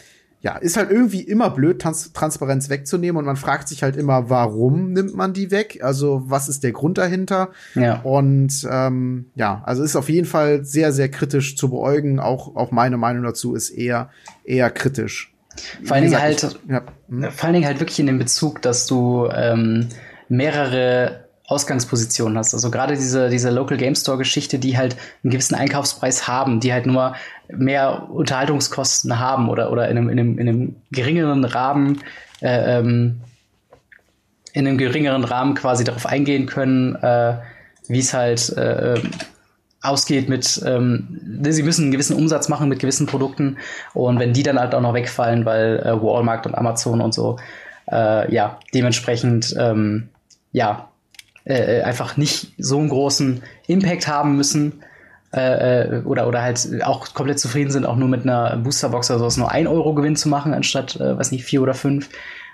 ja, 0.42 0.56
ist 0.56 0.76
halt 0.78 0.90
irgendwie 0.90 1.20
immer 1.20 1.50
blöd, 1.50 1.82
Trans 1.82 2.12
Transparenz 2.12 2.70
wegzunehmen 2.70 3.18
und 3.18 3.26
man 3.26 3.36
fragt 3.36 3.68
sich 3.68 3.82
halt 3.82 3.96
immer, 3.96 4.30
warum 4.30 4.92
nimmt 4.92 5.14
man 5.14 5.34
die 5.34 5.50
weg? 5.50 5.80
Also 5.82 6.22
was 6.26 6.48
ist 6.48 6.64
der 6.64 6.72
Grund 6.72 6.96
dahinter? 6.96 7.50
Ja. 7.74 8.00
Und 8.00 8.66
ähm, 8.70 9.26
ja, 9.34 9.62
also 9.66 9.82
ist 9.82 9.96
auf 9.96 10.08
jeden 10.08 10.26
Fall 10.26 10.64
sehr, 10.64 10.92
sehr 10.92 11.10
kritisch 11.10 11.56
zu 11.56 11.68
beäugen. 11.68 12.20
Auch, 12.20 12.56
auch 12.56 12.70
meine 12.70 12.96
Meinung 12.96 13.22
dazu 13.22 13.54
ist 13.54 13.68
eher, 13.68 14.08
eher 14.44 14.70
kritisch. 14.70 15.34
Vor 15.84 15.96
allen 15.96 16.04
Dingen 16.04 16.20
halt, 16.20 16.58
ja, 16.68 16.82
hm? 17.08 17.30
vor 17.30 17.44
allen 17.44 17.54
Dingen 17.54 17.66
halt 17.66 17.80
wirklich 17.80 18.00
in 18.00 18.06
dem 18.06 18.18
Bezug, 18.18 18.62
dass 18.62 18.86
du 18.86 19.28
ähm, 19.34 19.88
mehrere 20.30 21.24
Ausgangspositionen 21.50 22.38
hast. 22.38 22.54
Also 22.54 22.70
gerade 22.70 22.94
diese, 22.94 23.28
diese 23.28 23.50
Local 23.50 23.76
Game 23.76 23.96
Store 23.96 24.16
Geschichte, 24.16 24.60
die 24.60 24.78
halt 24.78 24.96
einen 25.24 25.32
gewissen 25.32 25.56
Einkaufspreis 25.56 26.28
haben, 26.28 26.60
die 26.60 26.72
halt 26.72 26.86
nur 26.86 27.16
mehr 27.48 28.08
Unterhaltungskosten 28.08 29.18
haben 29.18 29.48
oder, 29.48 29.72
oder 29.72 29.88
in 29.88 29.98
einem, 29.98 30.08
in 30.08 30.18
einem, 30.18 30.38
in 30.38 30.48
einem 30.48 30.76
geringeren 30.92 31.44
Rahmen, 31.44 32.02
äh, 32.40 32.78
ähm, 32.78 33.20
in 34.52 34.66
einem 34.66 34.78
geringeren 34.78 35.24
Rahmen 35.24 35.54
quasi 35.54 35.82
darauf 35.82 36.06
eingehen 36.06 36.46
können, 36.46 36.94
äh, 36.94 37.38
wie 37.88 37.98
es 37.98 38.14
halt 38.14 38.50
äh, 38.50 39.00
ausgeht 39.82 40.28
mit, 40.28 40.62
ähm, 40.64 41.42
sie 41.42 41.62
müssen 41.64 41.82
einen 41.82 41.92
gewissen 41.92 42.14
Umsatz 42.16 42.48
machen 42.48 42.68
mit 42.68 42.78
gewissen 42.78 43.06
Produkten 43.06 43.56
und 43.94 44.20
wenn 44.20 44.32
die 44.32 44.44
dann 44.44 44.60
halt 44.60 44.74
auch 44.74 44.80
noch 44.80 44.94
wegfallen, 44.94 45.44
weil 45.44 45.80
äh, 45.80 46.00
Walmart 46.00 46.46
und 46.46 46.54
Amazon 46.54 47.00
und 47.00 47.12
so, 47.12 47.38
äh, 47.90 48.32
ja, 48.32 48.60
dementsprechend, 48.72 49.54
ähm, 49.58 50.10
ja, 50.52 50.90
äh, 51.44 51.78
äh 51.78 51.82
einfach 51.82 52.16
nicht 52.16 52.52
so 52.58 52.78
einen 52.78 52.88
großen 52.88 53.42
Impact 53.66 54.08
haben 54.08 54.36
müssen, 54.36 54.82
äh, 55.32 55.84
äh, 55.84 56.02
oder, 56.02 56.26
oder 56.26 56.42
halt 56.42 56.68
auch 56.82 57.14
komplett 57.14 57.38
zufrieden 57.38 57.70
sind, 57.70 57.86
auch 57.86 57.94
nur 57.94 58.08
mit 58.08 58.22
einer 58.22 58.56
Boosterbox 58.56 59.10
oder 59.10 59.20
sowas 59.20 59.36
nur 59.36 59.50
ein 59.50 59.68
Euro 59.68 59.94
Gewinn 59.94 60.16
zu 60.16 60.28
machen, 60.28 60.52
anstatt, 60.52 60.96
äh, 60.96 61.16
weiß 61.16 61.30
nicht, 61.30 61.44
vier 61.44 61.62
oder 61.62 61.74
fünf. 61.74 62.08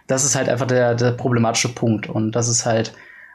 Das 0.07 0.25
ist 0.25 0.37
halt 0.37 0.51
einfach 0.51 0.67
der, 0.67 0.95
der 0.95 1.13
problematische 1.13 1.71
Punkt. 1.71 2.07
Und 2.07 2.33
das 2.33 2.49
ist 2.49 2.67
halt 2.67 2.93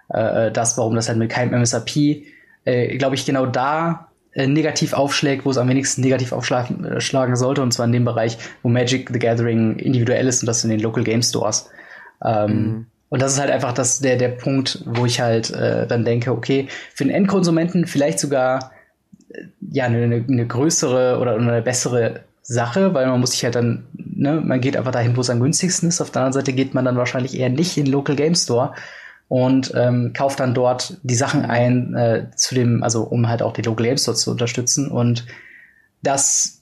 äh, 0.09 0.51
das, 0.51 0.78
warum 0.78 0.95
das 0.95 1.07
halt 1.07 1.18
mit 1.18 1.32
keinem 1.32 1.55
MSRP, 1.55 2.24
äh, 2.66 2.97
glaube 2.97 3.16
ich, 3.16 3.26
genau 3.26 3.47
da 3.47 4.09
äh, 4.34 4.45
negativ 4.45 4.93
aufschlägt, 4.93 5.43
wo 5.43 5.49
es 5.49 5.57
am 5.57 5.68
wenigsten 5.70 6.01
negativ 6.01 6.34
aufschlagen 6.34 6.86
äh, 6.86 7.36
sollte, 7.36 7.64
und 7.64 7.74
zwar 7.74 7.88
in 7.88 7.91
dem 7.93 8.05
Bereich, 8.05 8.38
wo 8.62 8.70
Magic 8.70 9.09
the 9.12 9.18
Gathering 9.18 9.78
individuell 9.80 10.28
ist 10.28 10.43
und 10.43 10.45
das 10.45 10.64
in 10.64 10.70
den 10.70 10.80
Local 10.80 11.03
Game 11.03 11.24
Stores. 11.24 11.68
Ähm, 12.24 12.51
mhm. 12.51 12.86
Und 13.12 13.22
das 13.22 13.34
ist 13.34 13.39
halt 13.41 13.51
einfach 13.51 13.74
das, 13.74 13.99
der, 13.99 14.16
der 14.16 14.30
Punkt, 14.30 14.84
wo 14.86 15.05
ich 15.05 15.20
halt 15.20 15.51
äh, 15.51 15.86
dann 15.86 16.05
denke, 16.05 16.32
okay, 16.32 16.70
für 16.95 17.03
den 17.03 17.14
Endkonsumenten 17.14 17.86
vielleicht 17.86 18.20
sogar 18.20 18.72
ja, 19.70 19.86
eine, 19.86 20.26
eine 20.28 20.47
größere 20.47 21.20
oder 21.20 21.36
eine 21.36 21.62
bessere 21.62 22.22
Sache, 22.41 22.93
weil 22.93 23.07
man 23.07 23.20
muss 23.20 23.32
sich 23.32 23.43
halt 23.43 23.55
dann, 23.55 23.86
ne, 23.93 24.41
man 24.41 24.62
geht 24.62 24.78
einfach 24.78 24.93
dahin, 24.93 25.18
wo 25.18 25.22
es 25.22 25.30
am 25.30 25.41
günstigsten 25.41 25.89
ist. 25.89 25.99
Auf 25.99 26.12
der 26.12 26.22
anderen 26.22 26.41
Seite 26.41 26.53
geht 26.53 26.74
man 26.74 26.86
dann 26.86 26.95
wahrscheinlich 26.95 27.38
eher 27.38 27.49
nicht 27.49 27.78
in 27.78 27.84
den 27.84 27.91
Local 27.91 28.16
Game 28.16 28.34
Store 28.34 28.74
und 29.28 29.74
ähm, 29.76 30.14
kauft 30.14 30.39
dann 30.39 30.53
dort 30.53 30.97
die 31.03 31.16
Sachen 31.16 31.43
ein, 31.45 31.93
äh, 31.95 32.28
zu 32.38 32.55
dem, 32.55 32.82
also 32.82 33.03
um 33.03 33.28
halt 33.28 33.41
auch 33.41 33.51
die 33.51 33.62
Local 33.62 33.86
Game 33.86 33.97
Store 33.97 34.16
zu 34.16 34.32
unterstützen. 34.32 34.89
Und 34.89 35.26
das 36.01 36.62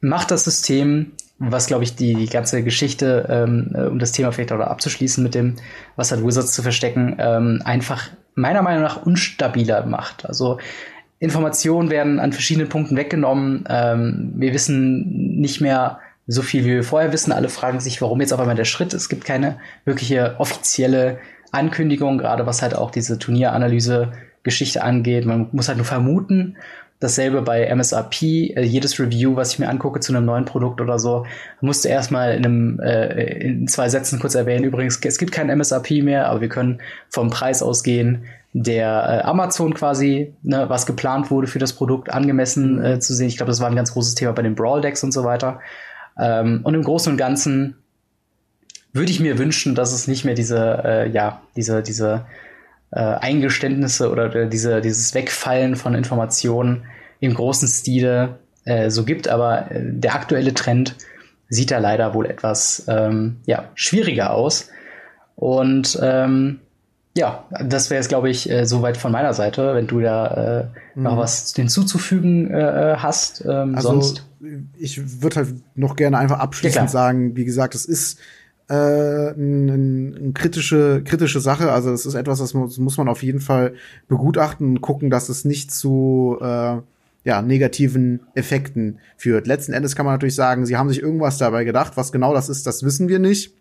macht 0.00 0.30
das 0.30 0.44
System, 0.44 1.12
was 1.50 1.66
glaube 1.66 1.84
ich 1.84 1.96
die, 1.96 2.14
die 2.14 2.28
ganze 2.28 2.62
Geschichte, 2.62 3.26
ähm, 3.28 3.72
äh, 3.74 3.82
um 3.82 3.98
das 3.98 4.12
Thema 4.12 4.32
vielleicht 4.32 4.52
auch 4.52 4.60
abzuschließen 4.60 5.22
mit 5.22 5.34
dem, 5.34 5.56
was 5.96 6.12
hat 6.12 6.24
Wizards 6.24 6.52
zu 6.52 6.62
verstecken, 6.62 7.16
ähm, 7.18 7.62
einfach 7.64 8.10
meiner 8.34 8.62
Meinung 8.62 8.82
nach 8.82 9.04
unstabiler 9.04 9.84
macht. 9.84 10.24
Also 10.26 10.58
Informationen 11.18 11.90
werden 11.90 12.20
an 12.20 12.32
verschiedenen 12.32 12.68
Punkten 12.68 12.96
weggenommen. 12.96 13.64
Ähm, 13.68 14.32
wir 14.36 14.52
wissen 14.54 15.40
nicht 15.40 15.60
mehr 15.60 15.98
so 16.26 16.42
viel, 16.42 16.64
wie 16.64 16.70
wir 16.70 16.84
vorher 16.84 17.12
wissen. 17.12 17.32
Alle 17.32 17.48
fragen 17.48 17.80
sich, 17.80 18.00
warum 18.00 18.20
jetzt 18.20 18.32
auf 18.32 18.40
einmal 18.40 18.56
der 18.56 18.64
Schritt. 18.64 18.94
Es 18.94 19.08
gibt 19.08 19.24
keine 19.24 19.58
wirkliche 19.84 20.36
offizielle 20.38 21.18
Ankündigung, 21.50 22.18
gerade 22.18 22.46
was 22.46 22.62
halt 22.62 22.74
auch 22.74 22.90
diese 22.90 23.18
Turnieranalyse-Geschichte 23.18 24.82
angeht. 24.82 25.26
Man 25.26 25.48
muss 25.52 25.68
halt 25.68 25.78
nur 25.78 25.86
vermuten. 25.86 26.56
Dasselbe 27.02 27.42
bei 27.42 27.64
MSRP. 27.66 28.22
Äh, 28.22 28.62
jedes 28.62 28.98
Review, 28.98 29.36
was 29.36 29.52
ich 29.52 29.58
mir 29.58 29.68
angucke 29.68 30.00
zu 30.00 30.14
einem 30.14 30.24
neuen 30.24 30.44
Produkt 30.44 30.80
oder 30.80 30.98
so, 30.98 31.26
musste 31.60 31.88
erstmal 31.88 32.34
in, 32.34 32.44
einem, 32.44 32.80
äh, 32.80 33.46
in 33.46 33.68
zwei 33.68 33.88
Sätzen 33.88 34.20
kurz 34.20 34.34
erwähnen. 34.34 34.64
Übrigens, 34.64 35.00
es 35.04 35.18
gibt 35.18 35.32
kein 35.32 35.50
MSRP 35.50 36.02
mehr, 36.02 36.28
aber 36.28 36.40
wir 36.40 36.48
können 36.48 36.80
vom 37.08 37.30
Preis 37.30 37.62
ausgehen 37.62 38.24
der 38.52 39.22
äh, 39.24 39.26
Amazon 39.26 39.72
quasi, 39.74 40.34
ne, 40.42 40.68
was 40.68 40.84
geplant 40.84 41.30
wurde 41.30 41.46
für 41.46 41.58
das 41.58 41.72
Produkt, 41.72 42.10
angemessen 42.10 42.84
äh, 42.84 43.00
zu 43.00 43.14
sehen. 43.14 43.28
Ich 43.28 43.38
glaube, 43.38 43.50
das 43.50 43.60
war 43.60 43.68
ein 43.68 43.76
ganz 43.76 43.92
großes 43.92 44.14
Thema 44.14 44.32
bei 44.32 44.42
den 44.42 44.54
Brawl 44.54 44.82
Decks 44.82 45.02
und 45.02 45.12
so 45.12 45.24
weiter. 45.24 45.60
Ähm, 46.18 46.60
und 46.62 46.74
im 46.74 46.82
Großen 46.82 47.10
und 47.10 47.16
Ganzen 47.16 47.76
würde 48.92 49.10
ich 49.10 49.20
mir 49.20 49.38
wünschen, 49.38 49.74
dass 49.74 49.92
es 49.92 50.06
nicht 50.06 50.24
mehr 50.24 50.34
diese, 50.34 50.82
äh, 50.84 51.10
ja, 51.10 51.40
diese, 51.56 51.82
diese 51.82 52.26
äh, 52.92 53.00
Eingeständnisse 53.00 54.10
oder 54.10 54.34
äh, 54.34 54.48
diese, 54.48 54.80
dieses 54.80 55.14
Wegfallen 55.14 55.76
von 55.76 55.94
Informationen 55.94 56.84
im 57.20 57.34
großen 57.34 57.68
Stile 57.68 58.38
äh, 58.64 58.90
so 58.90 59.04
gibt. 59.04 59.28
Aber 59.28 59.70
äh, 59.70 59.80
der 59.82 60.14
aktuelle 60.14 60.54
Trend 60.54 60.96
sieht 61.48 61.70
da 61.70 61.78
leider 61.78 62.14
wohl 62.14 62.26
etwas 62.26 62.84
ähm, 62.88 63.38
ja, 63.46 63.70
schwieriger 63.74 64.32
aus. 64.32 64.68
Und 65.36 65.98
ähm, 66.02 66.60
ja, 67.16 67.44
das 67.62 67.90
wäre 67.90 67.98
jetzt, 67.98 68.08
glaube 68.08 68.30
ich, 68.30 68.50
äh, 68.50 68.64
soweit 68.64 68.96
von 68.96 69.12
meiner 69.12 69.34
Seite, 69.34 69.74
wenn 69.74 69.86
du 69.86 70.00
da 70.00 70.70
äh, 70.94 70.98
noch 70.98 71.14
mhm. 71.14 71.18
was 71.18 71.52
hinzuzufügen 71.54 72.50
äh, 72.50 72.96
hast. 72.98 73.44
Ähm, 73.44 73.74
also, 73.74 73.88
sonst. 73.88 74.26
ich 74.78 75.22
würde 75.22 75.36
halt 75.36 75.48
noch 75.74 75.96
gerne 75.96 76.18
einfach 76.18 76.38
abschließend 76.38 76.84
ja, 76.84 76.88
sagen, 76.88 77.36
wie 77.36 77.44
gesagt, 77.44 77.74
es 77.74 77.84
ist 77.84 78.18
äh, 78.72 79.34
eine 79.34 79.74
ein 79.74 80.34
kritische, 80.34 81.02
kritische 81.04 81.40
Sache. 81.40 81.70
Also 81.70 81.92
es 81.92 82.06
ist 82.06 82.14
etwas, 82.14 82.38
das 82.38 82.54
muss, 82.54 82.78
muss 82.78 82.96
man 82.96 83.08
auf 83.08 83.22
jeden 83.22 83.40
Fall 83.40 83.74
begutachten 84.08 84.66
und 84.66 84.80
gucken, 84.80 85.10
dass 85.10 85.28
es 85.28 85.44
nicht 85.44 85.70
zu 85.70 86.38
äh, 86.40 86.78
ja, 87.24 87.42
negativen 87.42 88.20
Effekten 88.34 88.98
führt. 89.16 89.46
Letzten 89.46 89.74
Endes 89.74 89.94
kann 89.94 90.06
man 90.06 90.14
natürlich 90.14 90.34
sagen, 90.34 90.64
sie 90.64 90.76
haben 90.76 90.88
sich 90.88 91.02
irgendwas 91.02 91.36
dabei 91.36 91.64
gedacht. 91.64 91.96
Was 91.96 92.12
genau 92.12 92.32
das 92.32 92.48
ist, 92.48 92.66
das 92.66 92.82
wissen 92.82 93.08
wir 93.08 93.18
nicht. 93.18 93.54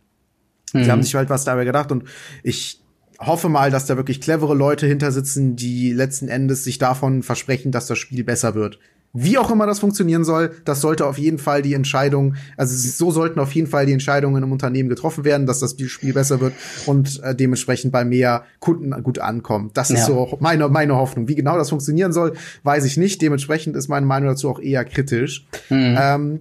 Mhm. 0.71 0.83
Sie 0.85 0.91
haben 0.91 1.03
sich 1.03 1.13
halt 1.15 1.29
was 1.29 1.43
dabei 1.43 1.65
gedacht 1.65 1.91
und 1.91 2.05
ich 2.41 2.81
hoffe 3.19 3.49
mal, 3.49 3.69
dass 3.69 3.85
da 3.85 3.97
wirklich 3.97 4.21
clevere 4.21 4.55
Leute 4.55 4.87
hinter 4.87 5.11
sitzen, 5.11 5.57
die 5.57 5.91
letzten 5.91 6.29
Endes 6.29 6.63
sich 6.63 6.77
davon 6.77 7.21
versprechen, 7.21 7.71
dass 7.71 7.85
das 7.85 7.97
Spiel 7.97 8.23
besser 8.23 8.55
wird. 8.55 8.79
Wie 9.13 9.37
auch 9.37 9.51
immer 9.51 9.65
das 9.65 9.79
funktionieren 9.79 10.23
soll, 10.23 10.51
das 10.63 10.79
sollte 10.79 11.05
auf 11.05 11.17
jeden 11.17 11.37
Fall 11.37 11.61
die 11.61 11.73
Entscheidung, 11.73 12.35
also 12.55 12.75
so 12.75 13.11
sollten 13.11 13.39
auf 13.39 13.53
jeden 13.53 13.67
Fall 13.67 13.85
die 13.85 13.91
Entscheidungen 13.91 14.41
im 14.41 14.51
Unternehmen 14.51 14.87
getroffen 14.87 15.25
werden, 15.25 15.45
dass 15.45 15.59
das 15.59 15.75
Spiel 15.87 16.13
besser 16.13 16.39
wird 16.39 16.53
und 16.85 17.21
äh, 17.23 17.35
dementsprechend 17.35 17.91
bei 17.91 18.05
mehr 18.05 18.45
Kunden 18.59 18.91
gut 19.03 19.19
ankommt. 19.19 19.75
Das 19.75 19.89
ja. 19.89 19.95
ist 19.95 20.05
so 20.05 20.37
meine, 20.39 20.69
meine 20.69 20.95
Hoffnung. 20.95 21.27
Wie 21.27 21.35
genau 21.35 21.57
das 21.57 21.69
funktionieren 21.69 22.13
soll, 22.13 22.33
weiß 22.63 22.85
ich 22.85 22.95
nicht. 22.95 23.21
Dementsprechend 23.21 23.75
ist 23.75 23.89
meine 23.89 24.05
Meinung 24.05 24.29
dazu 24.29 24.49
auch 24.49 24.59
eher 24.59 24.85
kritisch. 24.85 25.45
Mhm. 25.69 25.97
Ähm, 25.99 26.39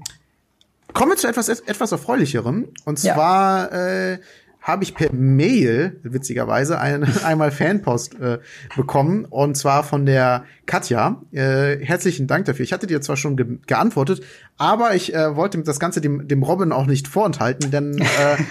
kommen 0.92 1.12
wir 1.12 1.16
zu 1.16 1.26
etwas, 1.26 1.48
etwas 1.48 1.92
Erfreulicherem. 1.92 2.66
Und 2.84 2.98
zwar 2.98 3.72
ja. 3.72 4.12
äh, 4.12 4.18
habe 4.60 4.84
ich 4.84 4.94
per 4.94 5.12
Mail, 5.12 6.00
witzigerweise, 6.02 6.78
ein, 6.78 7.04
einmal 7.24 7.50
Fanpost 7.50 8.20
äh, 8.20 8.38
bekommen 8.76 9.24
und 9.24 9.56
zwar 9.56 9.84
von 9.84 10.06
der 10.06 10.44
Katja. 10.66 11.22
Äh, 11.32 11.78
herzlichen 11.84 12.26
Dank 12.26 12.44
dafür. 12.44 12.64
Ich 12.64 12.72
hatte 12.72 12.86
dir 12.86 13.00
zwar 13.00 13.16
schon 13.16 13.36
ge 13.36 13.58
geantwortet, 13.66 14.22
aber 14.58 14.94
ich 14.94 15.14
äh, 15.14 15.34
wollte 15.34 15.58
das 15.62 15.80
Ganze 15.80 16.00
dem, 16.00 16.28
dem 16.28 16.42
Robin 16.42 16.72
auch 16.72 16.86
nicht 16.86 17.08
vorenthalten, 17.08 17.70
denn 17.70 17.98
äh, 17.98 18.04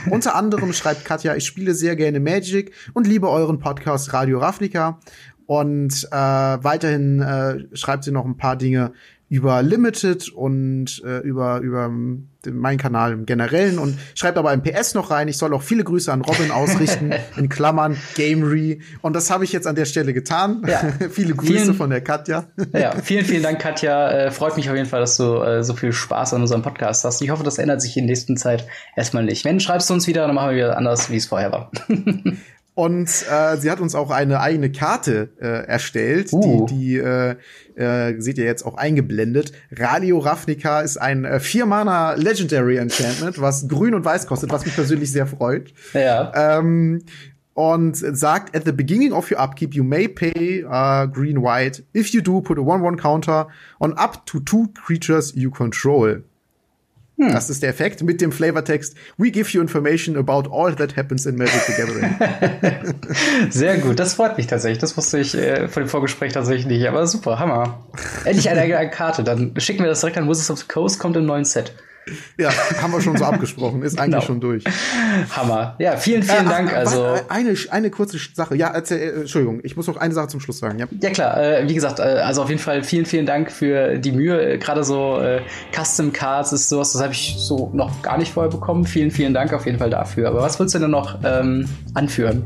unter 0.09 0.35
anderem 0.35 0.73
schreibt 0.73 1.05
Katja, 1.05 1.35
ich 1.35 1.45
spiele 1.45 1.73
sehr 1.73 1.95
gerne 1.95 2.19
Magic 2.19 2.73
und 2.93 3.07
liebe 3.07 3.29
euren 3.29 3.59
Podcast 3.59 4.13
Radio 4.13 4.39
Ravnica. 4.39 4.99
Und 5.45 6.07
äh, 6.11 6.15
weiterhin 6.15 7.21
äh, 7.21 7.75
schreibt 7.75 8.03
sie 8.03 8.11
noch 8.11 8.23
ein 8.23 8.37
paar 8.37 8.55
Dinge 8.55 8.93
über 9.29 9.61
Limited 9.61 10.29
und 10.29 11.01
äh, 11.05 11.19
über 11.19 11.59
über 11.59 11.91
meinen 12.47 12.77
Kanal 12.77 13.11
im 13.11 13.25
Generellen 13.25 13.79
und 13.79 13.97
schreibt 14.15 14.37
aber 14.37 14.49
ein 14.49 14.63
PS 14.63 14.93
noch 14.93 15.11
rein. 15.11 15.27
Ich 15.27 15.37
soll 15.37 15.53
auch 15.53 15.61
viele 15.61 15.83
Grüße 15.83 16.11
an 16.11 16.21
Robin 16.21 16.51
ausrichten 16.51 17.13
in 17.37 17.49
Klammern 17.49 17.97
Gamery 18.15 18.81
und 19.01 19.13
das 19.13 19.29
habe 19.29 19.43
ich 19.43 19.51
jetzt 19.51 19.67
an 19.67 19.75
der 19.75 19.85
Stelle 19.85 20.13
getan. 20.13 20.63
Ja. 20.67 20.81
viele 21.11 21.35
Grüße 21.35 21.53
vielen, 21.53 21.73
von 21.75 21.89
der 21.89 22.01
Katja. 22.01 22.47
ja, 22.73 22.93
vielen 23.03 23.25
vielen 23.25 23.43
Dank 23.43 23.59
Katja. 23.59 24.09
Äh, 24.09 24.31
freut 24.31 24.57
mich 24.57 24.69
auf 24.69 24.75
jeden 24.75 24.87
Fall, 24.87 25.01
dass 25.01 25.17
du 25.17 25.35
äh, 25.41 25.63
so 25.63 25.73
viel 25.75 25.91
Spaß 25.91 26.33
an 26.33 26.41
unserem 26.41 26.61
Podcast 26.61 27.03
hast. 27.03 27.21
Ich 27.21 27.29
hoffe, 27.29 27.43
das 27.43 27.57
ändert 27.57 27.81
sich 27.81 27.97
in 27.97 28.05
nächsten 28.05 28.37
Zeit 28.37 28.65
erstmal 28.95 29.23
nicht. 29.23 29.45
Wenn 29.45 29.59
schreibst 29.59 29.89
du 29.89 29.93
uns 29.93 30.07
wieder, 30.07 30.25
dann 30.25 30.35
machen 30.35 30.51
wir 30.51 30.55
wieder 30.55 30.77
anders, 30.77 31.11
wie 31.11 31.17
es 31.17 31.27
vorher 31.27 31.51
war. 31.51 31.71
Und 32.79 33.25
äh, 33.29 33.57
sie 33.57 33.69
hat 33.69 33.81
uns 33.81 33.93
auch 33.93 34.09
eine 34.09 34.39
eigene 34.39 34.71
Karte 34.71 35.27
äh, 35.41 35.67
erstellt, 35.67 36.31
uh. 36.31 36.65
die, 36.65 36.75
die 36.75 36.95
äh, 36.95 37.35
äh, 37.75 38.21
seht 38.21 38.37
ihr 38.37 38.45
jetzt 38.45 38.65
auch 38.65 38.77
eingeblendet. 38.77 39.51
Radio 39.77 40.19
Ravnica 40.19 40.79
ist 40.79 40.95
ein 40.95 41.25
äh, 41.25 41.41
Vier-Mana 41.41 42.13
Legendary 42.13 42.77
Enchantment, 42.77 43.41
was 43.41 43.67
grün 43.67 43.95
und 43.95 44.05
weiß 44.05 44.27
kostet, 44.27 44.53
was 44.53 44.63
mich 44.63 44.75
persönlich 44.75 45.11
sehr 45.11 45.27
freut. 45.27 45.73
Ja. 45.93 46.31
Ähm, 46.33 47.03
und 47.53 47.97
sagt, 47.97 48.55
at 48.55 48.63
the 48.63 48.71
beginning 48.71 49.11
of 49.11 49.29
your 49.29 49.41
upkeep, 49.41 49.73
you 49.73 49.83
may 49.83 50.07
pay 50.07 50.63
uh, 50.63 51.05
green 51.05 51.43
white. 51.43 51.83
If 51.93 52.13
you 52.13 52.21
do, 52.21 52.39
put 52.39 52.57
a 52.57 52.61
1-1 52.61 52.95
counter 52.95 53.49
on 53.81 53.91
up 53.97 54.25
to 54.27 54.39
two 54.39 54.69
creatures 54.85 55.33
you 55.35 55.51
control. 55.51 56.21
Hm. 57.19 57.33
Das 57.33 57.49
ist 57.49 57.61
der 57.61 57.69
Effekt 57.69 58.01
mit 58.01 58.21
dem 58.21 58.31
Flavortext 58.31 58.95
We 59.17 59.29
give 59.29 59.49
you 59.51 59.61
information 59.61 60.15
about 60.15 60.49
all 60.49 60.73
that 60.73 60.95
happens 60.95 61.25
in 61.25 61.35
Magic 61.35 61.61
the 61.67 61.73
Gathering. 61.73 62.15
Sehr 63.51 63.77
gut, 63.79 63.99
das 63.99 64.13
freut 64.13 64.37
mich 64.37 64.47
tatsächlich. 64.47 64.79
Das 64.79 64.95
wusste 64.95 65.19
ich 65.19 65.35
äh, 65.35 65.67
vor 65.67 65.83
dem 65.83 65.89
Vorgespräch 65.89 66.31
tatsächlich 66.31 66.65
nicht. 66.65 66.87
Aber 66.87 67.05
super, 67.07 67.37
Hammer. 67.37 67.83
Endlich 68.23 68.49
eine, 68.49 68.61
eine 68.61 68.89
Karte. 68.89 69.25
Dann 69.25 69.53
schicken 69.57 69.83
wir 69.83 69.89
das 69.89 69.99
direkt 69.99 70.17
an 70.17 70.29
Wizards 70.29 70.49
of 70.49 70.59
the 70.59 70.67
Coast, 70.67 70.97
kommt 70.99 71.17
im 71.17 71.25
neuen 71.25 71.43
Set. 71.43 71.73
Ja, 72.37 72.51
haben 72.81 72.91
wir 72.91 73.01
schon 73.01 73.17
so 73.17 73.25
abgesprochen, 73.25 73.81
ist 73.83 73.99
eigentlich 73.99 74.13
genau. 74.13 74.25
schon 74.25 74.39
durch. 74.39 74.63
Hammer. 75.35 75.75
Ja, 75.79 75.97
vielen, 75.97 76.23
vielen 76.23 76.47
äh, 76.47 76.49
Dank. 76.49 76.73
Also 76.73 77.15
eine, 77.27 77.55
eine 77.71 77.89
kurze 77.89 78.17
Sache. 78.33 78.55
Ja, 78.55 78.69
erzähl, 78.69 78.99
äh, 78.99 79.19
Entschuldigung, 79.21 79.59
ich 79.63 79.75
muss 79.75 79.87
noch 79.87 79.97
eine 79.97 80.13
Sache 80.13 80.27
zum 80.27 80.39
Schluss 80.39 80.59
sagen. 80.59 80.79
Ja, 80.79 80.87
ja 81.01 81.09
klar. 81.09 81.37
Äh, 81.37 81.67
wie 81.67 81.73
gesagt, 81.73 81.99
äh, 81.99 82.03
also 82.03 82.43
auf 82.43 82.49
jeden 82.49 82.61
Fall 82.61 82.83
vielen, 82.83 83.05
vielen 83.05 83.25
Dank 83.25 83.51
für 83.51 83.97
die 83.97 84.11
Mühe. 84.11 84.53
Äh, 84.53 84.57
gerade 84.57 84.83
so 84.83 85.19
äh, 85.19 85.41
Custom 85.73 86.13
Cards 86.13 86.53
ist 86.53 86.69
sowas, 86.69 86.93
das 86.93 87.01
habe 87.01 87.13
ich 87.13 87.35
so 87.37 87.69
noch 87.73 88.01
gar 88.01 88.17
nicht 88.17 88.33
vorher 88.33 88.51
bekommen. 88.51 88.85
Vielen, 88.85 89.11
vielen 89.11 89.33
Dank 89.33 89.53
auf 89.53 89.65
jeden 89.65 89.79
Fall 89.79 89.89
dafür. 89.89 90.29
Aber 90.29 90.41
was 90.41 90.59
willst 90.59 90.75
du 90.75 90.79
denn 90.79 90.91
noch 90.91 91.19
ähm, 91.23 91.67
anführen? 91.93 92.45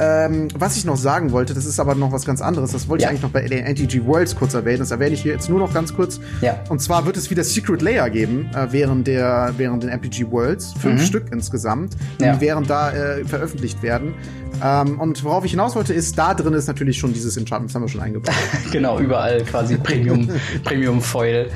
Ähm, 0.00 0.48
was 0.58 0.76
ich 0.76 0.84
noch 0.84 0.96
sagen 0.96 1.30
wollte, 1.30 1.54
das 1.54 1.66
ist 1.66 1.78
aber 1.78 1.94
noch 1.94 2.10
was 2.10 2.24
ganz 2.24 2.40
anderes. 2.40 2.72
Das 2.72 2.88
wollte 2.88 3.02
ja. 3.02 3.08
ich 3.08 3.10
eigentlich 3.10 3.22
noch 3.22 3.30
bei 3.30 3.46
den 3.46 3.64
NTG 3.64 4.04
Worlds 4.04 4.34
kurz 4.34 4.54
erwähnen. 4.54 4.80
Das 4.80 4.90
erwähne 4.90 5.14
ich 5.14 5.22
hier 5.22 5.32
jetzt 5.32 5.48
nur 5.48 5.60
noch 5.60 5.72
ganz 5.72 5.94
kurz. 5.94 6.20
Ja. 6.40 6.58
Und 6.68 6.80
zwar 6.80 7.06
wird 7.06 7.16
es 7.16 7.30
wieder 7.30 7.44
Secret 7.44 7.80
Layer 7.80 8.10
geben 8.10 8.50
äh, 8.54 8.66
während 8.70 9.06
der 9.06 9.54
während 9.56 9.82
den 9.84 9.90
MTG 9.90 10.30
Worlds. 10.30 10.74
Fünf 10.80 11.00
mhm. 11.00 11.06
Stück 11.06 11.26
insgesamt, 11.32 11.94
die 12.18 12.24
ja. 12.24 12.40
während 12.40 12.68
da 12.68 12.90
äh, 12.92 13.24
veröffentlicht 13.24 13.82
werden. 13.82 14.14
Ähm, 14.62 15.00
und 15.00 15.22
worauf 15.24 15.44
ich 15.44 15.52
hinaus 15.52 15.76
wollte, 15.76 15.94
ist, 15.94 16.18
da 16.18 16.34
drin 16.34 16.54
ist 16.54 16.66
natürlich 16.66 16.98
schon 16.98 17.12
dieses 17.12 17.36
Enchantment, 17.36 17.70
das 17.70 17.74
haben 17.74 17.82
wir 17.82 17.88
schon 17.88 18.00
eingebaut. 18.00 18.34
genau, 18.72 18.98
überall 18.98 19.42
quasi 19.44 19.76
Premium, 19.76 20.28
Premium 20.64 21.00
Foil. 21.00 21.48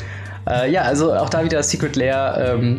Äh, 0.49 0.71
ja, 0.71 0.83
also 0.83 1.13
auch 1.13 1.29
da 1.29 1.45
wieder 1.45 1.63
Secret 1.63 1.97
Layer. 1.97 2.55
Ähm, 2.55 2.79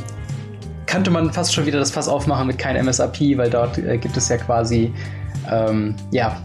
könnte 0.85 1.11
man 1.11 1.31
fast 1.31 1.53
schon 1.53 1.65
wieder 1.65 1.79
das 1.79 1.91
Fass 1.91 2.07
aufmachen 2.07 2.47
mit 2.47 2.57
kein 2.57 2.75
MSRP, 2.75 3.37
weil 3.37 3.49
dort 3.49 3.77
äh, 3.77 3.97
gibt 3.97 4.17
es 4.17 4.27
ja 4.29 4.37
quasi 4.37 4.91
ähm, 5.51 5.95
ja, 6.11 6.37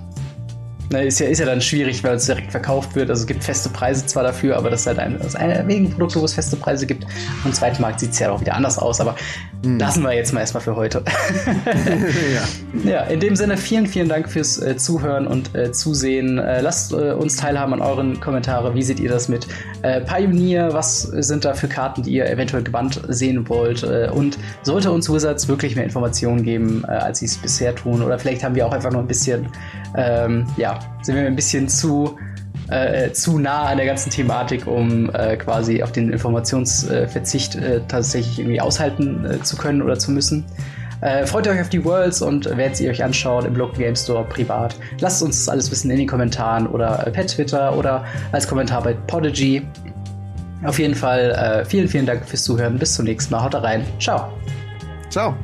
Ne, 0.95 1.07
ist 1.07 1.19
ja, 1.19 1.27
ist 1.27 1.41
ja 1.41 1.47
dann 1.47 1.61
schwierig, 1.61 2.05
weil 2.05 2.15
es 2.15 2.27
direkt 2.27 2.53
verkauft 2.53 2.95
wird. 2.95 3.11
Also 3.11 3.23
es 3.23 3.27
gibt 3.27 3.43
feste 3.43 3.69
Preise 3.69 4.07
zwar 4.07 4.23
dafür, 4.23 4.57
aber 4.57 4.71
das 4.71 4.83
ist 4.83 4.87
halt 4.87 5.01
ein, 5.01 5.19
das 5.19 5.29
ist 5.29 5.37
eine 5.37 5.55
der 5.55 5.67
wenigen 5.67 5.91
Produkte, 5.91 6.21
wo 6.21 6.25
es 6.25 6.35
feste 6.35 6.55
Preise 6.55 6.87
gibt. 6.87 7.05
Und 7.45 7.53
zweiten 7.53 7.83
Markt 7.83 7.99
sieht 7.99 8.13
es 8.13 8.21
ja 8.21 8.31
auch 8.31 8.41
wieder 8.41 8.55
anders 8.55 8.79
aus, 8.79 9.01
aber 9.01 9.17
mhm. 9.65 9.81
lassen 9.81 10.05
wir 10.05 10.13
jetzt 10.13 10.33
mal 10.33 10.39
erstmal 10.39 10.63
für 10.63 10.77
heute. 10.77 11.03
ja. 12.85 12.91
ja, 12.93 13.01
in 13.07 13.19
dem 13.19 13.35
Sinne 13.35 13.57
vielen, 13.57 13.89
vielen 13.89 14.09
Dank 14.09 14.29
fürs 14.29 14.63
äh, 14.63 14.77
Zuhören 14.77 15.27
und 15.27 15.53
äh, 15.57 15.73
Zusehen. 15.73 16.39
Äh, 16.39 16.61
lasst 16.61 16.93
äh, 16.93 17.11
uns 17.11 17.35
teilhaben 17.35 17.73
an 17.73 17.83
euren 17.83 18.21
Kommentaren. 18.21 18.77
Wie 18.77 18.83
seht 18.85 19.01
ihr 19.01 19.11
das 19.11 19.29
mit 19.29 19.49
äh, 19.83 20.01
Pioneer? 20.01 20.75
Was 20.75 21.03
sind 21.03 21.45
da 21.45 21.55
für 21.55 21.67
Karten, 21.67 22.05
die 22.05 22.13
ihr 22.13 22.31
eventuell 22.31 22.63
gebannt 22.63 23.01
sehen 23.09 23.49
wollt? 23.49 23.83
Äh, 23.83 24.11
und 24.15 24.39
sollte 24.63 24.93
uns 24.93 25.13
Wizards 25.13 25.49
wirklich 25.49 25.75
mehr 25.75 25.85
Informationen 25.85 26.45
geben, 26.45 26.85
als 26.85 27.19
sie 27.19 27.27
es 27.27 27.37
bisher 27.37 27.75
tun? 27.75 28.01
Oder 28.01 28.17
vielleicht 28.17 28.45
haben 28.45 28.55
wir 28.55 28.65
auch 28.65 28.73
einfach 28.73 28.93
nur 28.93 29.03
ein 29.03 29.09
bisschen, 29.09 29.49
ähm, 29.97 30.47
ja, 30.57 30.79
sind 31.03 31.17
wir 31.17 31.27
ein 31.27 31.37
bisschen 31.37 31.69
zu, 31.69 32.19
äh, 32.69 33.11
zu 33.13 33.39
nah 33.39 33.65
an 33.65 33.77
der 33.77 33.87
ganzen 33.87 34.11
Thematik, 34.11 34.67
um 34.67 35.11
äh, 35.15 35.37
quasi 35.37 35.83
auf 35.83 35.93
den 35.93 36.13
Informationsverzicht 36.13 37.57
äh, 37.57 37.81
tatsächlich 37.89 38.39
irgendwie 38.39 38.61
aushalten 38.61 39.25
äh, 39.25 39.43
zu 39.43 39.57
können 39.57 39.83
oder 39.83 39.99
zu 39.99 40.11
müssen. 40.11 40.45
Äh, 41.01 41.27
freut 41.27 41.47
euch 41.49 41.61
auf 41.61 41.69
die 41.69 41.85
Worlds 41.85 42.23
und 42.23 42.47
werdet 42.47 42.77
sie 42.77 42.89
euch 42.89 43.05
anschauen 43.05 43.45
im 43.45 43.57
Local 43.57 43.79
Game 43.79 43.97
Store 43.97 44.25
privat. 44.25 44.77
Lasst 45.01 45.23
uns 45.23 45.45
das 45.45 45.49
alles 45.49 45.71
wissen 45.71 45.91
in 45.91 45.99
den 45.99 46.09
Kommentaren 46.09 46.67
oder 46.67 47.11
per 47.13 47.27
Twitter 47.27 47.77
oder 47.77 48.05
als 48.33 48.49
Kommentar 48.49 48.83
bei 48.83 48.95
Podigy. 48.95 49.63
Auf 50.65 50.79
jeden 50.79 50.95
Fall 50.95 51.65
vielen, 51.69 51.89
vielen 51.89 52.07
Dank 52.07 52.27
fürs 52.27 52.45
Zuhören. 52.45 52.79
Bis 52.79 52.95
zum 52.95 53.05
nächsten 53.05 53.35
Mal. 53.35 53.43
Haut 53.43 53.55
rein. 53.55 53.85
Ciao. 53.99 54.33
Ciao. 55.11 55.37